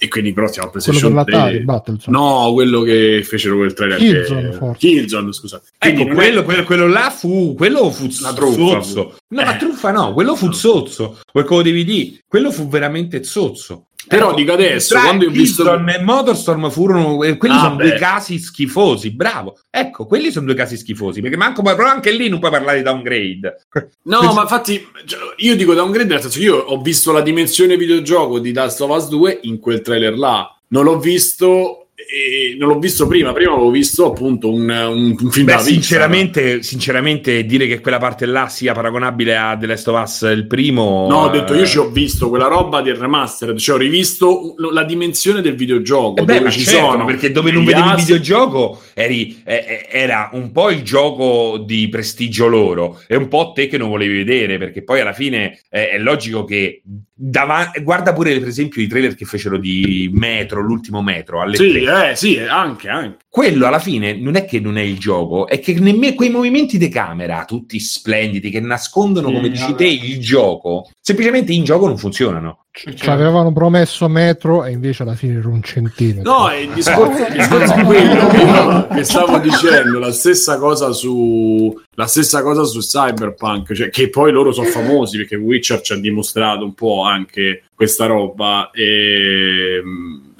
[0.00, 2.16] e quindi però stiamo a Quello PlayStation l'Atari, 3 Battlezone.
[2.16, 3.98] No, quello che fecero quel trailer.
[3.98, 4.56] Killzone, che...
[4.56, 4.78] forse.
[4.78, 5.62] Killzone, scusa.
[5.76, 9.16] Quindi Ecco, non è- quello, quello, quello là fu, quello fu Una truffa, zozzo.
[9.34, 9.58] No, ma Eh.
[9.58, 11.18] truffa no, quello fu zozzo.
[11.32, 13.86] Quel quello DVD, quello fu veramente zozzo.
[14.06, 17.76] Però dico adesso, tra quando ho visto- Killzone e Motorstorm furono, eh, quelli Ah, sono
[17.76, 17.88] beh.
[17.88, 19.58] due casi schifosi, bravo.
[19.68, 22.84] Ecco, quelli sono due casi schifosi, perché manco, però anche lì non puoi parlare di
[22.84, 23.66] downgrade.
[24.04, 27.76] No, ma infatti cioè, io dico downgrade nel senso che io ho visto la dimensione
[27.76, 30.56] videogioco di Last of Us 2 in quel trailer là.
[30.68, 35.30] Non l'ho visto e non l'ho visto prima, prima avevo visto appunto un, un, un
[35.30, 39.88] film Beh, da sinceramente, sinceramente, dire che quella parte là sia paragonabile a The Last
[39.88, 41.06] of Us il primo...
[41.06, 44.54] No, ho detto eh, io ci ho visto quella roba del remastered, cioè ho rivisto
[44.72, 47.96] la dimensione del videogioco Eh beh, dove ci certo, sono perché dove non vedevi il
[47.96, 53.52] videogioco eri, eh, eh, era un po' il gioco di prestigio loro e un po'
[53.54, 56.80] te che non volevi vedere perché poi alla fine eh, è logico che
[57.20, 61.72] davanti guarda pure per esempio i trailer che fecero di Metro l'ultimo Metro alle Sì,
[61.72, 61.80] tre.
[62.02, 63.16] Eh, sì, anche, anche.
[63.28, 66.76] Quello alla fine non è che non è il gioco, è che nemmeno quei movimenti
[66.78, 69.76] di camera, tutti splendidi, che nascondono, Sì, come dici vabbè.
[69.76, 72.64] te, il gioco, semplicemente in gioco non funzionano.
[72.72, 76.30] Ci avevano promesso metro e invece alla fine era un centimetro.
[76.32, 78.26] No, il discorso, il discorso è quello
[78.88, 84.08] che- che stavo dicendo, la stessa cosa su la stessa cosa su Cyberpunk, cioè che
[84.10, 89.82] poi loro sono famosi perché Witcher ci ha dimostrato un po' anche questa roba e,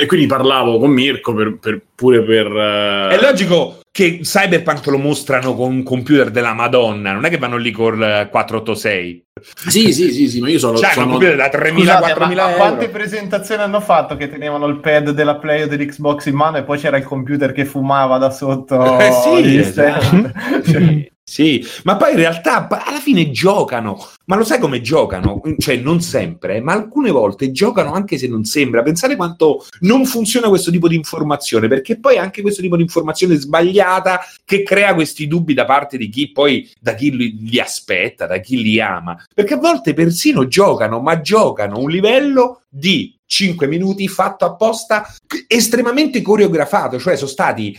[0.01, 4.99] e quindi parlavo con Mirko per, per- pure per eh, È logico che Cyberpunk lo
[4.99, 9.25] mostrano con un computer della Madonna, non è che vanno lì col 486.
[9.67, 12.27] Sì, sì, sì, sì, ma io sono, Cioè, un sono- computer da 3.000-4.000 Scusate, ma,
[12.27, 12.57] ma euro.
[12.57, 16.63] quante presentazioni hanno fatto che tenevano il pad della Play o dell'Xbox in mano e
[16.63, 20.31] poi c'era il computer che fumava da sotto Eh sì, esatto.
[20.65, 23.99] Cioè, Sì, ma poi in realtà alla fine giocano,
[24.29, 25.41] ma lo sai come giocano?
[25.57, 28.83] Cioè non sempre, ma alcune volte giocano anche se non sembra.
[28.83, 33.37] Pensate quanto non funziona questo tipo di informazione, perché poi anche questo tipo di informazione
[33.37, 38.27] sbagliata che crea questi dubbi da parte di chi poi, da chi li, li aspetta,
[38.27, 39.17] da chi li ama.
[39.35, 45.07] Perché a volte persino giocano, ma giocano un livello di 5 minuti fatto apposta
[45.47, 47.79] estremamente coreografato, cioè sono stati,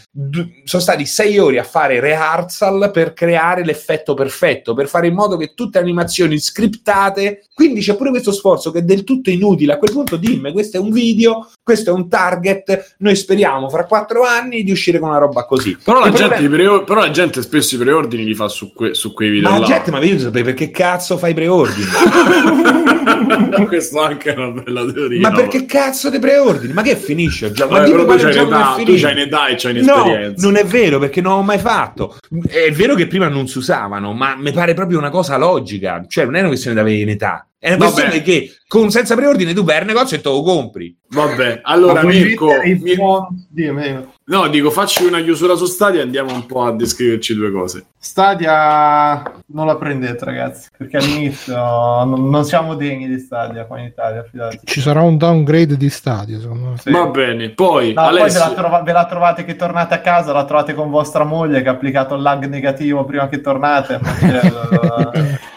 [0.64, 5.38] sono stati 6 ore a fare rehearsal per creare l'effetto perfetto, per fare in modo
[5.38, 9.74] che tutte le animazioni scriptate, quindi c'è pure questo sforzo che è del tutto inutile,
[9.74, 13.86] a quel punto dimmi questo è un video, questo è un target, noi speriamo fra
[13.86, 15.78] 4 anni di uscire con una roba così.
[15.84, 18.94] però, la gente, i preo- però la gente spesso i preordini li fa su, que-
[18.94, 19.66] su quei video Ma là.
[19.66, 21.86] gente, ma io sapere perché cazzo fai preordini?
[23.68, 25.20] Questo anche è una bella teoria.
[25.20, 25.36] ma no?
[25.36, 26.74] perché cazzo ti preordini?
[26.74, 27.74] Ma che finisce gioco?
[27.74, 30.46] Ma Vabbè, però tu c'hai un'età, è tu c'hai un'età e c'hai No, un'esperienza.
[30.48, 32.18] non è vero perché non ho mai fatto.
[32.48, 36.04] È vero che prima non si usavano, ma mi pare proprio una cosa logica.
[36.08, 37.49] Cioè, non è una questione di avere in età.
[37.62, 37.92] È una Vabbè.
[37.92, 40.96] questione che con senza preordine tu vai al negozio e te lo compri.
[41.12, 44.08] Vabbè, allora Mirko, mettere il Mir- font- dimmi.
[44.26, 47.86] no, dico facci una chiusura su Stadia e andiamo un po' a descriverci due cose.
[47.98, 53.86] Stadia non la prendete ragazzi perché all'inizio non, non siamo degni di Stadia qua in
[53.86, 54.60] Italia fidate.
[54.64, 56.78] Ci sarà un downgrade di stadio, secondo me.
[56.78, 56.92] Sì.
[56.92, 60.00] Va bene, poi No, poi ve Alessio, la, trova- ve la trovate che tornate a
[60.02, 64.00] casa, la trovate con vostra moglie che ha applicato il lag negativo prima che tornate.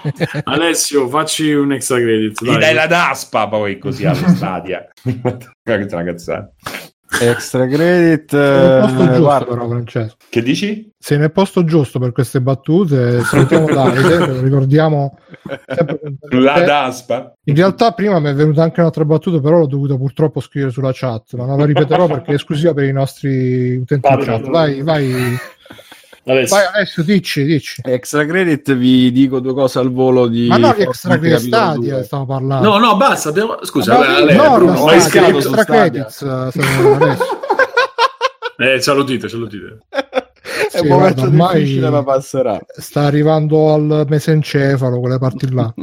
[0.04, 2.42] eh, Alessio, facci un extra credit.
[2.42, 2.58] Gli dai.
[2.58, 4.88] dai la daspa poi così allo stadia.
[7.20, 8.32] Extra credit.
[8.32, 10.16] Eh, giusto, guarda, però, Francesco.
[10.28, 10.90] Che dici?
[10.98, 13.20] Sei nel posto giusto per queste battute.
[13.22, 15.18] Salutiamo Davide, ricordiamo
[16.30, 17.34] La daspa?
[17.44, 20.92] In realtà prima mi è venuta anche un'altra battuta, però l'ho dovuta purtroppo scrivere sulla
[20.92, 24.82] chat, ma non la ripeterò perché è esclusiva per i nostri utenti in Vai.
[24.82, 25.36] Vai,
[26.24, 26.56] vai, Alessio.
[26.56, 27.80] vai Alessio, dici, dici.
[27.84, 30.46] Extra credit, vi dico due cose al volo di.
[30.48, 32.02] Ma no, di Fortnite extra credit Stadia due.
[32.04, 32.68] stavo parlando.
[32.68, 33.28] No, no, basta.
[33.30, 33.56] Abbiamo...
[33.62, 35.40] Scusa, Ma Ale, no, Bruno, no, Stadia, scritto.
[35.40, 35.90] su extra Stadia.
[35.90, 36.22] credits.
[36.22, 37.40] eh, adesso.
[38.58, 39.78] Eh, salutite, salutite.
[39.88, 40.06] È
[40.70, 42.60] Sì, un momento guarda, ormai- difficile, ma passerà.
[42.76, 45.74] Sta arrivando al mesencefalo, quelle parti là.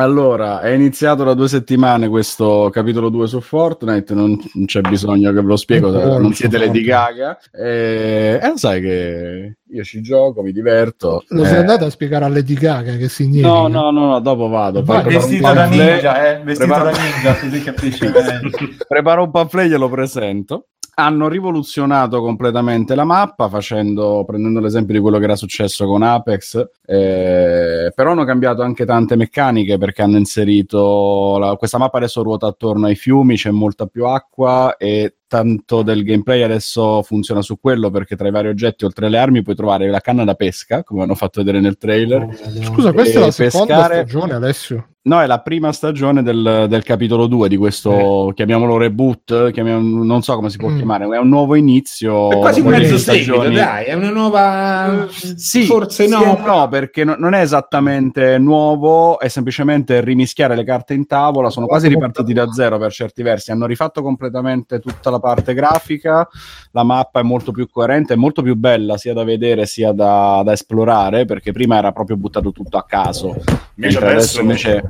[0.00, 5.32] Allora, è iniziato da due settimane questo capitolo 2 su Fortnite, non, non c'è bisogno
[5.32, 6.88] che ve lo spiego, non su siete Lady Fortnite.
[6.88, 7.38] Gaga.
[7.52, 11.24] E, e lo sai che io ci gioco, mi diverto.
[11.28, 13.48] Lo Eh, sei andato a spiegare a Lady Gaga che significa?
[13.48, 14.84] No, no, no, no, dopo vado.
[14.86, 16.42] Un vestito da ninja, eh?
[16.44, 18.06] Vestito preparo- da ninja, così capisci
[18.86, 20.66] preparo un pamphlet e glielo presento.
[21.00, 26.56] Hanno rivoluzionato completamente la mappa, facendo, prendendo l'esempio di quello che era successo con Apex,
[26.84, 32.48] eh, però hanno cambiato anche tante meccaniche perché hanno inserito la- questa mappa adesso ruota
[32.48, 37.90] attorno ai fiumi, c'è molta più acqua e tanto del gameplay adesso funziona su quello
[37.90, 41.02] perché tra i vari oggetti, oltre alle armi, puoi trovare la canna da pesca, come
[41.02, 42.26] hanno fatto vedere nel trailer.
[42.62, 44.88] Scusa, questa è la seconda pescare- stagione, Alessio.
[45.00, 50.20] No, è la prima stagione del, del capitolo 2 di questo, chiamiamolo reboot, chiamiamo- non
[50.20, 50.76] so come si può Mm.
[50.76, 52.30] chiamare, è un nuovo inizio.
[52.30, 55.06] È quasi un mezzo seguito, stagioni- dai, è una nuova...
[55.08, 56.38] Sì, forse sì no.
[56.44, 61.64] no, perché no- non è esattamente nuovo, è semplicemente rimischiare le carte in tavola, sono
[61.66, 66.28] quasi ripartiti da zero per certi versi, hanno rifatto completamente tutta la parte grafica,
[66.72, 70.42] la mappa è molto più coerente, è molto più bella sia da vedere sia da,
[70.44, 73.36] da esplorare, perché prima era proprio buttato tutto a caso.
[73.74, 74.82] Invece adesso- invece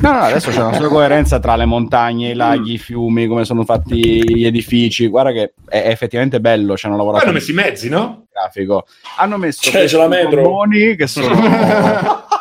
[0.00, 3.44] no, no, adesso c'è una sua coerenza tra le montagne, i laghi, i fiumi, come
[3.44, 5.06] sono fatti gli edifici.
[5.08, 6.76] Guarda che è, effettivamente bello.
[6.76, 8.26] Ci hanno Poi lavorato hanno messo i mezzi, no?
[8.32, 8.86] grafico.
[9.18, 10.60] Hanno messo Cioè, c'è la metro.
[10.96, 11.28] che sono.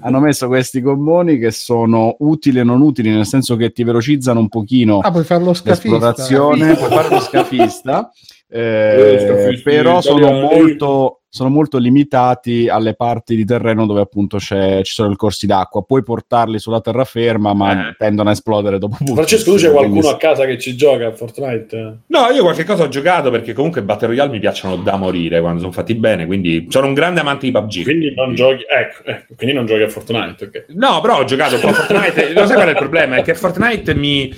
[0.00, 4.40] hanno messo questi gommoni che sono utili e non utili, nel senso che ti velocizzano
[4.40, 5.88] un pochino Ah, puoi fare lo scafista.
[5.88, 8.10] l'esplorazione, puoi fare lo scafista.
[8.48, 14.80] eh, Eh, però sono molto sono molto limitati alle parti di terreno dove appunto c'è,
[14.82, 15.82] ci sono i corsi d'acqua.
[15.82, 17.94] Puoi portarli sulla terraferma, ma Eh.
[17.98, 18.96] tendono a esplodere dopo.
[19.04, 21.98] Francesco, tu c'è Quindi qualcuno a casa che ci gioca a Fortnite?
[22.06, 25.60] No, io qualche cosa ho giocato perché comunque Battle Royale mi piacciono da morire quando
[25.60, 27.82] sono fatti bene, quindi sono un grande amante di PUBG.
[27.82, 30.64] Quindi non giochi, ecco, ecco, quindi non giochi a Fortnite, ok.
[30.68, 32.32] No, però ho giocato un po' a Fortnite.
[32.32, 33.16] Lo sai qual è il problema?
[33.16, 34.32] È che Fortnite mi,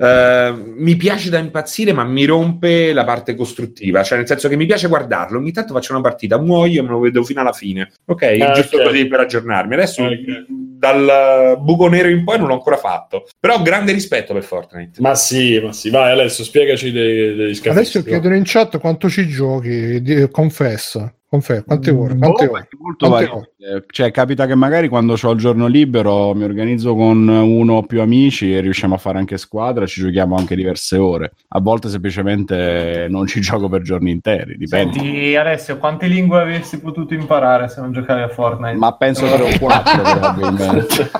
[0.00, 4.02] eh, mi piace da impazzire, ma mi rompe la parte costruttiva.
[4.04, 5.38] Cioè, nel senso che mi piace guardarlo.
[5.38, 7.90] Ogni tanto faccio una partita, muoio e me lo vedo fino alla fine.
[8.06, 8.84] Ok, Ah, giusto ok.
[8.84, 9.74] così per aggiornarmi.
[9.74, 10.46] Adesso Ok.
[10.48, 13.26] dal buco nero in poi non l'ho ancora fatto.
[13.40, 15.00] Però grande rispetto per Fortnite.
[15.00, 17.68] Ma sì, ma sì, vai Alessio, spiegaci dei, degli scafi.
[17.70, 21.12] Adesso chiedono in chat quanto ci giochi, confessa.
[21.34, 22.16] Confe- quante ore?
[22.16, 22.68] Quante Boh, ore?
[22.78, 23.84] molto Quante variabile.
[23.88, 28.00] Cioè, capita che magari quando ho il giorno libero mi organizzo con uno o più
[28.00, 31.32] amici e riusciamo a fare anche squadra, ci giochiamo anche diverse ore.
[31.48, 34.92] A volte semplicemente non ci gioco per giorni interi, dipende.
[34.92, 38.76] Senti, Alessio, quante lingue avresti potuto imparare se non giocavi a Fortnite?
[38.76, 41.10] Ma penso tre o quattro probabilmente.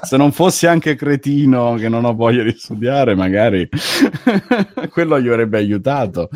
[0.00, 3.68] Se non fossi anche cretino che non ho voglia di studiare, magari
[4.88, 6.30] quello gli avrebbe aiutato,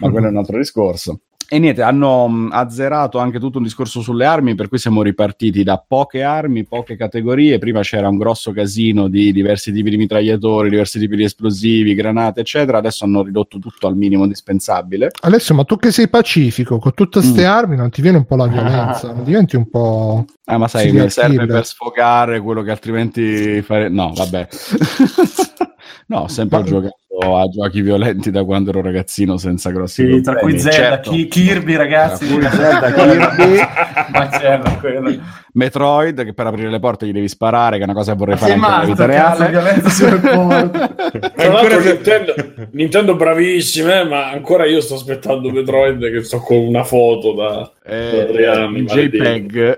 [0.00, 1.20] ma quello è un altro discorso.
[1.52, 5.64] E niente, hanno mh, azzerato anche tutto un discorso sulle armi, per cui siamo ripartiti
[5.64, 7.58] da poche armi, poche categorie.
[7.58, 12.40] Prima c'era un grosso casino di diversi tipi di mitragliatori, diversi tipi di esplosivi, granate,
[12.42, 12.78] eccetera.
[12.78, 15.10] Adesso hanno ridotto tutto al minimo indispensabile.
[15.22, 17.50] Alessio, ma tu che sei pacifico, con tutte queste Mm.
[17.50, 19.12] armi non ti viene un po' la violenza?
[19.12, 20.24] Non diventi un po'...
[20.44, 23.88] Ah, ma sai, mi serve per sfogare quello che altrimenti fare...
[23.88, 24.46] No, vabbè.
[26.10, 26.94] no, ho sempre Ma- giocato
[27.36, 30.58] a giochi violenti da quando ero ragazzino senza grossi Sì, tra cui.
[30.58, 31.10] Zelda, Certo.
[31.10, 32.26] Ki- Kirby, ragazzi.
[32.26, 33.56] Tra cui Zelda, Kirby,
[34.12, 35.18] Ma c'era quello.
[35.52, 38.36] Metroid, che per aprire le porte gli devi sparare, che è una cosa che vorrei
[38.36, 39.48] fare Sì, anche nella vita reale.
[39.50, 40.78] violenza sulle porte.
[40.78, 42.34] Tra Ancora l'altro se- Nintendo,
[42.72, 48.28] Nintendo bravissime, ma ancora io sto aspettando Metroid che sto con una foto da Eh,
[48.32, 49.76] tre anni, JPEG.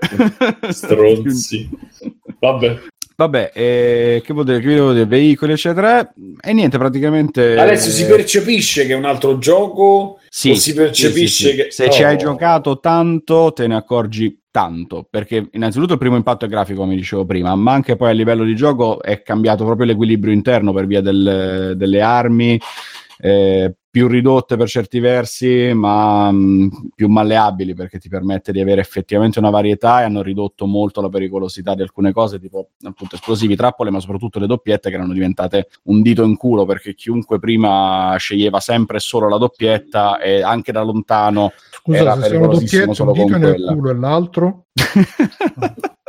[0.69, 1.69] stronzi.
[2.39, 2.79] Vabbè.
[3.17, 5.07] Vabbè, eh, che, vuol dire, che vi devo dire?
[5.07, 6.13] Veicoli, eccetera.
[6.41, 7.59] E niente, praticamente.
[7.59, 11.91] Adesso si percepisce che è un altro gioco Sì, si percepisce sì, sì, che se
[11.91, 12.07] ci Oh.
[12.07, 16.95] hai giocato tanto te ne accorgi tanto perché innanzitutto il primo impatto è grafico come
[16.95, 20.87] dicevo prima ma anche poi a livello di gioco è cambiato proprio l'equilibrio interno per
[20.87, 22.61] via del- delle armi
[23.19, 28.81] eh, più ridotte per certi versi ma mh, più malleabili perché ti permette di avere
[28.81, 33.55] effettivamente una varietà e hanno ridotto molto la pericolosità di alcune cose tipo appunto esplosivi,
[33.55, 38.17] trappole ma soprattutto le doppiette che erano diventate un dito in culo perché chiunque prima
[38.17, 43.19] sceglieva sempre solo la doppietta e anche da lontano Scusa, Era se pericolosissimo solo un
[43.19, 43.73] dito con nel quella.
[43.75, 44.65] culo e l'altro...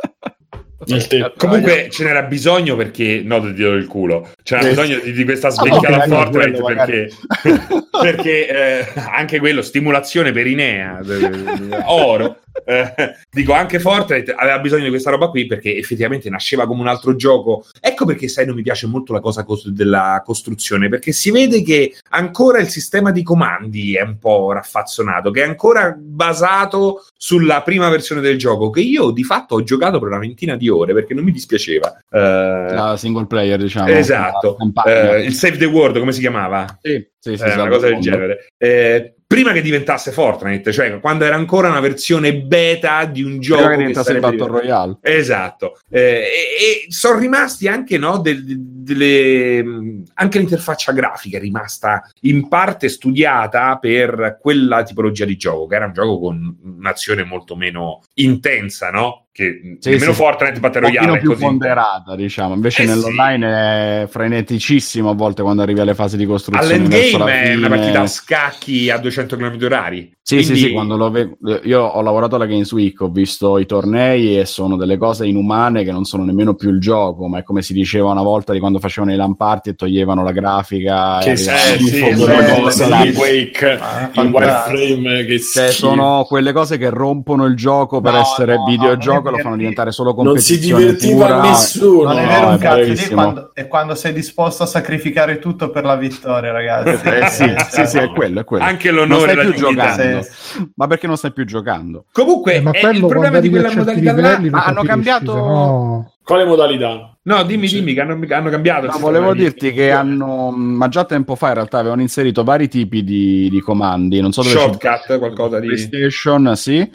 [0.84, 1.32] Tetto.
[1.36, 4.68] Comunque ce n'era bisogno perché no del dito del culo, c'era Sì.
[4.68, 7.10] bisogno di, di questa Ah, svecchiata ok, a Fortnite quello perché,
[8.00, 12.38] perché eh, anche quello, stimolazione perinea, de- de- oro.
[12.66, 12.94] Eh,
[13.30, 17.16] dico anche Fortnite aveva bisogno di questa roba qui perché effettivamente nasceva come un altro
[17.16, 17.66] gioco.
[17.80, 21.62] Ecco perché sai non mi piace molto la cosa cos- della costruzione perché si vede
[21.62, 27.62] che ancora il sistema di comandi è un po' raffazzonato, che è ancora basato sulla
[27.62, 30.73] prima versione del gioco che io di fatto ho giocato per una ventina di ore
[30.92, 31.96] perché non mi dispiaceva.
[32.10, 34.56] Eh, la single player diciamo esatto.
[34.86, 36.66] Eh, il Save the World come si chiamava?
[36.82, 38.46] sì, sì, sì, Eh, sì, una cosa del genere.
[38.56, 43.62] Eh, prima che diventasse Fortnite, cioè quando era ancora una versione beta di un gioco
[43.62, 48.18] prima che che diventasse sarebbe Battle Royale Esatto, Eh, e, e sono rimasti anche no,
[48.18, 48.44] del-
[48.84, 55.74] delle, anche l'interfaccia grafica è rimasta in parte studiata per quella tipologia di gioco, che
[55.76, 59.26] era un gioco con un'azione molto meno intensa, no?
[59.32, 60.16] Che Sì, nemmeno sì.
[60.18, 61.42] Fortnite Battle un Royale è più così.
[61.42, 66.72] ponderata diciamo invece Eh, nell'online è freneticissimo a volte quando arrivi alle fasi di costruzione
[66.72, 70.12] All'endgame è una partita a scacchi a 200 km orari.
[70.26, 73.58] Sì, Quindi- sì, sì, quando lo ve- io ho lavorato alla Games Week, ho visto
[73.58, 77.40] i tornei e sono delle cose inumane che non sono nemmeno più il gioco, ma
[77.40, 81.20] è come si diceva una volta di quando facevano i lamparti e toglievano la grafica.
[81.20, 83.02] e Che schifo sì, sì, sì.
[83.02, 88.12] di Quake Ah, in wireframe che Cioè, sono quelle cose che rompono il gioco per
[88.14, 91.26] No, essere no, no, videogioco e è lo fanno diventare solo non si competizione divertiva
[91.26, 91.40] pura.
[91.42, 95.38] nessuno Non è No, vero un cazzo, è quando, è quando sei disposto a sacrificare
[95.38, 97.06] tutto per la vittoria, ragazzi.
[97.08, 98.64] Eh, sì, Eh, sì, sì, è quello, è quello.
[98.64, 99.82] Anche non l'onore stai e la più dignità.
[99.90, 100.12] giocando.
[100.22, 100.70] Sì.
[100.76, 102.04] Ma perché non stai più giocando?
[102.12, 104.88] Comunque, Eh, ma è quello il problema di quella modalità là livelli ma hanno capisci,
[104.88, 107.13] cambiato- no- Quale modalità?
[107.26, 108.86] No, dimmi, dimmi che hanno, hanno cambiato.
[108.86, 113.02] No, volevo dirti che hanno, ma già tempo fa in realtà avevano inserito vari tipi
[113.02, 115.68] di, di comandi, non so dove Shortcut, qualcosa di...
[115.68, 116.86] PlayStation, sì.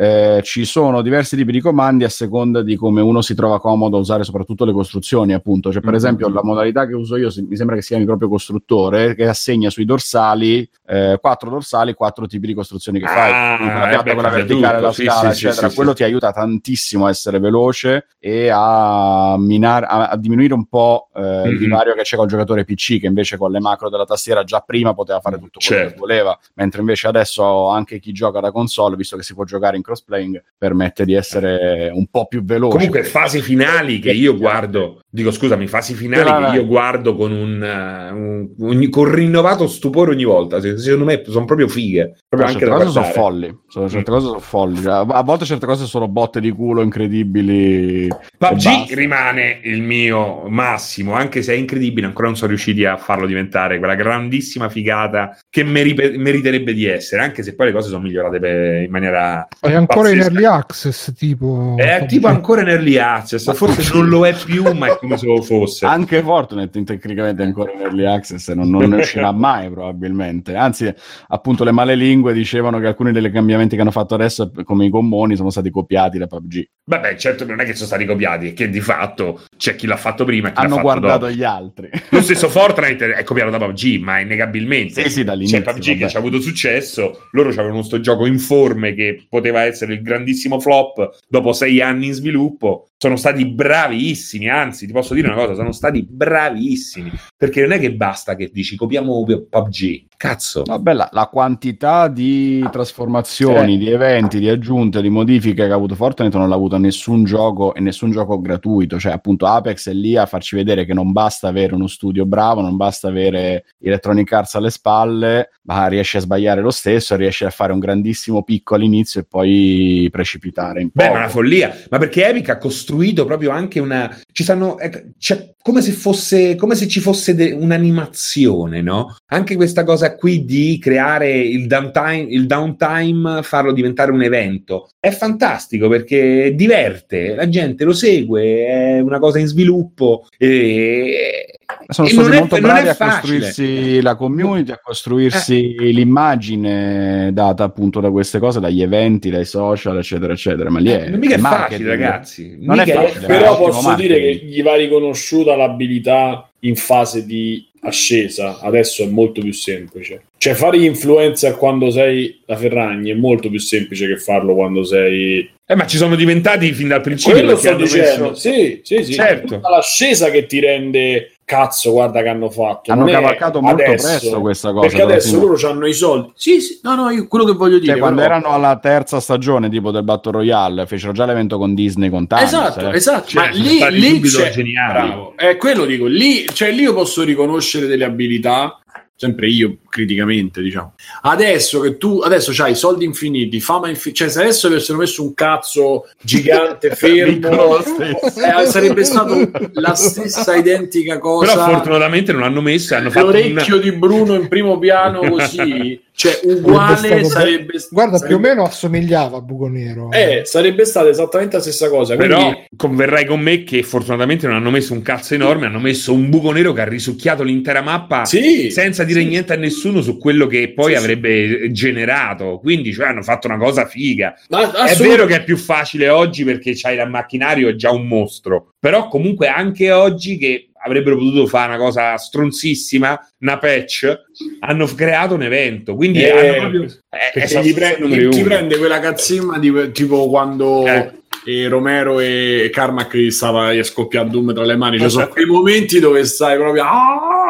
[0.00, 3.96] Eh, ci sono diversi tipi di comandi a seconda di come uno si trova comodo
[3.96, 5.72] a usare soprattutto le costruzioni, appunto.
[5.72, 5.98] Cioè, per Mm-hmm.
[5.98, 9.70] esempio, la modalità che uso io, mi sembra che si chiami proprio costruttore, che assegna
[9.70, 13.56] sui dorsali, eh, quattro dorsali, quattro tipi di costruzioni che Ah, fai.
[13.56, 14.86] Quindi quella eh piatta, quella verticale, tutto.
[14.86, 15.68] la scala, sì, sì, eccetera.
[15.70, 20.66] sì, Quello ti aiuta tantissimo a essere veloce e a, minare, a, a diminuire un
[20.66, 21.58] po' eh, il Mhm.
[21.58, 24.94] divario che c'è col giocatore PC, che invece con le macro della tastiera già prima
[24.94, 25.92] poteva fare tutto quello Certo.
[25.94, 29.76] che voleva, mentre invece adesso anche chi gioca da console, visto che si può giocare
[29.76, 32.76] in cross-playing, permette di essere un po' più veloce.
[32.76, 36.50] Comunque, fasi finali che io guardo, dico scusami, fasi finali vai.
[36.50, 40.60] che io guardo con un, eh, un- ogni- con rinnovato stupore ogni volta.
[40.60, 42.16] Se- Secondo me sono proprio fighe.
[42.28, 44.82] Proprio anche certe da cose sono folli, sono, certe cose sono folli.
[44.82, 48.08] Cioè, a volte certe cose sono botte di culo incredibili.
[48.38, 53.26] PUBG rimane il mio massimo, anche se è incredibile, ancora non sono riusciti a farlo
[53.26, 58.02] diventare quella grandissima figata che meri- meriterebbe di essere, anche se poi le cose sono
[58.02, 59.46] migliorate per- in maniera...
[59.60, 60.40] È ancora in pazzesca.
[60.40, 61.74] early access, tipo...
[61.76, 65.26] È tipo ancora in early access, forse non lo è più, ma è come se
[65.26, 65.86] lo fosse.
[65.86, 70.54] Anche Fortnite tecnicamente è ancora in early access e non, non ne uscirà mai probabilmente.
[70.54, 70.92] Anzi,
[71.28, 74.90] appunto, le male lingue dicevano che alcuni dei cambiamenti che hanno fatto adesso, come i
[74.90, 76.68] gommoni, sono stati copiati da PUBG.
[76.84, 79.96] Vabbè, certo non è che sono stati copiati, è che di fatto c'è chi l'ha
[79.98, 81.32] fatto prima e chi l'ha Hanno fatto guardato dopo.
[81.32, 81.90] gli altri.
[82.10, 85.02] Lo stesso Fortnite è copiato da PUBG, ma innegabilmente.
[85.02, 86.08] Sì, sì, dall'inizio, C'è PUBG che vabbè.
[86.08, 91.18] ci ha avuto successo, loro avevano sto gioco informe che poteva essere il grandissimo flop
[91.28, 92.88] dopo sei anni in sviluppo.
[93.00, 97.12] Sono stati bravissimi, anzi, ti posso dire una cosa, sono stati bravissimi.
[97.36, 100.06] Perché non è che basta che dici copiamo PUBG.
[100.16, 100.64] Cazzo.
[100.64, 103.78] Vabbè, la, la quantità di trasformazioni, Eh.
[103.78, 107.72] di eventi, di aggiunte, di modifiche che ha avuto Fortnite non l'ha avuto nessun gioco
[107.72, 108.98] e nessun gioco gratuito.
[108.98, 112.62] Cioè, appunto, Apex è lì a farci vedere che non basta avere uno studio bravo,
[112.62, 117.50] non basta avere Electronic Arts alle spalle, ma riesce a sbagliare lo stesso, riesce a
[117.50, 121.72] fare un grandissimo picco all'inizio e poi precipitare Beh, ma una follia.
[121.90, 122.87] Ma perché Epic ha costruito
[123.24, 124.16] proprio anche una.
[124.32, 124.78] Ci stanno.
[124.78, 126.54] ecco, c'è come se fosse.
[126.56, 129.14] Come se ci fosse de- un'animazione, no?
[129.26, 134.88] Anche questa cosa qui di creare il downtime, il downtime, farlo diventare un evento.
[134.98, 140.26] È fantastico perché diverte, la gente lo segue, è una cosa in sviluppo.
[140.38, 141.44] E.
[141.88, 143.38] Sono stati è- molto non bravi è a facile.
[143.40, 149.98] costruirsi la community, a costruirsi l'immagine data appunto da queste cose, dagli eventi, dai social,
[149.98, 150.70] eccetera, eccetera.
[150.70, 152.56] Ma lì è, Non mica è facile, ragazzi.
[152.60, 154.40] Non è Mica facile, Però è ottimo posso dire marketing.
[154.40, 158.60] che gli va riconosciuta l'abilità in fase di ascesa.
[158.60, 160.27] Adesso è molto più semplice.
[160.38, 165.50] Cioè, fare influencer quando sei la Ferragni è molto più semplice che farlo quando sei.
[165.66, 167.34] Eh, ma ci sono diventati fin dal principio.
[167.34, 168.28] Quello sto dicendo.
[168.30, 169.12] messo- Sì, sì, sì.
[169.14, 169.54] Certo.
[169.54, 171.32] È tutta l'ascesa che ti rende.
[171.48, 172.92] Cazzo, guarda che hanno fatto.
[172.92, 176.30] Hanno cavalcato molto adesso, presto questa cosa, Perché adesso loro hanno i soldi.
[176.34, 177.92] Sì, sì, no, no, io quello che voglio dire.
[177.92, 181.74] Cioè, quando però- erano alla terza stagione tipo del Battle Royale, fecero già l'evento con
[181.74, 182.44] Disney con Thanos.
[182.44, 182.94] Esatto, eh.
[182.94, 183.28] esatto.
[183.28, 184.50] Cioè, ma lì, lì c'è...
[184.50, 185.08] geniali.
[185.08, 185.32] Bravo.
[185.36, 188.78] È quello dico, lì, cioè, lì io posso riconoscere delle abilità,
[189.16, 190.94] sempre io criticamente, diciamo.
[191.22, 195.34] Adesso che tu adesso c'hai soldi infiniti, fama infinita, cioè se adesso avessero messo un
[195.34, 201.52] cazzo gigante fermo, eh, sarebbe stato la stessa identica cosa.
[201.52, 203.80] Però fortunatamente non l'hanno messo hanno fatto L'orecchio un...
[203.80, 208.44] di Bruno in primo piano così, cioè Sarebbe uguale stato sarebbe, be- Guarda, sarebbe- più
[208.44, 210.10] o meno assomigliava a Buco Nero.
[210.12, 212.16] eh, sarebbe stata esattamente la stessa cosa.
[212.16, 216.12] Quindi, Però converrai con me che fortunatamente non hanno messo un cazzo enorme, hanno messo
[216.12, 219.26] un buco nero che ha risucchiato l'intera mappa sì, senza dire sì.
[219.26, 221.04] niente a nessuno su quello che poi Sì, sì.
[221.04, 222.58] avrebbe generato.
[222.58, 224.34] Quindi cioè, hanno fatto una cosa figa.
[224.48, 228.06] Ma È vero che è più facile oggi perché c'hai il macchinario è già un
[228.06, 234.16] mostro, però comunque anche oggi che avrebbero potuto fare una cosa stronzissima, una patch,
[234.60, 235.94] hanno creato un evento.
[235.96, 236.82] Quindi Eh, hanno proprio...
[236.84, 241.12] eh, esatto, gli prende, ti prende quella cazzimma di, tipo quando Eh.
[241.44, 244.98] eh, Romero e Carmack stava gli scoppia Doom tra le mani.
[245.00, 246.84] Ci sono quei momenti dove stai proprio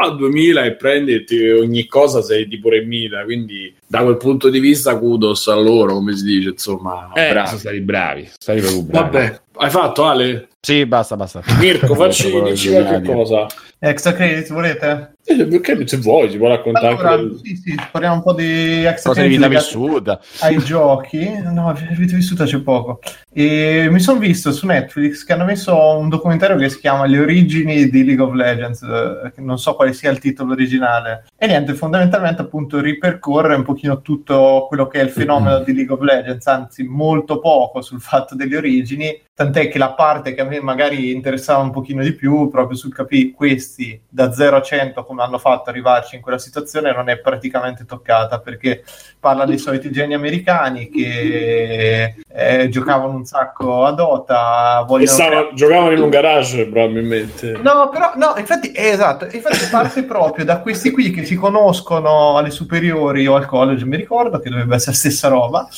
[0.00, 3.24] a 2000 e prendi e ti- ogni cosa sei tipo 3000.
[3.24, 7.10] Quindi da quel punto di vista kudos a loro, come si dice, insomma.
[7.14, 7.46] Eh, bravi.
[7.48, 9.02] sono stati bravi, stati proprio bravi.
[9.16, 10.48] Vabbè, hai fatto Ale?
[10.60, 11.42] Sì, basta, basta.
[11.58, 13.46] Mirko, facci dici che qualche cosa.
[13.78, 15.12] Extra credit volete?
[15.36, 19.22] Perché se vuoi, ci può raccontare Allora, del- sì, sì, parliamo un po' di Cose
[19.22, 20.18] di vita vissuta.
[20.40, 21.28] ai giochi.
[21.44, 23.00] No, vita vissuta c'è poco.
[23.30, 27.18] E mi sono visto su Netflix che hanno messo un documentario che si chiama Le
[27.18, 31.26] origini di League of Legends, eh, che non so quale sia il titolo originale.
[31.36, 35.94] E niente, fondamentalmente appunto ripercorre un pochino tutto quello che è il fenomeno di League
[35.94, 40.44] of Legends, anzi molto poco sul fatto delle origini, tant'è che la parte che a
[40.44, 45.04] me magari interessava un pochino di più, proprio sul capire questi da 0 a 100
[45.04, 48.84] come hanno fatto arrivarci in quella situazione, non è praticamente toccata perché
[49.18, 56.02] parla dei soliti geni americani che eh, giocavano un sacco a Dota, stavano- giocavano in
[56.02, 57.58] un garage probabilmente.
[57.62, 62.36] No, però, no, infatti, eh, esatto, infatti parte proprio da questi qui che si conoscono
[62.36, 65.68] alle superiori o al college, mi ricordo che dovrebbe essere la stessa roba,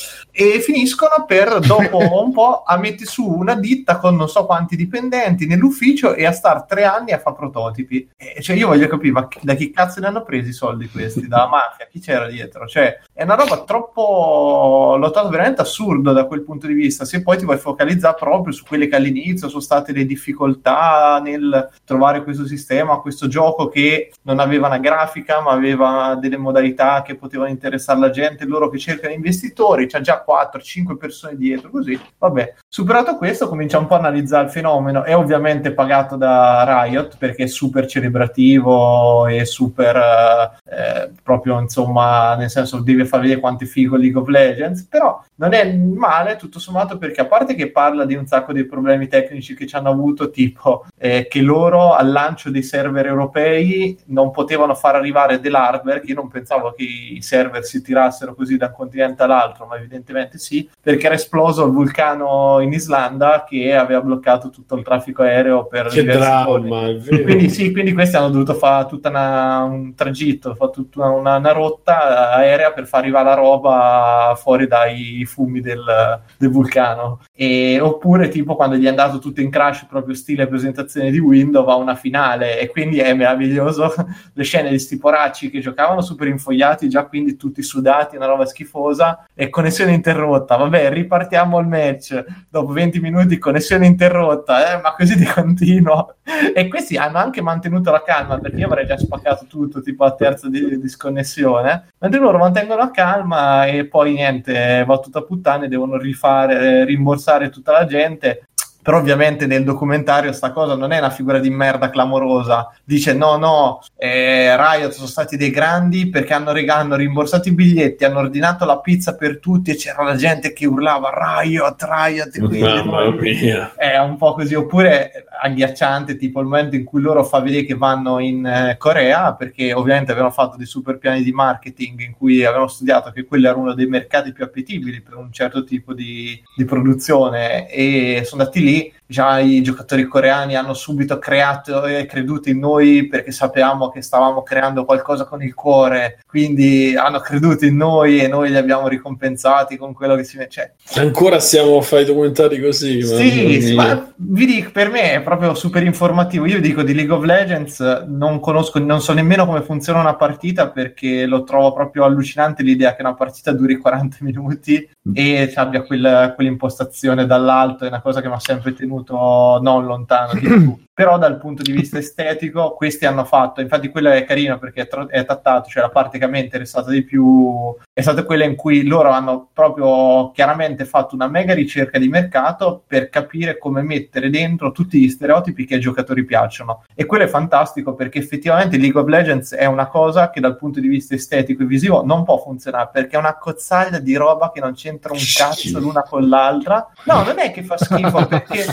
[0.41, 4.75] e finiscono per, dopo un po', a mettere su una ditta con non so quanti
[4.75, 8.09] dipendenti nell'ufficio e a star tre anni a fare prototipi.
[8.17, 11.29] E, cioè, io voglio capire, ma da chi cazzo ne hanno presi i soldi questi?
[11.29, 11.87] Dalla mafia?
[11.91, 12.67] Chi c'era dietro?
[12.67, 17.21] Cioè, è una roba troppo, l'ho trovato veramente assurdo da quel punto di vista, se
[17.23, 22.23] poi ti vuoi focalizzare proprio su quelle che all'inizio sono state le difficoltà nel trovare
[22.23, 27.51] questo sistema, questo gioco che non aveva una grafica ma aveva delle modalità che potevano
[27.51, 32.55] interessare la gente, loro che cercano investitori, c'ha già 4-5 persone dietro, così, vabbè.
[32.69, 37.45] Superato questo comincia un po' a analizzare il fenomeno, è ovviamente pagato da Riot perché
[37.45, 43.65] è super celebrativo e super eh, eh, proprio insomma nel senso deve far vedere quanto
[43.65, 47.71] è figo League of Legends però non è male tutto sommato perché a parte che
[47.71, 51.95] parla di un sacco di problemi tecnici che ci hanno avuto tipo eh, che loro
[51.95, 57.23] al lancio dei server europei non potevano far arrivare dell'hardware io non pensavo che i
[57.23, 61.73] server si tirassero così da un continente all'altro ma evidentemente sì perché era esploso il
[61.73, 66.89] vulcano in Islanda che aveva bloccato tutto il traffico aereo per Che dramma.
[67.07, 71.53] Quindi sì, quindi questi hanno dovuto fare tutta una, un tragitto, fa tutta una, una
[71.53, 77.21] rotta aerea per far arrivare la roba fuori dai fumi del, del vulcano.
[77.35, 81.69] E, oppure tipo quando gli è andato tutto in crash proprio stile presentazione di Windows
[81.69, 83.93] a una finale e quindi è meraviglioso
[84.33, 88.47] le scene di sti poracci che giocavano super infogliati già quindi tutti sudati una roba
[88.47, 90.57] schifosa e connessione interrotta.
[90.57, 92.25] Vabbè ripartiamo il match.
[92.49, 96.17] Dopo 20 minuti connessione interrotta eh, ma così di continuo.
[96.55, 100.15] E questi hanno anche mantenuto la calma perché io avrei già spaccato tutto tipo a
[100.15, 105.23] terza di, di sconnessione mentre loro mantengono la calma e poi niente va tutta a
[105.23, 108.47] puttane devono rifare rimborsare tutta la gente
[108.83, 113.37] però ovviamente nel documentario sta cosa non è una figura di merda clamorosa dice no
[113.37, 118.19] no eh, Riot sono stati dei grandi perché hanno, reg- hanno rimborsato i biglietti hanno
[118.19, 123.11] ordinato la pizza per tutti e c'era la gente che urlava Riot Riot quindi Mamma
[123.11, 123.73] mia.
[123.77, 127.75] è un po' così, oppure agghiacciante, tipo il momento in cui loro fa vedere che
[127.75, 132.45] vanno in eh, Corea, perché ovviamente avevano fatto dei super piani di marketing in cui
[132.45, 136.41] avevano studiato che quello era uno dei mercati più appetibili per un certo tipo di,
[136.55, 138.93] di produzione e sono andati lì.
[139.11, 144.45] Già i giocatori coreani hanno subito creato e creduto in noi perché sapevamo che stavamo
[144.45, 149.77] creando qualcosa con il cuore, quindi hanno creduto in noi e noi li abbiamo ricompensati
[149.77, 150.75] con quello che si mette.
[150.85, 153.03] Cioè, Ancora stiamo a fare i documentari così.
[153.03, 156.47] sì, ma vi dico, per me è proprio super informativo.
[156.47, 160.71] Io dico di League of Legends, non conosco, non so nemmeno come funziona una partita
[160.71, 166.33] perché lo trovo proprio allucinante l'idea che una partita duri 40 minuti e abbia quel-
[166.37, 170.79] quell'impostazione dall'alto, è una cosa che mi ha sempre tenuto non lontano di più.
[170.93, 174.89] Però dal punto di vista estetico, questi hanno fatto, infatti quello è carino perché è,
[174.89, 178.25] tro- è trattato, cioè la parte che a me è interessata di più è stata
[178.25, 183.59] quella in cui loro hanno proprio chiaramente fatto una mega ricerca di mercato per capire
[183.59, 186.85] come mettere dentro tutti gli stereotipi che ai giocatori piacciono.
[186.95, 190.81] E quello è fantastico perché effettivamente League of Legends è una cosa che dal punto
[190.81, 194.61] di vista estetico e visivo non può funzionare perché è una cozzaglia di roba che
[194.61, 196.89] non c'entra un cazzo l'una con l'altra.
[197.05, 198.65] No, non è che fa schifo perché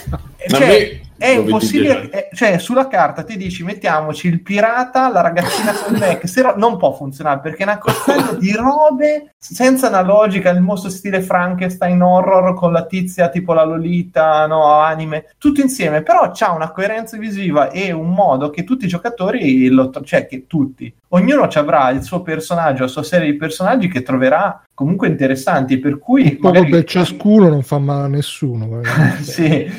[0.48, 5.95] cioè, è impossibile, eh, cioè sulla carta ti dici mettiamoci il pirata, la ragazzina con
[5.98, 10.49] mech, se no, non può funzionare perché è una cozzaglia di robe senza una logica,
[10.49, 16.03] il mostro stile Frankenstein horror con la tizia tipo la Lolita, no, anime, tutto insieme,
[16.03, 20.45] però c'ha una coerenza visiva e un modo che tutti i giocatori, lo, cioè che
[20.48, 25.07] tutti, ognuno ci avrà il suo personaggio, la sua serie di personaggi che troverà comunque
[25.07, 28.81] interessanti, per cui magari- per ciascuno non fa male a nessuno.
[29.21, 29.69] sì,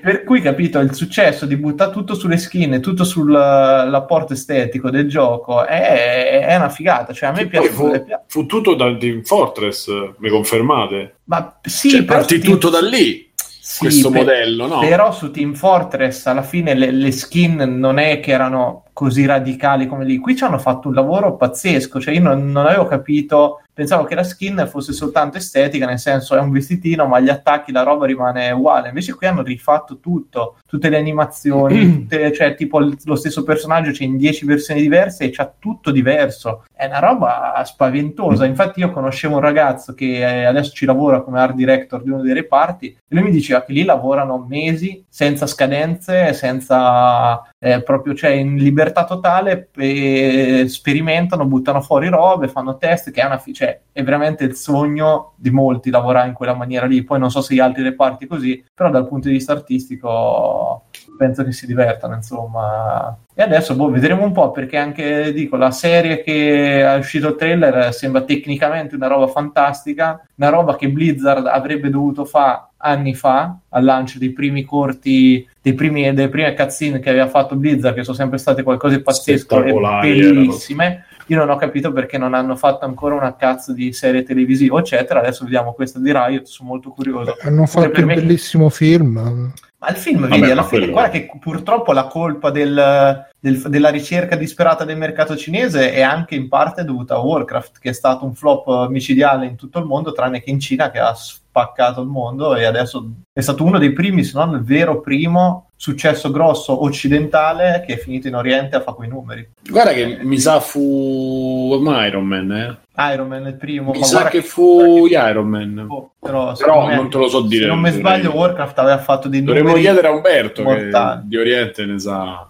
[0.00, 5.08] per cui capito il successo di buttare tutto sulle skin e tutto sull'apporto estetico del
[5.08, 7.12] gioco è, è una figata.
[7.12, 7.68] Cioè, a me piace.
[7.68, 7.90] fu,
[8.26, 11.16] fu tutto da Team Fortress, mi confermate?
[11.24, 14.78] Ma sì, cioè, partì Team- tutto da lì, sì, questo per- modello, no?
[14.78, 19.86] Però su Team Fortress alla fine le, le skin non è che erano così radicali
[19.86, 20.18] come lì.
[20.18, 24.16] Qui ci hanno fatto un lavoro pazzesco, cioè io non, non avevo capito pensavo che
[24.16, 28.06] la skin fosse soltanto estetica, nel senso è un vestitino, ma gli attacchi, la roba
[28.06, 28.88] rimane uguale.
[28.88, 34.02] Invece qui hanno rifatto tutto, tutte le animazioni, tutte, cioè tipo lo stesso personaggio c'è
[34.02, 36.64] in 10 versioni diverse e c'ha tutto diverso.
[36.74, 38.46] È una roba spaventosa.
[38.46, 42.34] Infatti io conoscevo un ragazzo che adesso ci lavora come art director di uno dei
[42.34, 48.30] reparti e lui mi diceva che lì lavorano mesi senza scadenze, senza eh, proprio cioè
[48.30, 54.02] in libertà totale e sperimentano, buttano fuori robe, fanno test che è una cioè è
[54.02, 57.02] veramente il sogno di molti lavorare in quella maniera lì.
[57.02, 60.84] Poi non so se gli altri reparti così, però dal punto di vista artistico
[61.16, 63.16] penso che si divertano, insomma.
[63.34, 67.36] E adesso boh, vedremo un po' perché anche dico la serie che è uscito il
[67.36, 73.56] trailer sembra tecnicamente una roba fantastica, una roba che Blizzard avrebbe dovuto fare anni fa
[73.68, 78.04] al lancio dei primi corti, dei primi, delle prime cutscene che aveva fatto Blizzard, che
[78.04, 81.04] sono sempre state qualcosa di pazzesco e bellissime.
[81.26, 85.20] Io non ho capito perché non hanno fatto ancora una cazzo di serie televisiva, eccetera.
[85.20, 87.36] Adesso vediamo questa di Riot, sono molto curioso.
[87.42, 88.14] Hanno fatto un me...
[88.14, 89.52] bellissimo film.
[89.80, 90.92] Ma il film, Vabbè, vedi, alla fine, quello...
[90.92, 96.34] guarda che purtroppo la colpa del, del, della ricerca disperata del mercato cinese è anche
[96.34, 100.12] in parte dovuta a Warcraft, che è stato un flop micidiale in tutto il mondo,
[100.12, 101.14] tranne che in Cina, che ha
[101.58, 105.70] spaccato il mondo e adesso è stato uno dei primi, se non il vero primo
[105.74, 109.48] successo grosso occidentale che è finito in Oriente a fare quei numeri.
[109.68, 113.12] Guarda che mi sa fu Iron Man, eh?
[113.12, 113.92] Iron Man il primo.
[113.92, 115.86] Mi sa che fu Iron Man.
[115.88, 117.62] Oh, però, però me, non te lo so dire.
[117.62, 119.58] Se non mi sbaglio, Warcraft aveva fatto dei numeri.
[119.58, 120.90] Dovremmo chiedere a Umberto che
[121.24, 122.48] di Oriente ne sa.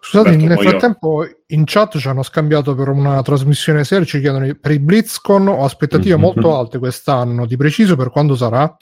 [0.00, 1.37] Scusate, Umberto, nel frattempo io...
[1.50, 5.64] in chat ci hanno scambiato per una trasmissione serie, ci chiedono per i BlizzCon ho
[5.64, 6.22] aspettative mm-hmm.
[6.22, 8.76] molto alte quest'anno, di preciso per quando sarà?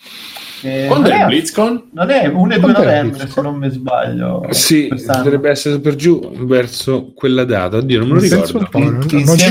[0.63, 1.91] Eh, Quando è il BlizzCon?
[1.93, 4.47] Non è 1 e 2 novembre, se non mi sbaglio.
[4.51, 5.23] Sì, quest'anno.
[5.23, 7.77] dovrebbe essere per giù verso quella data.
[7.77, 8.67] Oddio, non me lo ricordo.
[8.73, 9.47] Non, non ci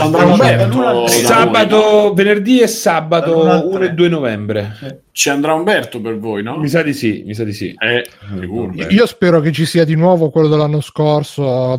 [0.00, 1.06] andrà Umberto.
[1.08, 4.76] Sabato, venerdì e sabato 1 e 2 novembre.
[4.78, 5.02] Sì.
[5.10, 6.58] Ci andrà Umberto per voi, no?
[6.58, 7.72] Mi sa di sì, mi sa di sì.
[7.78, 8.04] Eh,
[8.88, 11.23] Io spero che ci sia di nuovo quello dell'anno scorso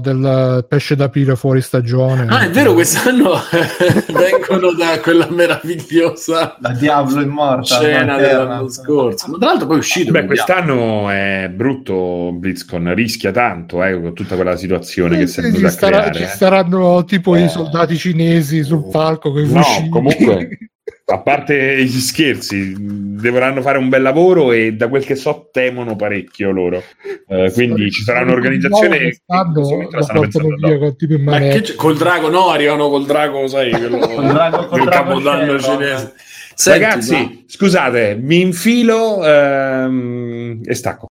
[0.01, 2.26] del pesce d'aprile fuori stagione.
[2.30, 3.34] Ah, è vero, quest'anno
[4.13, 9.31] vengono da quella meravigliosa la Diablo Immortal scena dell'anno scorso.
[9.31, 10.11] Ma tra l'altro poi è uscito.
[10.11, 15.39] Beh, quest'anno è brutto BlizzCon, rischia tanto eh, con tutta quella situazione eh, che si
[15.39, 17.43] è venuta ci, starà, ci saranno tipo eh.
[17.43, 20.57] i soldati cinesi sul palco con i No, comunque
[21.07, 25.95] a parte gli scherzi, dovranno fare un bel lavoro e da quel che so temono
[25.95, 26.82] parecchio loro.
[27.27, 29.19] Uh, quindi ci sarà un'organizzazione che
[31.19, 36.14] Ma che col drago no, arrivano col drago, sai, quello, col drago, col capodanno cinese.
[36.56, 37.32] Senti, Ragazzi, ma...
[37.45, 41.07] scusate, mi infilo ehm, e stacco.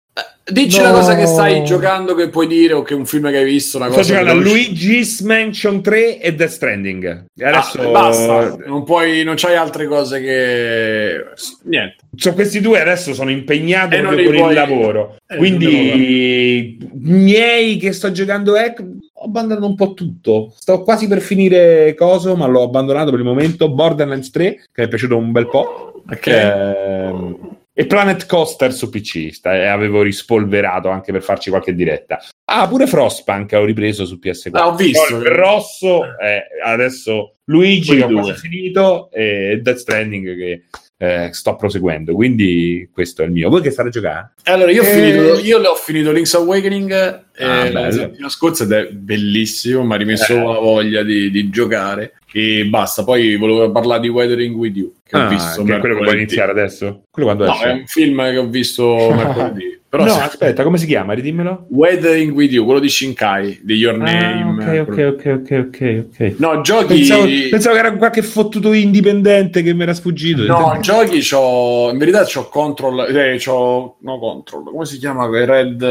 [0.45, 0.89] Dici no.
[0.89, 3.77] una cosa che stai giocando che puoi dire o che un film che hai visto.
[3.77, 7.27] Una Sto giocando a Luigi's Mansion 3 e Death Stranding.
[7.41, 11.25] Adesso ah, basta, non puoi, non c'hai altre cose che
[11.65, 11.97] niente.
[12.17, 14.49] So, questi due adesso sono impegnato con puoi...
[14.49, 15.17] il lavoro.
[15.29, 18.83] Eh, quindi miei che sto giocando ecco,
[19.13, 20.53] ho abbandonato un po' tutto.
[20.57, 23.71] Sto quasi per finire coso, ma l'ho abbandonato per il momento.
[23.71, 26.03] Borderlands 3 che mi è piaciuto un bel po'.
[26.11, 26.27] Ok.
[26.27, 32.21] Eh, e Planet Coaster su PC sta, e avevo rispolverato anche per farci qualche diretta.
[32.45, 34.51] Ah, pure Frostpunk ho ripreso su PS4.
[34.53, 35.17] Ah, ho visto.
[35.17, 40.65] il rosso, eh, adesso Luigi che ho quasi finito e Death Stranding che
[41.03, 42.15] eh, sto proseguendo.
[42.15, 43.51] Quindi questo è il mio.
[43.51, 44.33] Voi che state a giocare?
[44.45, 44.89] Allora, io, ho e...
[44.89, 49.95] finito, io ho finito Link's Awakening ah, eh, la settimana scorsa ed è bellissimo, mi
[49.95, 50.37] ha rimesso eh.
[50.37, 53.03] la voglia di, di giocare e basta.
[53.03, 54.93] Poi volevo parlare di Weathering with You.
[55.05, 57.03] Che ah, ho visto che è quello che vuoi iniziare adesso?
[57.11, 57.65] Quello quando no, esce?
[57.65, 59.81] è un film che ho visto mercoledì.
[59.93, 61.13] Però no, aspetta, come si chiama?
[61.13, 61.67] Ridimmelo.
[61.69, 64.63] Weathering with You, quello di Shinkai, di Your ah, Name.
[64.63, 66.05] Ok, ok, ok, ok, ok.
[66.09, 66.35] okay.
[66.39, 66.95] No, giochi...
[66.95, 70.47] Pensavo, pensavo, che era qualche fottuto indipendente che mi era sfuggito.
[70.47, 71.91] No, giochi c'ho...
[71.93, 73.01] In verità c'ho Control...
[73.15, 73.97] Eh, c'ho...
[73.99, 74.65] No, Control.
[74.65, 75.27] Come si chiama?
[75.27, 75.83] Red...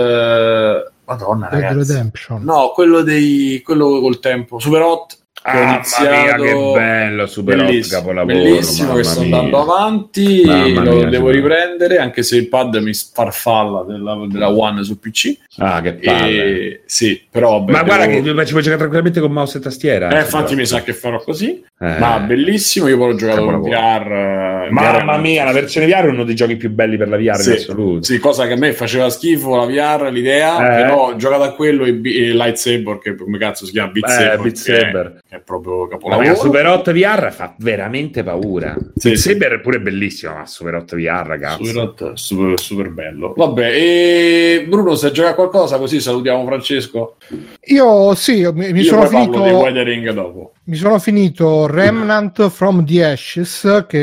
[1.06, 1.91] Madonna, Red ragazzi.
[1.91, 2.44] Redemption.
[2.44, 3.61] No, quello dei...
[3.64, 4.57] quello col tempo.
[4.57, 6.09] Super Hot Ah, iniziato...
[6.11, 8.35] mia, che bello, super bellissimo, capolavoro.
[8.35, 12.93] Bellissimo che sto andando avanti, mamma lo mia, devo riprendere, anche se il pad mi
[12.93, 15.35] farfalla della, della One su PC.
[15.57, 16.43] Ah, che palle.
[16.43, 16.81] E...
[16.85, 17.59] Sì, però...
[17.61, 18.35] Beh, ma guarda devo...
[18.35, 20.09] che ci puoi giocare tranquillamente con mouse e tastiera.
[20.09, 21.63] Eh, infatti mi sa che farò così.
[21.80, 21.97] Eh.
[21.97, 24.68] Ma bellissimo, io poi l'ho giocato in VR.
[24.69, 27.38] Mamma VR mia, la versione VR è uno dei giochi più belli per la VR
[27.38, 28.03] sì, in assoluto.
[28.03, 30.84] Sì, cosa che a me faceva schifo la VR, l'idea, eh.
[30.84, 33.91] però ho giocato a quello e, e Lightsaber, che come cazzo si chiama?
[33.91, 34.41] Beat eh, Saber.
[34.41, 36.35] Beat Saber che è proprio Ma capolavoro.
[36.35, 38.75] Super 8 VR fa veramente paura.
[38.95, 39.29] Sì, il sì.
[39.29, 41.65] Saber è pure bellissimo, ma Super 8 VR, ragazzi.
[41.67, 43.33] Super, hot, super, super bello.
[43.37, 47.15] Vabbè, e Bruno, se gioca a qualcosa, così salutiamo Francesco.
[47.67, 49.57] Io sì, mi, mi Io sono poi parlo di finito.
[49.57, 50.53] Weathering dopo.
[50.72, 53.98] Mi sono finito Remnant from the Ashes, che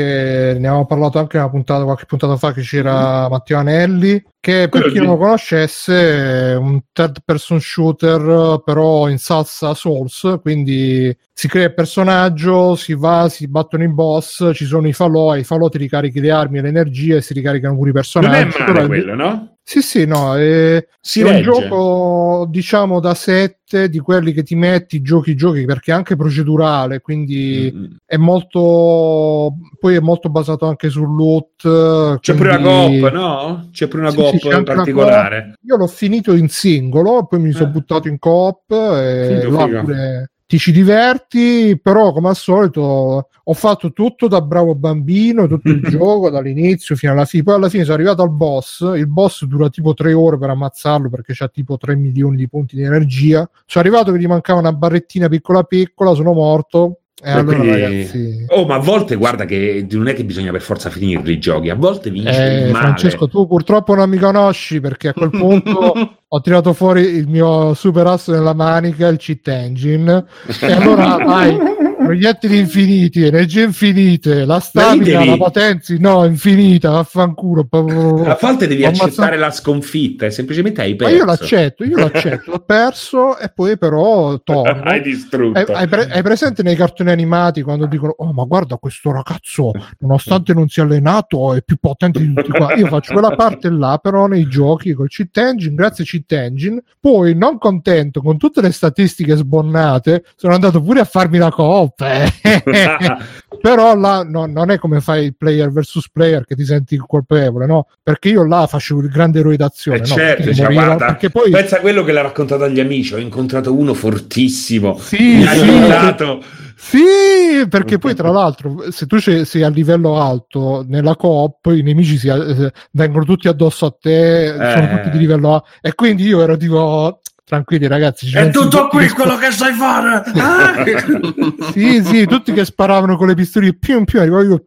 [0.55, 4.91] ne avevamo parlato anche una puntata, qualche puntata fa che c'era Matteo Anelli, che per
[4.91, 11.47] chi non lo conoscesse è un third person shooter però in salsa Souls, quindi si
[11.47, 15.69] crea il personaggio, si va, si battono i boss, ci sono i falò, ai falò
[15.69, 18.47] ti ricarichi le armi e le energie si ricaricano pure i Non personaggi.
[18.47, 19.57] è però male quello, no?
[19.69, 24.55] Sì, sì, no, è, Si è un gioco diciamo da 7 di quelli che ti
[24.55, 27.85] metti, giochi, giochi perché è anche procedurale, quindi Mm.
[28.03, 32.17] è molto poi è molto basato anche sul loot.
[32.19, 33.67] C'è pure una quindi- coop, no?
[33.71, 35.53] C'è pure una Sì, coop sì, una particolare.
[35.61, 37.71] Io l'ho finito in singolo, poi mi sono Eh.
[37.71, 43.53] buttato in coop e Figo, là pure ti ci diverti, però come al solito ho
[43.53, 47.43] fatto tutto da bravo bambino, tutto il gioco dall'inizio fino alla fine.
[47.43, 51.07] Poi alla fine sono arrivato al boss, il boss dura tipo tre ore per ammazzarlo
[51.07, 53.47] perché c'ha tipo 3 milioni di punti di energia.
[53.67, 57.01] Sono arrivato che gli mancava una barrettina piccola piccola, sono morto.
[57.21, 58.45] E E allora quindi- ragazzi...
[58.47, 61.69] Oh, ma a volte guarda che non è che bisogna per forza finirli i giochi,
[61.69, 62.73] a volte vince Eh.
[62.73, 65.93] Francesco, tu purtroppo non mi conosci perché a quel punto
[66.27, 70.23] ho tirato fuori il mio super asso nella manica, il cheat engine,
[70.61, 71.57] e allora vai,
[72.09, 77.67] proiettili infiniti, energie infinite, la stamina, devi- la potenza, no, infinita, vaffanculo.
[77.69, 81.15] A volte devi ammazzato- accettare la sconfitta e semplicemente hai Ma perso.
[81.15, 84.81] io l'accetto, io l'accetto, ho perso e poi però torno.
[84.89, 85.59] hai distrutto.
[85.59, 89.71] Hai, hai pre- hai presente nei cartoni animati quando dicono oh ma guarda questo ragazzo
[89.99, 93.99] nonostante non sia allenato è più potente di tutti qua io faccio quella parte là
[94.01, 98.71] però nei giochi col cheat engine grazie cheat engine poi non contento con tutte le
[98.71, 101.98] statistiche sbonnate sono andato pure a farmi la coop.
[103.61, 107.65] però là no, non è come fai il player versus player che ti senti colpevole
[107.65, 110.05] no perché io là facevo il grande eroe d'azione Eh no?
[110.05, 113.13] certo, Perché cioè, guarda, perché poi pensa a quello che l'ha raccontato agli amici.
[113.13, 114.97] Ho incontrato uno fortissimo.
[114.99, 116.43] sì, Mi ha sì, aiutato.
[116.75, 122.17] Sì, perché poi tra l'altro, se tu sei a livello alto nella coop, i nemici
[122.17, 124.95] si, eh, vengono tutti addosso a te, sono Eh.
[124.95, 125.63] tutti di livello A.
[125.81, 127.19] E quindi io ero tipo,
[127.49, 128.27] tranquilli ragazzi.
[128.27, 130.23] ci È tutto qui che quello che sai fare!
[130.35, 130.85] Ah!
[130.85, 134.63] sp- Sì, sì, tutti che sparavano con le pistoline, più più arrivavo io.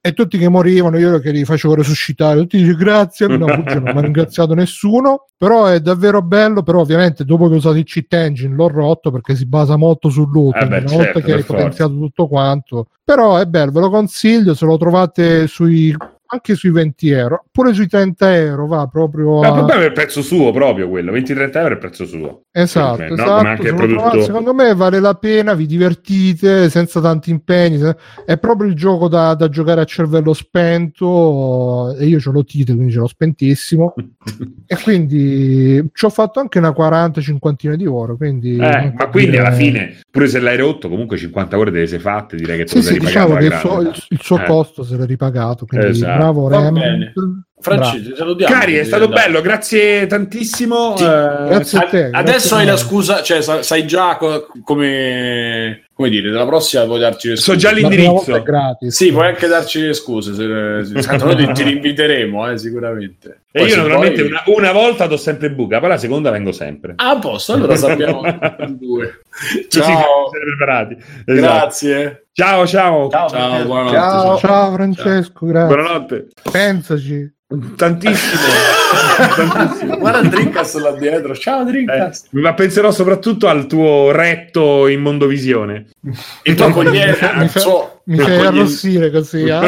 [0.00, 3.92] E tutti che morivano, io che li facevo resuscitare, tutti dice grazie, no, Buccia non
[3.94, 7.84] mi ha ringraziato nessuno, però è davvero bello, però ovviamente dopo che ho usato il
[7.84, 11.20] cheat engine l'ho rotto perché si basa molto sul looting, Eh beh, una certo, volta
[11.20, 15.94] che hai potenziato tutto quanto, però è bello, ve lo consiglio, se lo trovate sui
[16.32, 19.50] anche sui 20 euro, pure sui 30 euro, va proprio Ma a...
[19.50, 21.12] il problema è il prezzo suo proprio quello.
[21.12, 22.42] 20-30 euro è il prezzo suo.
[22.50, 23.14] Esatto, Secondo me, no?
[23.22, 23.36] esatto.
[23.36, 27.00] Come anche se il lo prodotto- trovate, secondo me vale la pena, vi divertite senza
[27.00, 27.80] tanti impegni.
[28.24, 31.94] È proprio il gioco da, da giocare a cervello spento.
[31.96, 33.94] E io ce l'ho Tite, quindi ce l'ho spentissimo.
[34.66, 38.16] e quindi ci ho fatto anche una 40-50 di ore.
[38.16, 41.86] Quindi, Eh, ma quindi alla fine, pure se l'hai rotto, comunque 50 ore te le
[41.86, 42.36] sei fatte.
[42.36, 44.38] Direi che te Sì, lo sì, sei ripagato diciamo che il suo, il- il suo
[44.38, 44.44] Eh.
[44.44, 45.64] costo se l'è ripagato.
[45.66, 46.16] Quindi Esatto.
[46.18, 47.12] bravo Rem.
[48.02, 48.52] ti salutiamo.
[48.54, 50.96] Cari, è stato bello, grazie tantissimo.
[50.96, 52.04] Sì, eh, grazie a te.
[52.10, 56.84] Adesso grazie hai la scusa, cioè sa- sai già co- come, come dire, della prossima
[56.84, 57.52] puoi darci le scuse.
[57.52, 58.42] So già l'indirizzo.
[58.88, 60.34] Sì, puoi anche darci le scuse.
[60.34, 63.42] Se, se, noi ti, rinviteremo, eh, sicuramente.
[63.52, 66.30] E Poi io se naturalmente poi- una, una volta do sempre buca, poi la seconda
[66.30, 66.94] vengo sempre.
[66.96, 68.22] Ah, a posto, allora sappiamo
[68.70, 69.20] due.
[69.68, 70.96] Ciao, preparati.
[71.24, 71.32] Esatto.
[71.34, 72.26] grazie.
[72.32, 73.08] Ciao, ciao.
[73.08, 73.88] Ciao, Ciao.
[73.90, 74.38] Ciao.
[74.38, 75.74] Ciao Francesco, grazie.
[75.74, 76.26] Buonanotte.
[76.50, 77.32] Pensaci.
[77.76, 78.40] Tantissimo.
[79.44, 79.96] Tantissimo.
[79.98, 81.34] Guarda Dreamcast là dietro.
[81.34, 82.28] Ciao Eh, Dreamcast.
[82.30, 85.86] ma penserò soprattutto al tuo retto in mondovisione.
[86.44, 89.50] Il tuo accoglienza, mi, fa- so, mi fai accoglienza- arrossire così.
[89.50, 89.60] ah.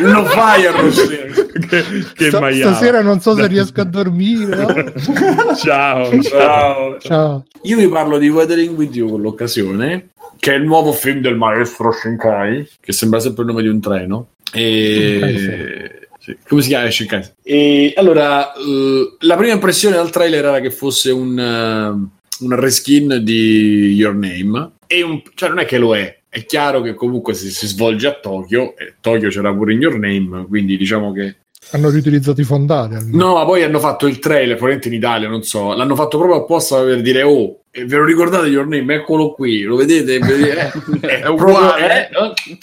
[0.00, 1.30] Lo fai arrossire.
[1.68, 2.74] che che Sta- maiale.
[2.74, 4.56] stasera non so se riesco a dormire.
[4.56, 5.54] no?
[5.56, 6.98] Ciao, ciao.
[6.98, 7.44] Ciao.
[7.62, 10.08] Io vi parlo di Weathering with You con l'occasione,
[10.38, 13.80] che è il nuovo film del maestro Shinkai, che sembra sempre il nome di un
[13.80, 14.26] treno.
[14.54, 15.20] E...
[15.20, 16.01] sì,
[16.48, 17.22] Come si chiama Shinkai?
[17.42, 23.20] E allora, eh, la prima impressione dal trailer era che fosse un, eh, un reskin
[23.22, 26.20] di Your Name, e un- cioè non è che lo è.
[26.28, 29.98] È chiaro che comunque si, si svolge a Tokyo, e Tokyo c'era pure in Your
[29.98, 31.36] Name, quindi diciamo che
[31.70, 32.96] Hanno riutilizzato i fondali.
[32.96, 33.16] almeno.
[33.26, 36.40] No, ma poi hanno fatto il trailer, probabilmente in Italia, non so, l'hanno fatto proprio
[36.40, 38.94] apposta per dire, oh, eh, ve lo ricordate Your Name?
[38.96, 40.18] Eccolo qui, lo vedete?
[41.02, 42.08] Eh, è, È uguale.
[42.12, 42.58] proprio- eh,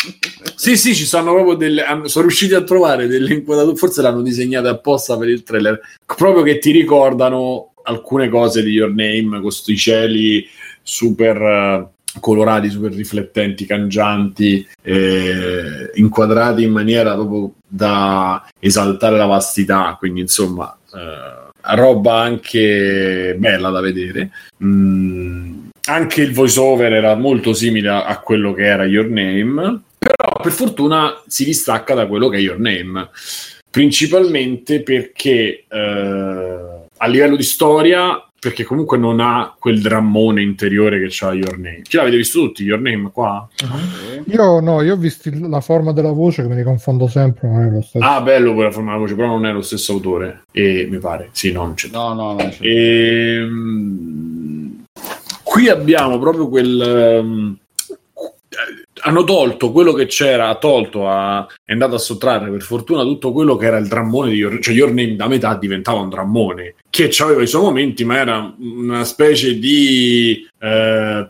[0.56, 1.84] Sì, sì, ci sono proprio delle...
[1.84, 6.44] hanno- sono riusciti a trovare delle inquadrature, forse l'hanno disegnate apposta per il trailer, proprio
[6.44, 10.46] che ti ricordano alcune cose di Your Name, con questi cieli
[10.84, 11.90] super...
[12.20, 20.76] colorati, super riflettenti, cangianti, eh, inquadrati in maniera proprio da esaltare la vastità, quindi insomma
[20.94, 24.32] eh, roba anche bella da vedere.
[24.64, 30.42] Mm, anche il voiceover era molto simile a, a quello che era Your Name, però
[30.42, 33.10] per fortuna si distacca da quello che è Your Name,
[33.70, 36.58] principalmente perché eh,
[36.98, 41.82] a livello di storia perché comunque non ha quel drammone interiore che c'ha Your Name.
[41.84, 43.48] Chi l'avete visto tutti, Your Name qua?
[43.62, 44.24] Uh-huh.
[44.28, 47.62] Io no, io ho visto la forma della voce che me ne confondo sempre, non
[47.64, 48.06] è lo stesso.
[48.06, 50.44] Ah, bello quella forma della voce, però non è lo stesso autore.
[50.52, 51.90] E mi pare, sì, no, non c'è.
[51.92, 52.58] No, no, c'è.
[52.62, 54.84] E, ehm,
[55.44, 57.20] qui abbiamo proprio quel...
[57.22, 57.58] Um,
[59.02, 63.32] hanno tolto quello che c'era, ha tolto, ha, è andato a sottrarre per fortuna tutto
[63.32, 66.76] quello che era il drammone di Your, cioè Your Name da metà diventava un drammone
[66.90, 71.30] che aveva i suoi momenti, ma era una specie di eh,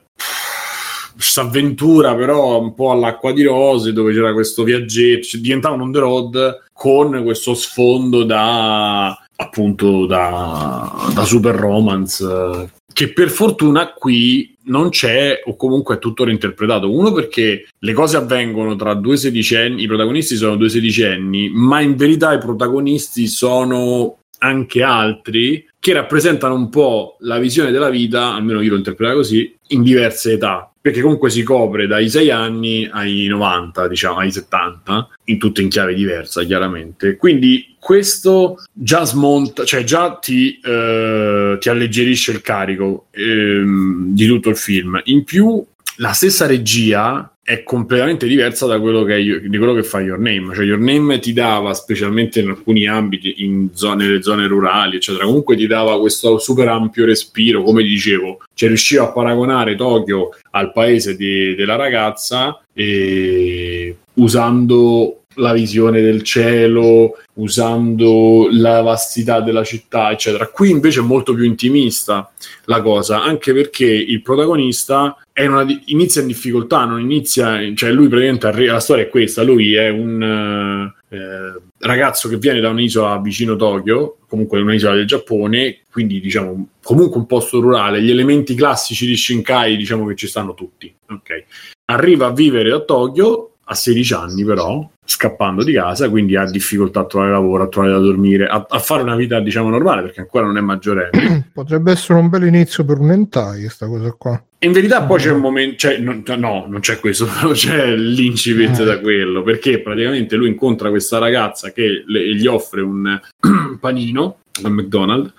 [1.36, 5.92] avventura però un po' all'acqua di rose dove c'era questo viaggetto, cioè, diventava un on
[5.92, 14.58] the road con questo sfondo da appunto da, da super romance che per fortuna qui
[14.64, 16.92] non c'è o comunque è tutto reinterpretato.
[16.92, 21.96] Uno perché le cose avvengono tra due sedicenni, i protagonisti sono due sedicenni, ma in
[21.96, 28.62] verità i protagonisti sono anche altri che rappresentano un po' la visione della vita, almeno
[28.62, 33.28] io l'ho interpretata così, in diverse età perché comunque si copre dai 6 anni ai
[33.28, 37.18] 90, diciamo, ai 70, in tutte in chiave diversa, chiaramente.
[37.18, 44.50] Quindi questo già smonta, cioè già ti, eh, ti alleggerisce il carico ehm, di tutto
[44.50, 45.00] il film.
[45.06, 45.64] In più,
[46.00, 50.20] la stessa regia è completamente diversa da quello che, è, di quello che fa Your
[50.20, 50.54] Name.
[50.54, 55.26] Cioè, Your Name ti dava, specialmente in alcuni ambiti, in zone, nelle zone rurali, eccetera,
[55.26, 60.72] comunque ti dava questo super ampio respiro, come dicevo, cioè riusciva a paragonare Tokyo al
[60.72, 70.12] paese di, della ragazza e usando la visione del cielo, usando la vastità della città,
[70.12, 70.48] eccetera.
[70.48, 72.32] Qui invece è molto più intimista
[72.66, 75.16] la cosa, anche perché il protagonista
[75.48, 79.74] una, inizia in difficoltà, non inizia, cioè lui praticamente arriva, la storia è questa, lui
[79.74, 86.20] è un eh, ragazzo che viene da un'isola vicino Tokyo, comunque un'isola del Giappone, quindi
[86.20, 90.94] diciamo comunque un posto rurale, gli elementi classici di Shinkai diciamo che ci stanno tutti,
[91.10, 91.44] ok?
[91.86, 97.00] Arriva a vivere a Tokyo a 16 anni però, scappando di casa, quindi ha difficoltà
[97.00, 100.20] a trovare lavoro, a trovare da dormire, a, a fare una vita diciamo normale perché
[100.20, 101.50] ancora non è maggiorenne.
[101.52, 104.44] Potrebbe essere un bel inizio per un hentai questa cosa qua.
[104.60, 108.80] In verità poi c'è un momento, cioè, no, no, non c'è questo, però c'è l'incipit
[108.80, 108.84] eh.
[108.84, 113.20] da quello, perché praticamente lui incontra questa ragazza che le, gli offre un
[113.82, 115.34] panino al McDonald's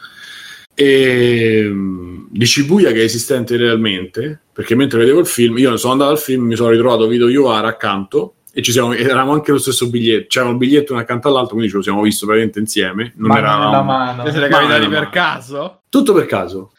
[0.75, 5.93] e mm, di Shibuya che è esistente realmente, perché mentre vedevo il film, io sono
[5.93, 9.59] andato al film, mi sono ritrovato Vito Iovara accanto e ci siamo, eravamo anche lo
[9.59, 13.13] stesso biglietto, c'era un biglietto uno accanto all'altro, quindi ce lo siamo visto praticamente insieme.
[13.17, 13.71] Non mano eravamo...
[13.71, 14.31] nella mano.
[14.31, 15.81] Siete capitati per caso?
[15.89, 16.73] Tutto per caso.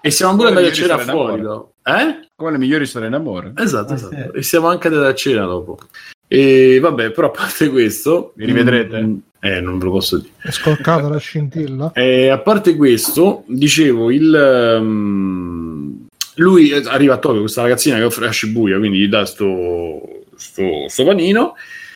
[0.00, 1.42] e siamo pure andati a cena fuori.
[1.84, 2.28] Eh?
[2.36, 3.52] Come le migliori storie in amore.
[3.56, 4.14] Esatto, esatto.
[4.14, 4.38] Sì.
[4.38, 5.78] E siamo anche andati a cena dopo.
[6.28, 9.02] E vabbè, però a parte questo, vi rivedrete?
[9.02, 10.32] Mm, eh, non ve lo posso dire.
[10.40, 11.92] È scolcata la scintilla.
[11.94, 16.06] E a parte questo, dicevo, il, um,
[16.36, 20.88] lui arriva a Tokyo, questa ragazzina che offre a Shibuya, quindi gli dà sto, sto,
[20.88, 21.04] sto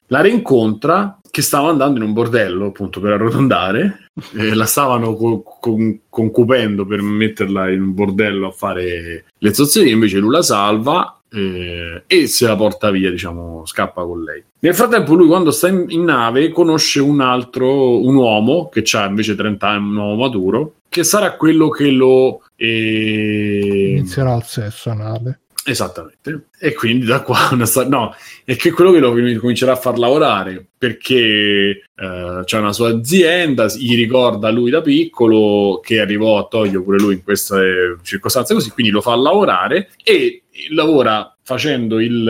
[0.08, 5.42] la rincontra che stava andando in un bordello, appunto, per arrotondare, eh, la stavano co-
[5.60, 11.20] con- concupendo per metterla in un bordello a fare le zozzerie, invece lui la salva
[11.30, 14.42] eh, e se la porta via, diciamo, scappa con lei.
[14.60, 19.06] Nel frattempo lui quando sta in, in nave conosce un altro, un uomo che ha
[19.06, 22.42] invece 30 anni, un uomo maturo, che sarà quello che lo...
[22.56, 23.96] Eh...
[23.98, 25.40] Inizierà il sesso a nave.
[25.68, 26.46] Esattamente.
[26.60, 27.88] E quindi da qua una storia.
[27.88, 28.14] No,
[28.44, 33.66] è che quello che lo comincerà a far lavorare perché eh, c'è una sua azienda,
[33.66, 38.70] gli ricorda lui da piccolo che arrivò a Tokyo pure lui in queste circostanze così,
[38.70, 42.22] quindi lo fa lavorare e lavora facendo il,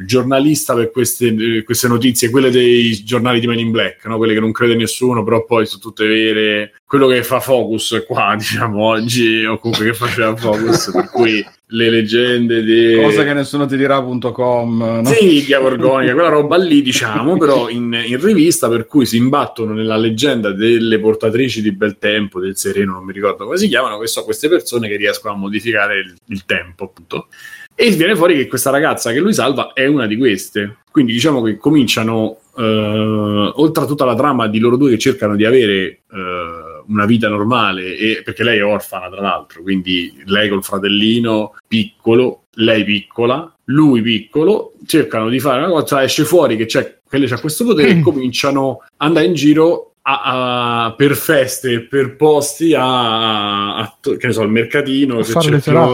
[0.00, 4.16] il giornalista per queste, queste, notizie, quelle dei giornali di Men in Black, no?
[4.16, 6.72] quelle che non crede nessuno, però poi sono tutte vere.
[6.86, 11.90] Quello che fa Focus qua, diciamo, oggi, o comunque che faceva Focus, per cui le
[11.90, 12.98] leggende di...
[13.00, 15.00] Cosa che nessuno ti dirà.com.
[15.02, 15.04] No?
[15.04, 19.74] Sì, Chiave Organica, quella roba lì, diciamo, però in, in, rivista, per cui si imbattono
[19.74, 23.98] nella leggenda delle portatrici di bel tempo, del sereno, non mi ricordo come si chiamano,
[23.98, 27.28] che sono queste persone che riescono a modificare il, il tempo, appunto.
[27.74, 30.78] E viene fuori che questa ragazza che lui salva è una di queste.
[30.90, 35.36] Quindi diciamo che cominciano, eh, oltre a tutta la trama di loro due che cercano
[35.36, 36.00] di avere...
[36.12, 41.54] Eh, una vita normale, e, perché lei è orfana tra l'altro, quindi lei col fratellino
[41.66, 47.18] piccolo, lei piccola, lui piccolo, cercano di fare una cosa, esce fuori che c'è, che
[47.18, 49.89] lei c'ha questo potere e cominciano ad andare in giro
[50.22, 55.50] a, a, per feste, per posti, a, che ne so, al mercatino, A se c'è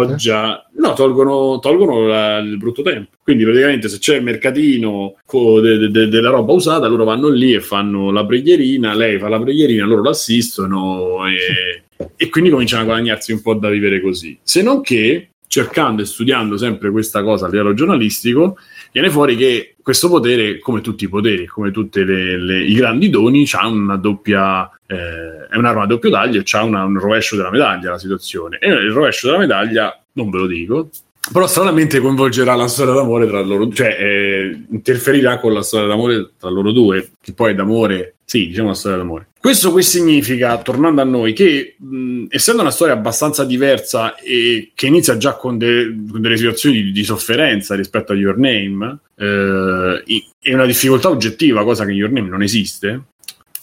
[0.06, 0.66] pioggia.
[0.78, 3.10] No, tolgono, tolgono la- il brutto tempo.
[3.22, 5.14] Quindi praticamente se c'è il mercatino
[5.60, 9.40] de- de- della roba usata, loro vanno lì e fanno la preghierina, lei fa la
[9.40, 11.84] preghierina, loro l'assistono e,
[12.16, 14.38] e quindi cominciano a guadagnarsi un po' da vivere così.
[14.42, 18.56] Se non che, cercando e studiando sempre questa cosa a livello giornalistico,
[18.96, 23.66] viene fuori che questo potere, come tutti i poteri, come tutti i grandi doni, ha
[23.68, 27.98] una doppia, eh, è un'arma a doppio taglio c'ha una- un rovescio della medaglia la
[27.98, 28.56] situazione.
[28.58, 30.88] E il rovescio della medaglia, non ve lo dico,
[31.30, 36.30] però stranamente coinvolgerà la storia d'amore tra loro, cioè eh, interferirà con la storia d'amore
[36.38, 39.28] tra loro due, che poi è d'amore, sì, diciamo una storia d'amore.
[39.46, 44.88] Questo che significa, tornando a noi, che mh, essendo una storia abbastanza diversa e che
[44.88, 50.02] inizia già con, de- con delle situazioni di, di sofferenza rispetto a Your Name, eh,
[50.40, 53.02] è una difficoltà oggettiva, cosa che in Your Name non esiste,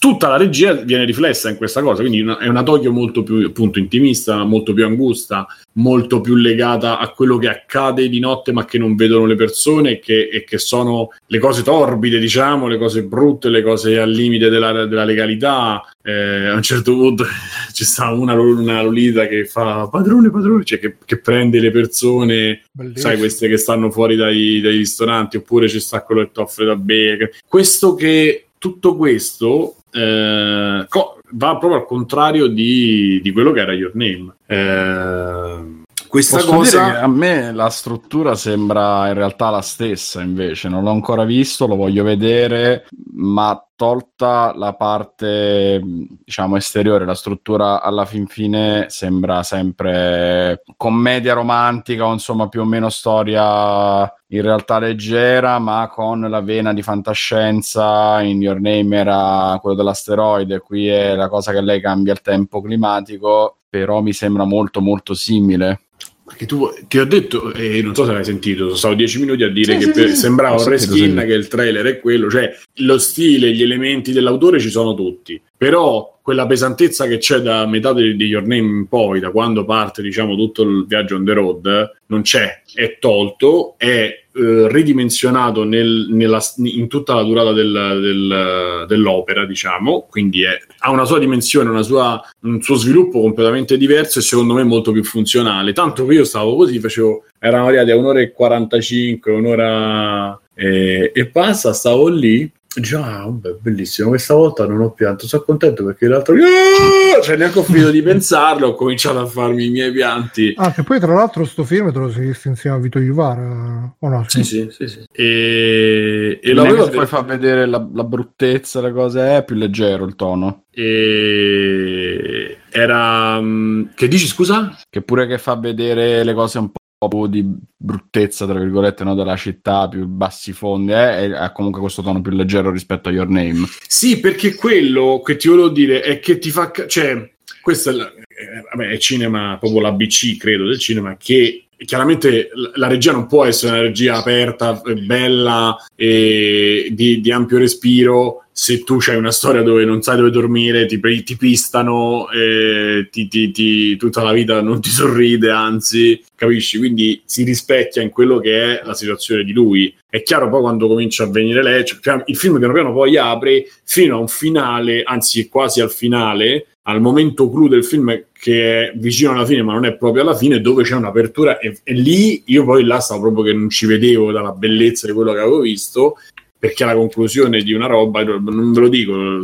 [0.04, 3.36] tutta la regia viene riflessa in questa cosa, quindi una- è una Tokyo molto più
[3.36, 8.66] appunto intimista, molto più angusta, molto più legata a quello che accade di notte ma
[8.66, 12.76] che non vedono le persone e che, e che sono le cose torbide, diciamo, le
[12.76, 15.82] cose brutte, le cose al limite della, della legalità.
[16.02, 17.24] Eh, a un certo punto
[17.72, 22.64] ci sta una, una Lolita che fa padrone, padrone, cioè che, che prende le persone
[22.70, 23.08] Bellissimo.
[23.08, 26.66] sai queste che stanno fuori dai, dai ristoranti oppure ci sta quello che ti offre
[26.66, 33.52] da bere questo che tutto questo eh, co- va proprio al contrario di, di quello
[33.52, 34.34] che era Your Name.
[34.46, 35.82] Eh,
[36.14, 40.92] questa Posso cosa a me la struttura sembra in realtà la stessa, invece non l'ho
[40.92, 48.28] ancora visto, lo voglio vedere, ma tolta la parte diciamo esteriore, la struttura alla fin
[48.28, 55.88] fine sembra sempre commedia romantica o insomma più o meno storia in realtà leggera, ma
[55.92, 58.20] con la vena di fantascienza.
[58.22, 62.60] In Your Name era quello dell'asteroide, qui è la cosa che lei cambia il tempo
[62.60, 65.80] climatico, però mi sembra molto molto simile.
[66.24, 69.42] Perché tu ti ho detto, e non so se l'hai sentito, sono stato dieci minuti
[69.42, 72.30] a dire Sì, che sì, per- sì, sembrava un reskin, che il trailer è quello,
[72.30, 77.66] cioè lo stile, gli elementi dell'autore ci sono tutti, però quella pesantezza che c'è da
[77.66, 81.24] metà di, di Your Name in poi, da quando parte diciamo tutto il viaggio on
[81.24, 87.52] the road, non c'è, è tolto, è eh, ridimensionato nel- nella- in tutta la durata
[87.52, 93.20] del- del- dell'opera, diciamo, quindi è- ha una sua dimensione, una sua- un suo sviluppo
[93.22, 95.72] completamente diverso e secondo me molto più funzionale.
[95.72, 101.26] Tanto che io stavo così, facevo, eravamo arrivati a un'ora e 45, un'ora e, e
[101.26, 102.50] passa, stavo lì.
[102.76, 103.26] Già,
[103.60, 104.08] bellissimo.
[104.08, 107.20] Questa volta non ho pianto, sono contento perché l'altro Ah!
[107.22, 108.68] cioè, neanche ho finito di pensarlo.
[108.68, 110.54] Ho cominciato a farmi i miei pianti.
[110.56, 113.94] Ah, che poi tra l'altro sto film te lo sei visto insieme a Vito Iuvara
[113.98, 114.24] o no?
[114.28, 115.04] Sì, sì, sì, sì.
[115.12, 119.54] E, e è l'avevo che poi fa vedere la, la bruttezza, le cose, è più
[119.56, 120.64] leggero il tono.
[120.70, 124.76] e era mm, che dici scusa?
[124.90, 127.44] Che pure che fa vedere le cose un po' più di
[127.76, 132.32] bruttezza, tra virgolette, no, della città, più bassi fondi, eh, ha comunque questo tono più
[132.32, 133.66] leggero rispetto a Your Name.
[133.86, 137.94] Sì, perché quello che ti volevo dire è che ti fa ca- cioè questo è,
[137.94, 143.44] eh, vabbè, è cinema proprio l'ABC credo del cinema che chiaramente la regia non può
[143.44, 149.32] essere una regia aperta, eh, bella e di, di ampio respiro se tu c'hai una
[149.32, 154.62] storia dove non sai dove dormire, ti, ti pistano, eh, ti- ti- tutta la vita
[154.62, 156.78] non ti sorride, anzi, capisci?
[156.78, 159.92] Quindi si rispecchia in quello che è la situazione di lui.
[160.08, 163.66] È chiaro poi quando comincia a venire lei, cioè, il film piano piano poi apre
[163.82, 168.92] fino a un finale, anzi quasi al finale, al momento clou del film che è
[168.96, 172.42] vicino alla fine ma non è proprio alla fine, dove c'è un'apertura e, e lì
[172.46, 175.60] io poi là stavo proprio che non ci vedevo dalla bellezza di quello che avevo
[175.60, 176.18] visto
[176.64, 179.42] perché la conclusione di una roba, non ve lo dico il-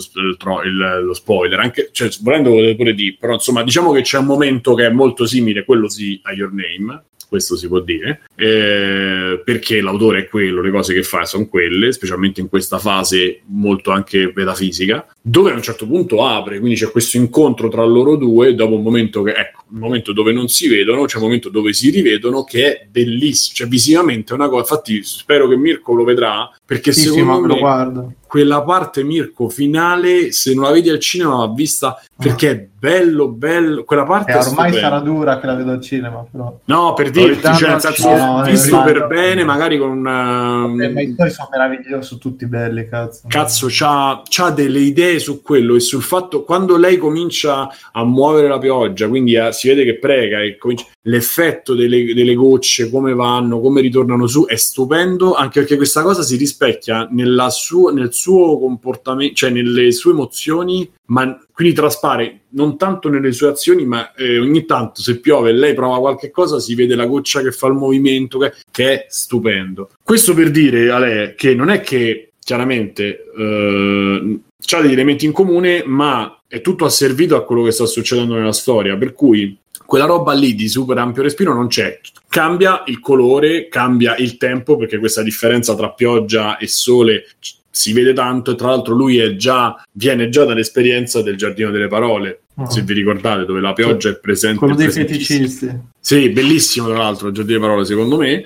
[0.64, 4.72] il- lo spoiler, anche, cioè, volendo pure dire, però insomma diciamo che c'è un momento
[4.72, 9.80] che è molto simile, quello sì, a Your Name, questo si può dire, eh, perché
[9.80, 14.32] l'autore è quello, le cose che fa sono quelle, specialmente in questa fase molto anche
[14.34, 18.74] metafisica, dove a un certo punto apre, quindi c'è questo incontro tra loro due, dopo
[18.74, 21.90] un momento che, ecco, un momento dove non si vedono, c'è un momento dove si
[21.90, 26.50] rivedono, che è bellissimo, cioè visivamente è una cosa, infatti spero che Mirko lo vedrà,
[26.66, 28.14] perché Sì, sì, secondo me me lo guardo.
[28.30, 33.26] Quella parte Mirko finale, se non la vedi al cinema, va vista perché è bello,
[33.28, 33.82] bello.
[33.82, 34.78] Quella parte Eh, ormai stupenda.
[34.78, 36.56] sarà dura che la vedo al cinema, però.
[36.66, 40.64] No, per dirti, cioè, nel senso, visto per bene, magari con una...
[40.80, 43.22] Eh, ma i tuoi sono meravigliosi, tutti belli, cazzo.
[43.26, 48.46] Cazzo, c'ha, c'ha delle idee su quello e sul fatto quando lei comincia a muovere
[48.46, 53.14] la pioggia, quindi a- si vede che prega e comincia- l'effetto delle, delle gocce, come
[53.14, 57.08] vanno, come ritornano su, è stupendo, anche perché questa cosa si rispecchia
[57.48, 63.48] sua- nel suo comportamento, cioè nelle sue emozioni, ma quindi traspare non tanto nelle sue
[63.48, 67.06] azioni, ma eh, ogni tanto se piove e lei prova qualche cosa, si vede la
[67.06, 69.90] goccia che fa il movimento, che, che è stupendo.
[70.02, 75.82] Questo per dire, Ale, che non è che chiaramente eh, c'ha degli elementi in comune,
[75.86, 79.56] ma è tutto asservito a quello che sta succedendo nella storia, per cui
[79.90, 81.98] quella roba lì di super ampio respiro non c'è.
[82.28, 87.24] Cambia il colore, cambia il tempo, perché questa differenza tra pioggia e sole
[87.68, 91.88] si vede tanto e tra l'altro lui è già, viene già dall'esperienza del giardino delle
[91.88, 92.70] parole, Oh.
[92.70, 94.58] se vi ricordate, dove la pioggia è presente.
[94.58, 95.68] Quello dei feticisti.
[95.98, 98.44] Sì, bellissimo tra l'altro il giardino delle parole secondo me.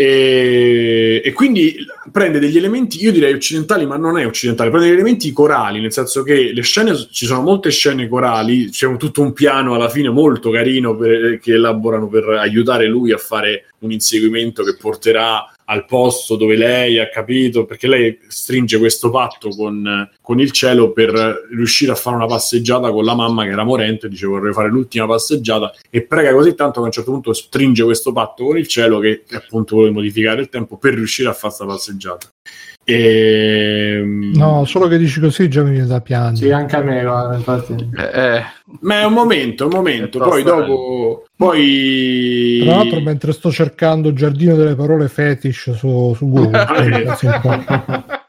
[0.00, 1.74] E, e quindi
[2.12, 5.92] prende degli elementi, io direi occidentali, ma non è occidentale, prende degli elementi corali, nel
[5.92, 9.88] senso che le scene, ci sono molte scene corali, c'è un- tutto un piano alla
[9.88, 15.52] fine molto carino per- che elaborano per aiutare lui a fare un inseguimento che porterà
[15.70, 20.92] al posto dove lei ha capito, perché lei stringe questo patto con, con il cielo
[20.92, 24.68] per riuscire a fare una passeggiata con la mamma che era morente, dice vorrei fare
[24.68, 28.56] l'ultima passeggiata e prega così tanto che a un certo punto stringe questo patto con
[28.56, 32.28] il cielo che appunto vuole modificare il tempo per riuscire a fare questa passeggiata.
[32.90, 34.00] E...
[34.32, 36.46] No, solo che dici così già mi viene da piangere.
[36.46, 37.74] Sì, anche a me, guarda, infatti.
[37.74, 38.42] Eh, eh,
[38.80, 41.24] Ma è un momento, un momento, poi dopo...
[41.36, 42.62] Poi...
[42.64, 46.66] Tra l'altro, mentre sto cercando Giardino delle parole fetish su, su Google.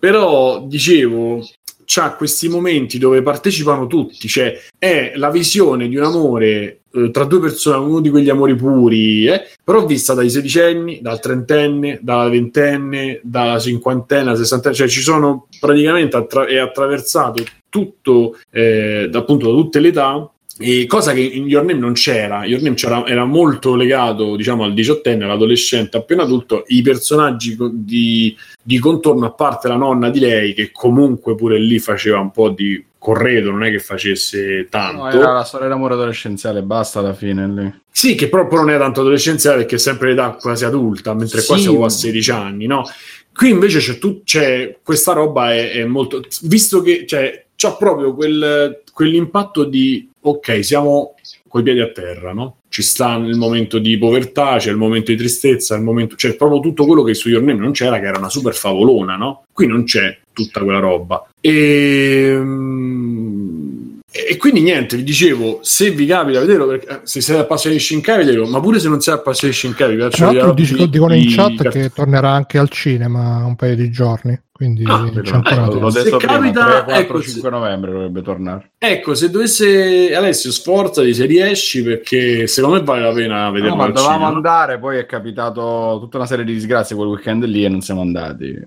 [0.00, 1.46] Però dicevo,
[1.92, 7.24] c'ha questi momenti dove partecipano tutti, cioè è la visione di un amore eh, tra
[7.24, 12.28] due persone, uno di quegli amori puri, eh, però vista dai sedicenni, dal trentenne, dalla
[12.28, 19.52] ventenne, dalla cinquantenne, sessantenne, cioè ci sono praticamente attra- è attraversato tutto eh, appunto da
[19.52, 20.30] tutte le età.
[20.62, 24.64] E cosa che in Your Name non c'era, Your Name c'era, era molto legato diciamo
[24.64, 30.18] al diciottenne, all'adolescente appena adulto, i personaggi di, di contorno, a parte la nonna di
[30.18, 35.04] lei, che comunque pure lì faceva un po' di corredo, non è che facesse tanto.
[35.04, 37.80] no, era la storia d'amore adolescenziale, basta alla fine lì.
[37.90, 41.56] Sì, che proprio non è tanto adolescenziale perché è sempre l'età quasi adulta, mentre qua
[41.56, 41.62] Sì.
[41.62, 42.84] siamo a 16 anni, no?
[43.34, 46.20] Qui invece c'è, tu, c'è questa roba è, è molto...
[46.42, 51.14] Visto che cioè, c'ha proprio quel, quell'impatto di ok, siamo
[51.48, 52.58] coi piedi a terra, no?
[52.68, 56.16] Ci sta il momento di povertà, c'è il momento di tristezza, il momento...
[56.16, 59.16] c'è proprio tutto quello che su Your Name non c'era, che era una super favolona,
[59.16, 59.44] no?
[59.50, 61.26] Qui non c'è tutta quella roba.
[61.40, 62.38] E...
[64.12, 67.86] E quindi niente, vi dicevo, se vi capita, vederlo, perché, eh, se siete appassionati di
[67.86, 71.14] Shinkai, vederlo, ma pure se non siete appassionati di Shinkai, vi faccio vedere dico- dicono
[71.14, 75.32] in chat i- che tornerà anche al cinema un paio di giorni, quindi Ah, c'è
[75.34, 75.78] ancora ecco.
[75.78, 78.70] L'ho Se detto prima, capita, 3, 4, ecco, 5 novembre dovrebbe tornare.
[78.78, 83.76] Ecco, se dovesse Alessio sforzati se riesci perché secondo me vale la pena vederlo No,
[83.76, 84.34] ma al dovevamo cinema.
[84.34, 88.00] andare, poi è capitato tutta una serie di disgrazie quel weekend lì e non siamo
[88.00, 88.58] andati.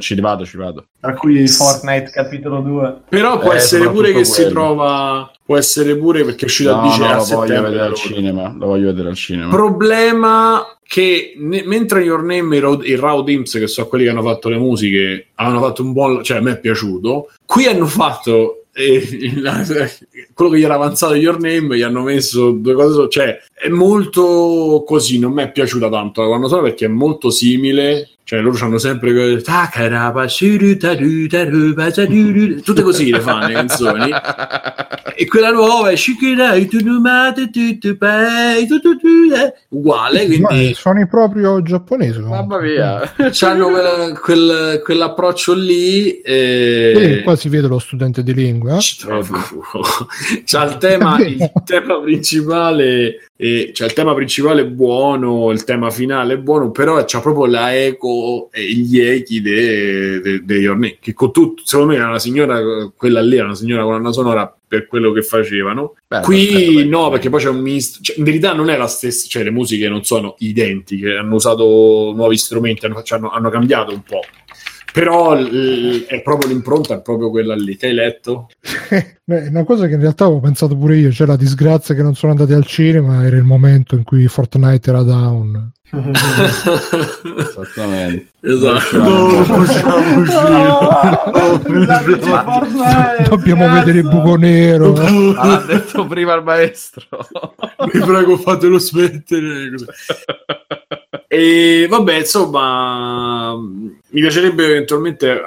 [0.00, 0.86] Ci, vado, ci vado.
[1.00, 2.96] Tra cui Fortnite capitolo 2.
[3.08, 4.50] Però può Eh, essere pure che si quello.
[4.50, 7.70] trova può essere pure perché è uscito No, a dice no, a lo voglio settembre,
[7.70, 8.54] vedere al cinema.
[8.58, 9.50] Lo voglio vedere al cinema.
[9.50, 14.22] Problema che ne- mentre Your Name e Raw- i Raw che sono quelli che hanno
[14.22, 17.30] fatto le musiche, hanno fatto un buon, cioè a me è piaciuto.
[17.46, 19.62] Qui hanno fatto eh, la-
[20.34, 24.82] quello che gli era avanzato Your Name, gli hanno messo due cose, cioè è molto
[24.86, 28.08] così, non mi è piaciuta tanto la colonna sonora perché è molto simile.
[28.32, 29.42] Cioè, loro hanno sempre que-
[32.62, 34.10] tutte così le fanno le canzoni.
[35.14, 35.96] E quella nuova è
[39.68, 42.20] uguale, Ma quindi suoni proprio giapponese.
[42.20, 43.12] Mamma mia.
[43.42, 46.20] hanno quel, quel- quell'approccio lì.
[46.22, 46.92] E...
[46.94, 48.78] Quindi qua si vede lo studente di lingua.
[48.78, 49.36] Ci trovo.
[50.46, 55.90] C'ha il tema, il tema principale, eh, cioè il tema principale è buono, il tema
[55.90, 61.12] finale è buono, però c'ha proprio la eco e gli echi de Your Name, che
[61.12, 62.60] con tutto, secondo me era una signora,
[62.96, 65.96] quella lì era una signora colonna sonora per quello che facevano.
[66.06, 66.84] Beh, Qui perfetto, beh.
[66.84, 67.98] no, perché poi c'è un misto.
[68.00, 72.12] cioè, in verità non è la stessa, cioè le musiche non sono identiche, hanno usato
[72.14, 74.20] nuovi strumenti, hanno, cioè, hanno- hanno cambiato un po'.
[74.92, 78.48] Però l- è proprio l'impronta, è proprio quella lì che hai letto.
[78.90, 82.14] è una cosa che in realtà avevo pensato pure io, c'è la disgrazia che non
[82.14, 85.72] sono andati al cinema, era il momento in cui Fortnite era down.
[87.38, 88.28] Esattamente.
[88.40, 88.96] Esatto.
[88.96, 90.24] No, facciamo
[93.28, 94.94] Dobbiamo vedere il buco nero.
[94.94, 97.06] L'ha detto prima il maestro.
[97.92, 99.70] Mi prego, fatelo smettere.
[101.34, 105.40] E vabbè, insomma, mi piacerebbe eventualmente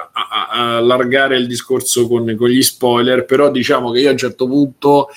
[0.50, 5.10] allargare il discorso con, con gli spoiler, però diciamo che io a un certo punto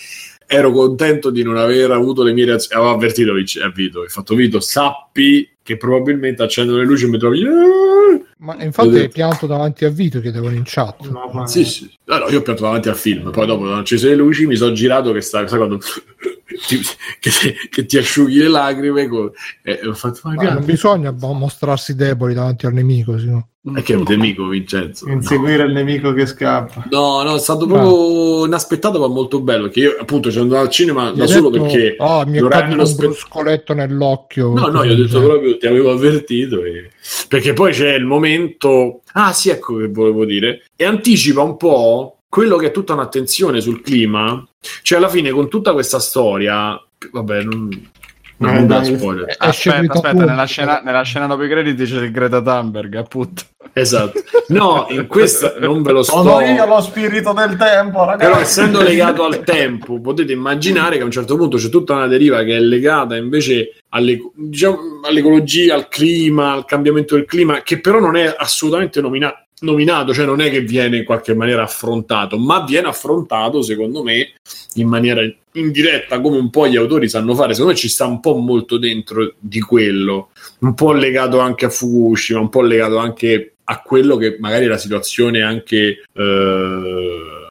[0.45, 2.79] ero contento di non aver avuto le mie reazioni.
[2.79, 7.17] Avevo avvertito a Vito, ho fatto Vito, sappi che probabilmente accendo le luci e mi
[7.17, 7.43] trovi...
[8.37, 11.45] Ma infatti hai pianto davanti a Vito chiedevano in chat.
[11.47, 11.91] Sì, sì.
[12.05, 14.73] Allora, io ho pianto davanti al film, poi dopo ho acceso le luci, mi sono
[14.73, 15.79] girato che sta, quando
[16.67, 16.79] ti,
[17.19, 17.29] che,
[17.69, 19.33] che ti asciughi le lacrime co-
[19.63, 23.41] e ho fatto ma Ma non bisogna mostrarsi deboli davanti al nemico, sennò.
[23.75, 25.13] è che è un nemico Vincenzo no.
[25.13, 26.85] Inseguire il nemico che scappa.
[26.89, 30.69] no no è stato proprio inaspettato ma molto bello che io appunto sono andato al
[30.69, 34.53] cinema Gli da solo detto, perché "Oh, mi è caduto un spe- bruscoletto nell'occhio.
[34.53, 36.63] No, no, io ho detto proprio ti avevo avvertito.
[36.63, 36.89] e-
[37.27, 39.01] Perché poi c'è il momento.
[39.13, 40.63] Ah, sì, ecco che volevo dire.
[40.75, 44.45] E anticipa un po' quello che è tutta un'attenzione sul clima.
[44.83, 46.79] Cioè, alla fine, con tutta questa storia.
[47.11, 47.91] Vabbè, non.
[48.41, 48.85] Non Eh, dai.
[48.85, 49.25] spoiler.
[49.37, 53.43] Esce Aspetta, aspetta, nella scena, nella scena dopo i crediti c'è il Greta Thunberg, appunto.
[53.73, 54.23] Esatto.
[54.47, 56.23] No, in questa non ve lo sto.
[56.23, 58.29] Sono io lo spirito del tempo, ragazzi.
[58.29, 62.07] Però essendo legato al tempo, potete immaginare che a un certo punto c'è tutta una
[62.07, 67.81] deriva che è legata invece alle- diciamo, all'ecologia, al clima, al cambiamento del clima, che
[67.81, 72.37] però non è assolutamente nomina- nominato, cioè non è che viene in qualche maniera affrontato,
[72.37, 74.33] ma viene affrontato, secondo me,
[74.75, 75.21] in maniera
[75.53, 77.53] indiretta, come un po' gli autori sanno fare.
[77.53, 80.29] Secondo me ci sta un po' molto dentro di quello,
[80.59, 84.67] un po' legato anche a Fukushima, un po' legato anche a quello che magari è
[84.67, 87.47] la situazione anche eh,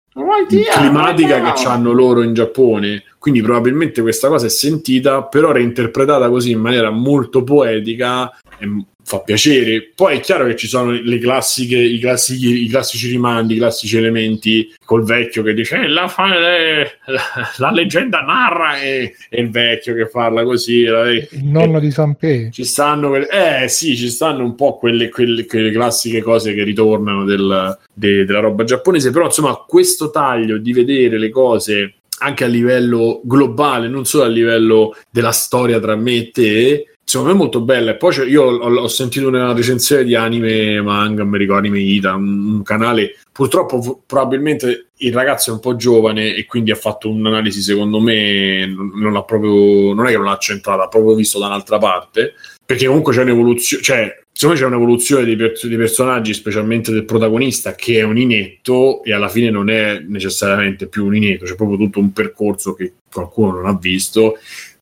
[0.71, 3.05] climatica che hanno loro in Giappone.
[3.19, 9.21] Quindi probabilmente questa cosa è sentita, però reinterpretata così in maniera molto poetica e fa
[9.21, 9.91] piacere.
[9.95, 13.97] Poi è chiaro che ci sono le classiche, i, classici, i classici rimandi, i classici
[13.97, 17.23] elementi col vecchio che dice "Eh, la, eh, la,
[17.57, 20.83] la leggenda narra e, e il vecchio che parla così.
[20.83, 22.51] eh, Il nonno di Sanpei.
[22.53, 27.25] ci stanno eh sì, ci stanno un po' quelle, quelle, quelle classiche cose che ritornano
[27.25, 32.49] del- de- della roba giapponese, però insomma questo taglio di vedere le cose anche a
[32.49, 37.41] livello globale, non solo a livello della storia tra me e te, secondo me è
[37.43, 37.93] molto bella.
[37.93, 42.15] E poi io ho, ho sentito una recensione di anime manga, mi ricordo anime Ita,
[42.15, 43.17] un, un canale.
[43.33, 48.67] Purtroppo probabilmente il ragazzo è un po' giovane e quindi ha fatto un'analisi, secondo me,
[48.67, 51.79] non, non ha proprio, non è che non l'ha centrata, ha proprio visto da un'altra
[51.79, 52.35] parte
[52.69, 57.07] perché comunque c'è un'evoluzione, cioè secondo me c'è un'evoluzione dei, per- dei personaggi, specialmente del
[57.07, 61.55] protagonista, che è un inetto e alla fine non è necessariamente più un inetto, c'è
[61.55, 64.37] proprio tutto un percorso che qualcuno non ha visto.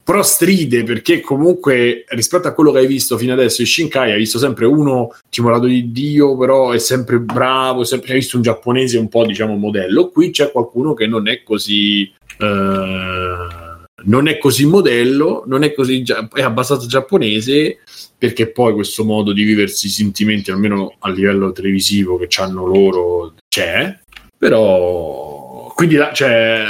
[0.07, 4.19] Però stride perché comunque rispetto a quello che hai visto fino adesso in Shinkai hai
[4.19, 8.99] visto sempre uno timorato di Dio, però è sempre bravo, sempre, hai visto un giapponese
[8.99, 10.11] un po' diciamo modello.
[10.11, 12.09] Qui c'è qualcuno che non è così
[12.39, 13.67] eh,
[14.05, 16.05] non è così modello, non è così
[16.35, 17.79] è abbastanza giapponese
[18.17, 23.35] perché poi questo modo di viversi i sentimenti, almeno a livello televisivo che hanno loro,
[23.49, 23.99] c'è,
[24.39, 26.65] però quindi cioè,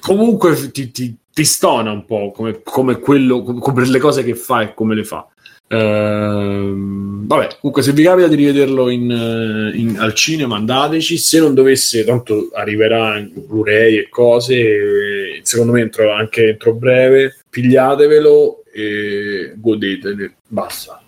[0.00, 4.62] comunque ti, ti- ti stona un po' come, come quello, come le cose che fa
[4.62, 5.26] e come le fa.
[5.72, 11.16] Ehm, vabbè, comunque, se vi capita di rivederlo in, in- al cinema, andateci.
[11.16, 15.40] Se non dovesse, tanto arriverà in Blu-ray e cose.
[15.42, 20.34] secondo me, entro, anche entro breve, pigliatevelo e godetene.
[20.46, 21.01] Basta.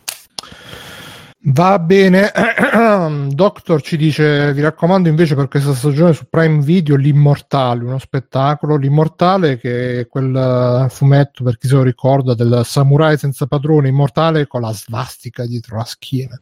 [1.47, 2.33] Va bene,
[3.29, 8.77] Doctor ci dice: Vi raccomando invece per questa stagione su Prime Video L'Immortale, uno spettacolo.
[8.77, 13.89] L'Immortale, che è quel eh, fumetto per chi se lo ricorda del samurai senza padrone
[13.89, 16.41] immortale con la svastica dietro la schiena,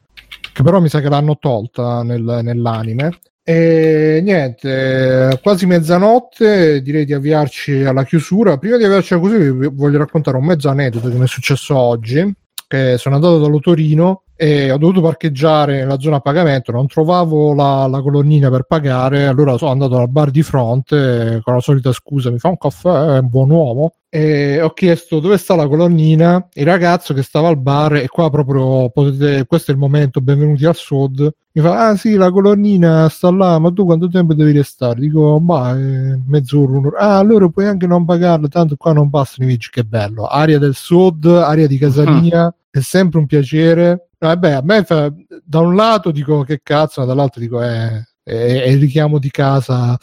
[0.53, 3.19] che però mi sa che l'hanno tolta nel- nell'anime.
[3.43, 8.57] E niente, quasi mezzanotte, direi di avviarci alla chiusura.
[8.57, 11.77] Prima di avviarci alla chiusura, vi voglio raccontare un mezzo aneddoto che mi è successo
[11.77, 12.41] oggi.
[12.73, 17.53] Che sono andato dallo Torino e ho dovuto parcheggiare nella zona a pagamento, non trovavo
[17.53, 21.93] la, la colonnina per pagare, allora sono andato al bar di fronte con la solita
[21.93, 25.67] scusa, mi fa un caffè, è un buon uomo, e ho chiesto dove sta la
[25.67, 30.21] colonnina, il ragazzo che stava al bar e qua proprio potete, questo è il momento,
[30.21, 34.35] benvenuti al Sud, mi fa, ah sì, la colonnina sta là, ma tu quanto tempo
[34.35, 35.01] devi restare?
[35.01, 36.99] Dico, ma eh, mezz'ora, un'ora.
[36.99, 40.27] Ah, allora puoi anche non pagarlo, tanto qua non bastano i viaggi, che bello.
[40.27, 44.09] Aria del Sud, aria di casa mia, è sempre un piacere.
[44.19, 45.11] Vabbè, a me fa,
[45.43, 49.31] da un lato dico che cazzo, ma dall'altro dico, eh, è, è il richiamo di
[49.31, 49.99] casa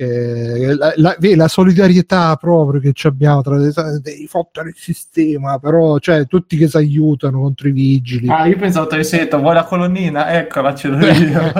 [0.00, 6.26] perché la, la, la solidarietà proprio che abbiamo tra devi fottere il sistema, però cioè
[6.26, 8.28] tutti che si aiutano contro i vigili.
[8.28, 10.32] Ah, io pensavo te detto, vuoi la colonnina?
[10.32, 11.52] Eccola, ce l'ho io.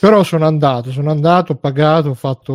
[0.00, 2.52] però sono andato, sono andato, ho pagato, ho fatto,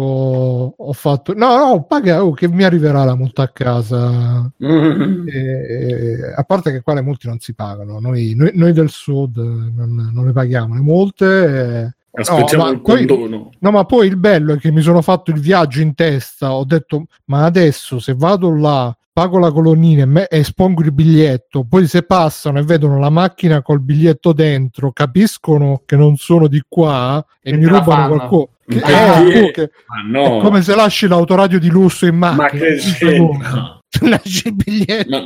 [0.77, 4.51] ho fatto, no, no, ho pagato, oh, che mi arriverà la multa a casa.
[4.64, 5.27] Mm-hmm.
[5.27, 8.89] E, e, a parte che qua le multe non si pagano, noi, noi, noi del
[8.89, 11.26] sud non, non, le paghiamo le multe.
[11.26, 13.40] E, Aspettiamo no, il condono.
[13.44, 16.53] Poi, no, ma poi il bello è che mi sono fatto il viaggio in testa.
[16.53, 21.65] Ho detto, ma adesso se vado là, pago la colonnina e, me- espongo il biglietto,
[21.68, 26.61] poi se passano e vedono la macchina col biglietto dentro, capiscono che non sono di
[26.68, 28.48] qua e, e mi rubano qualcosa.
[28.65, 29.72] Che, eh, che,
[30.07, 30.38] no.
[30.38, 32.64] È come se lasci l'autoradio di lusso in macchina.
[32.64, 33.81] Ma che?
[34.10, 35.10] Lasci il biglietto.
[35.10, 35.23] No,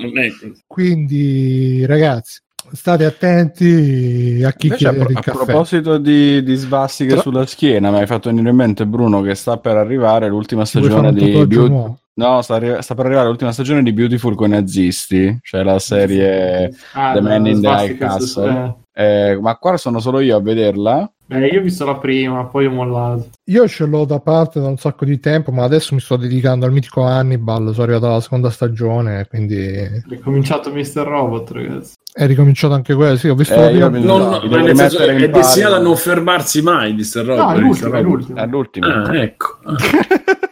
[0.68, 2.42] Quindi, ragazzi,
[2.72, 7.22] state attenti a chi Invece, chiede a, pro- a proposito di, di sbastiche Tra...
[7.22, 11.14] sulla schiena, mi hai fatto venire in mente Bruno che sta per arrivare l'ultima stagione
[11.14, 11.96] di Beauty.
[12.14, 15.78] No, sta, arri- sta, per arrivare l'ultima stagione di Beautiful con i nazisti, cioè la
[15.80, 18.86] serie ah, The Man in the High Castle.
[19.00, 21.08] Eh, ma qua sono solo io a vederla.
[21.28, 23.28] Eh, io ho visto la prima, poi ho mollato.
[23.44, 26.66] Io ce l'ho da parte da un sacco di tempo, ma adesso mi sto dedicando
[26.66, 27.74] al mitico Hannibal.
[27.74, 29.56] Sono arrivato alla seconda stagione, quindi.
[29.56, 31.04] È cominciato Mr.
[31.04, 31.94] Robot, ragazzi.
[32.12, 33.90] È ricominciato anche quello, sì, ho visto eh, la prima.
[33.90, 37.24] Non, no, no, senso, è destinato a non fermarsi mai, Mr.
[37.24, 37.38] Robot.
[37.38, 37.94] No, è l'ultimo.
[37.94, 38.38] È l'ultimo.
[38.40, 38.88] È l'ultimo.
[38.88, 39.76] Ah,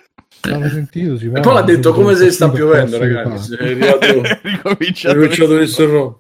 [0.50, 3.56] L'hanno sentito, e poi l'ha detto come se sta piovendo, ragazzi.
[3.56, 5.86] È arrivato, ricominciato, Mr.
[5.88, 6.20] Robot.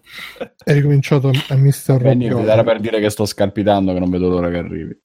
[0.63, 2.01] È ricominciato a Mr.
[2.01, 2.47] Robot.
[2.47, 4.97] Era per dire che sto scalpitando, che non vedo l'ora che arrivi.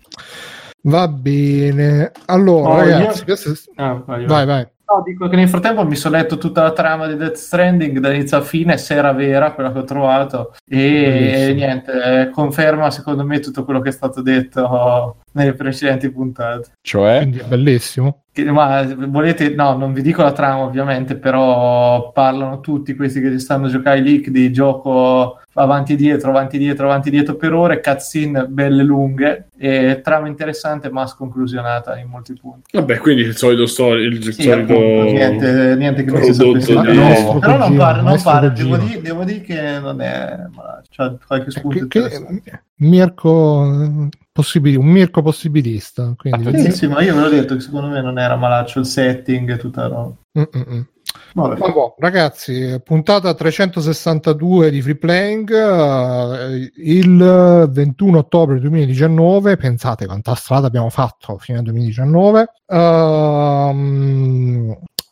[0.83, 2.13] Va bene.
[2.27, 3.35] Allora, oh, ragazzi, io...
[3.35, 3.39] è...
[3.77, 4.47] ah, vai, vai.
[4.47, 4.69] vai.
[4.91, 8.13] No, dico che nel frattempo mi sono letto tutta la trama di Death Stranding da
[8.13, 13.25] inizio a fine, se era vera quella che ho trovato, e, e niente, conferma secondo
[13.25, 16.73] me tutto quello che è stato detto nelle precedenti puntate.
[16.81, 17.19] Cioè?
[17.19, 18.25] Quindi è bellissimo.
[18.45, 23.67] Ma volete, no, non vi dico la trama ovviamente, però parlano tutti questi che stanno
[23.67, 27.35] a giocare i leak di gioco avanti e dietro, avanti e dietro, avanti e dietro
[27.35, 32.71] per ore, cutscene belle lunghe e trama interessante ma sconclusionata in molti punti.
[32.73, 36.81] Vabbè, quindi il solito storia, il sì, solito appunto, niente, niente che non si sapesse.
[36.81, 36.97] Di...
[36.97, 41.13] No, però non pare, non pare devo, dire, devo dire che non è ma c'è
[41.27, 46.15] qualche spunto che, che, Mirko possibili, un Mirko possibilista.
[46.17, 46.59] Quindi...
[46.61, 49.51] Sì, sì, ma io ve l'ho detto che secondo me non era malaccio il setting
[49.53, 50.15] e tutta la roba.
[50.39, 50.87] Mm-mm.
[51.35, 51.57] Vabbè.
[51.57, 59.57] Vabbè, ragazzi, puntata 362 di Free Playing uh, il 21 ottobre 2019.
[59.57, 62.53] Pensate quanta strada abbiamo fatto fino al 2019.
[62.67, 63.77] Uh,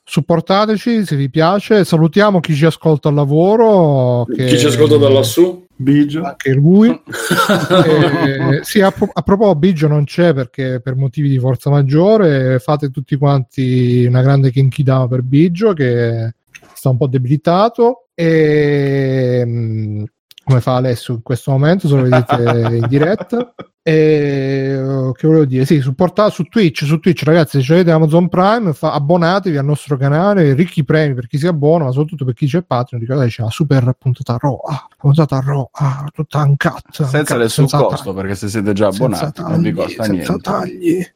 [0.04, 1.84] supportateci se vi piace.
[1.84, 4.24] Salutiamo chi ci ascolta al lavoro.
[4.24, 4.46] Che...
[4.46, 5.66] Chi ci ascolta da lassù?
[5.80, 6.22] Bigio.
[6.24, 6.88] Anche lui.
[6.90, 12.90] eh, sì, a, a, proposito, Bigio non c'è perché per motivi di forza maggiore fate
[12.90, 16.34] tutti quanti una grande kinkidama per Bigio che
[16.74, 20.04] sta un po' debilitato e mm,
[20.48, 23.54] come fa Alessio in questo momento, se lo vedete in diretta.
[23.88, 25.64] E, uh, che volevo dire?
[25.64, 29.96] Sì, supportate su Twitch, su Twitch ragazzi, se avete Amazon Prime, fa, abbonatevi al nostro
[29.96, 33.44] canale, ricchi premi per chi si abbona, ma soprattutto per chi c'è Patreon, ricordate c'è
[33.44, 35.42] la super puntata ah, puntata
[35.72, 37.02] ah, tutta uncut.
[37.02, 38.14] Senza nessun costo, tagli.
[38.14, 40.40] perché se siete già abbonati tagli, non vi costa senza niente.
[40.42, 41.06] Tagli.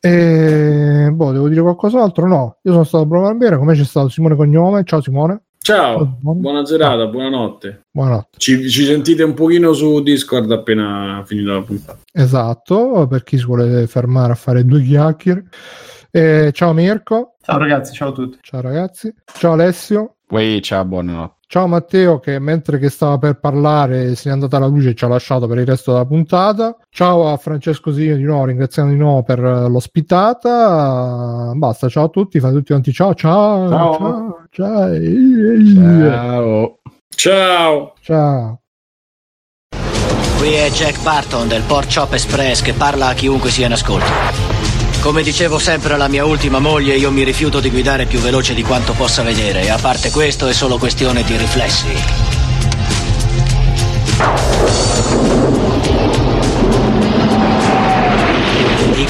[0.00, 2.26] E, boh, devo dire qualcos'altro?
[2.26, 4.82] No, io sono stato Bruno Barbera, come c'è stato Simone Cognome?
[4.82, 5.42] Ciao Simone.
[5.64, 7.86] Ciao, buona serata, buonanotte.
[7.90, 8.36] Buonanotte.
[8.36, 12.00] Ci, ci, sentite un pochino su Discord appena finita la puntata.
[12.12, 15.46] Esatto, per chi si vuole fermare a fare due chiacchiere.
[16.10, 17.36] Eh, ciao Mirko.
[17.40, 18.38] Ciao ragazzi, ciao a tutti.
[18.42, 19.14] Ciao ragazzi.
[19.24, 20.16] Ciao Alessio.
[20.28, 21.43] Uè, ciao, buonanotte.
[21.54, 25.04] Ciao Matteo che mentre che stava per parlare si è andata la luce e ci
[25.04, 26.76] ha lasciato per il resto della puntata.
[26.90, 31.52] Ciao a Francesco Signo di nuovo, ringraziamo di nuovo per l'ospitata.
[31.54, 34.96] Basta, ciao a tutti, fate tutti quanti ciao, ciao, ciao, ciao.
[35.76, 36.78] Ciao.
[37.14, 37.92] Ciao.
[38.00, 38.60] Ciao.
[40.38, 44.43] Qui è Jack Barton del Port Chop Express che parla a chiunque sia in ascolto.
[45.04, 48.62] Come dicevo sempre alla mia ultima moglie, io mi rifiuto di guidare più veloce di
[48.62, 51.88] quanto possa vedere e a parte questo è solo questione di riflessi.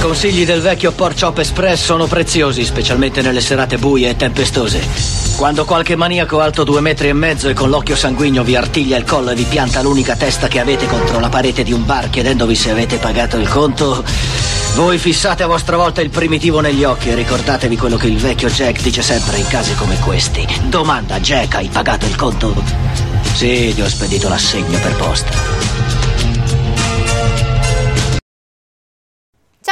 [0.05, 4.87] Consigli del vecchio Port Chop Express sono preziosi, specialmente nelle serate buie e tempestose.
[5.35, 9.05] Quando qualche maniaco alto due metri e mezzo e con l'occhio sanguigno vi artiglia il
[9.05, 12.55] collo e vi pianta l'unica testa che avete contro la parete di un bar chiedendovi
[12.55, 14.05] se avete pagato il conto,
[14.75, 18.51] voi fissate a vostra volta il primitivo negli occhi e ricordatevi quello che il vecchio
[18.51, 20.47] Jack dice sempre in casi come questi.
[20.69, 22.55] Domanda, Jack, hai pagato il conto?
[23.33, 26.04] Sì, ti ho spedito l'assegno per posta.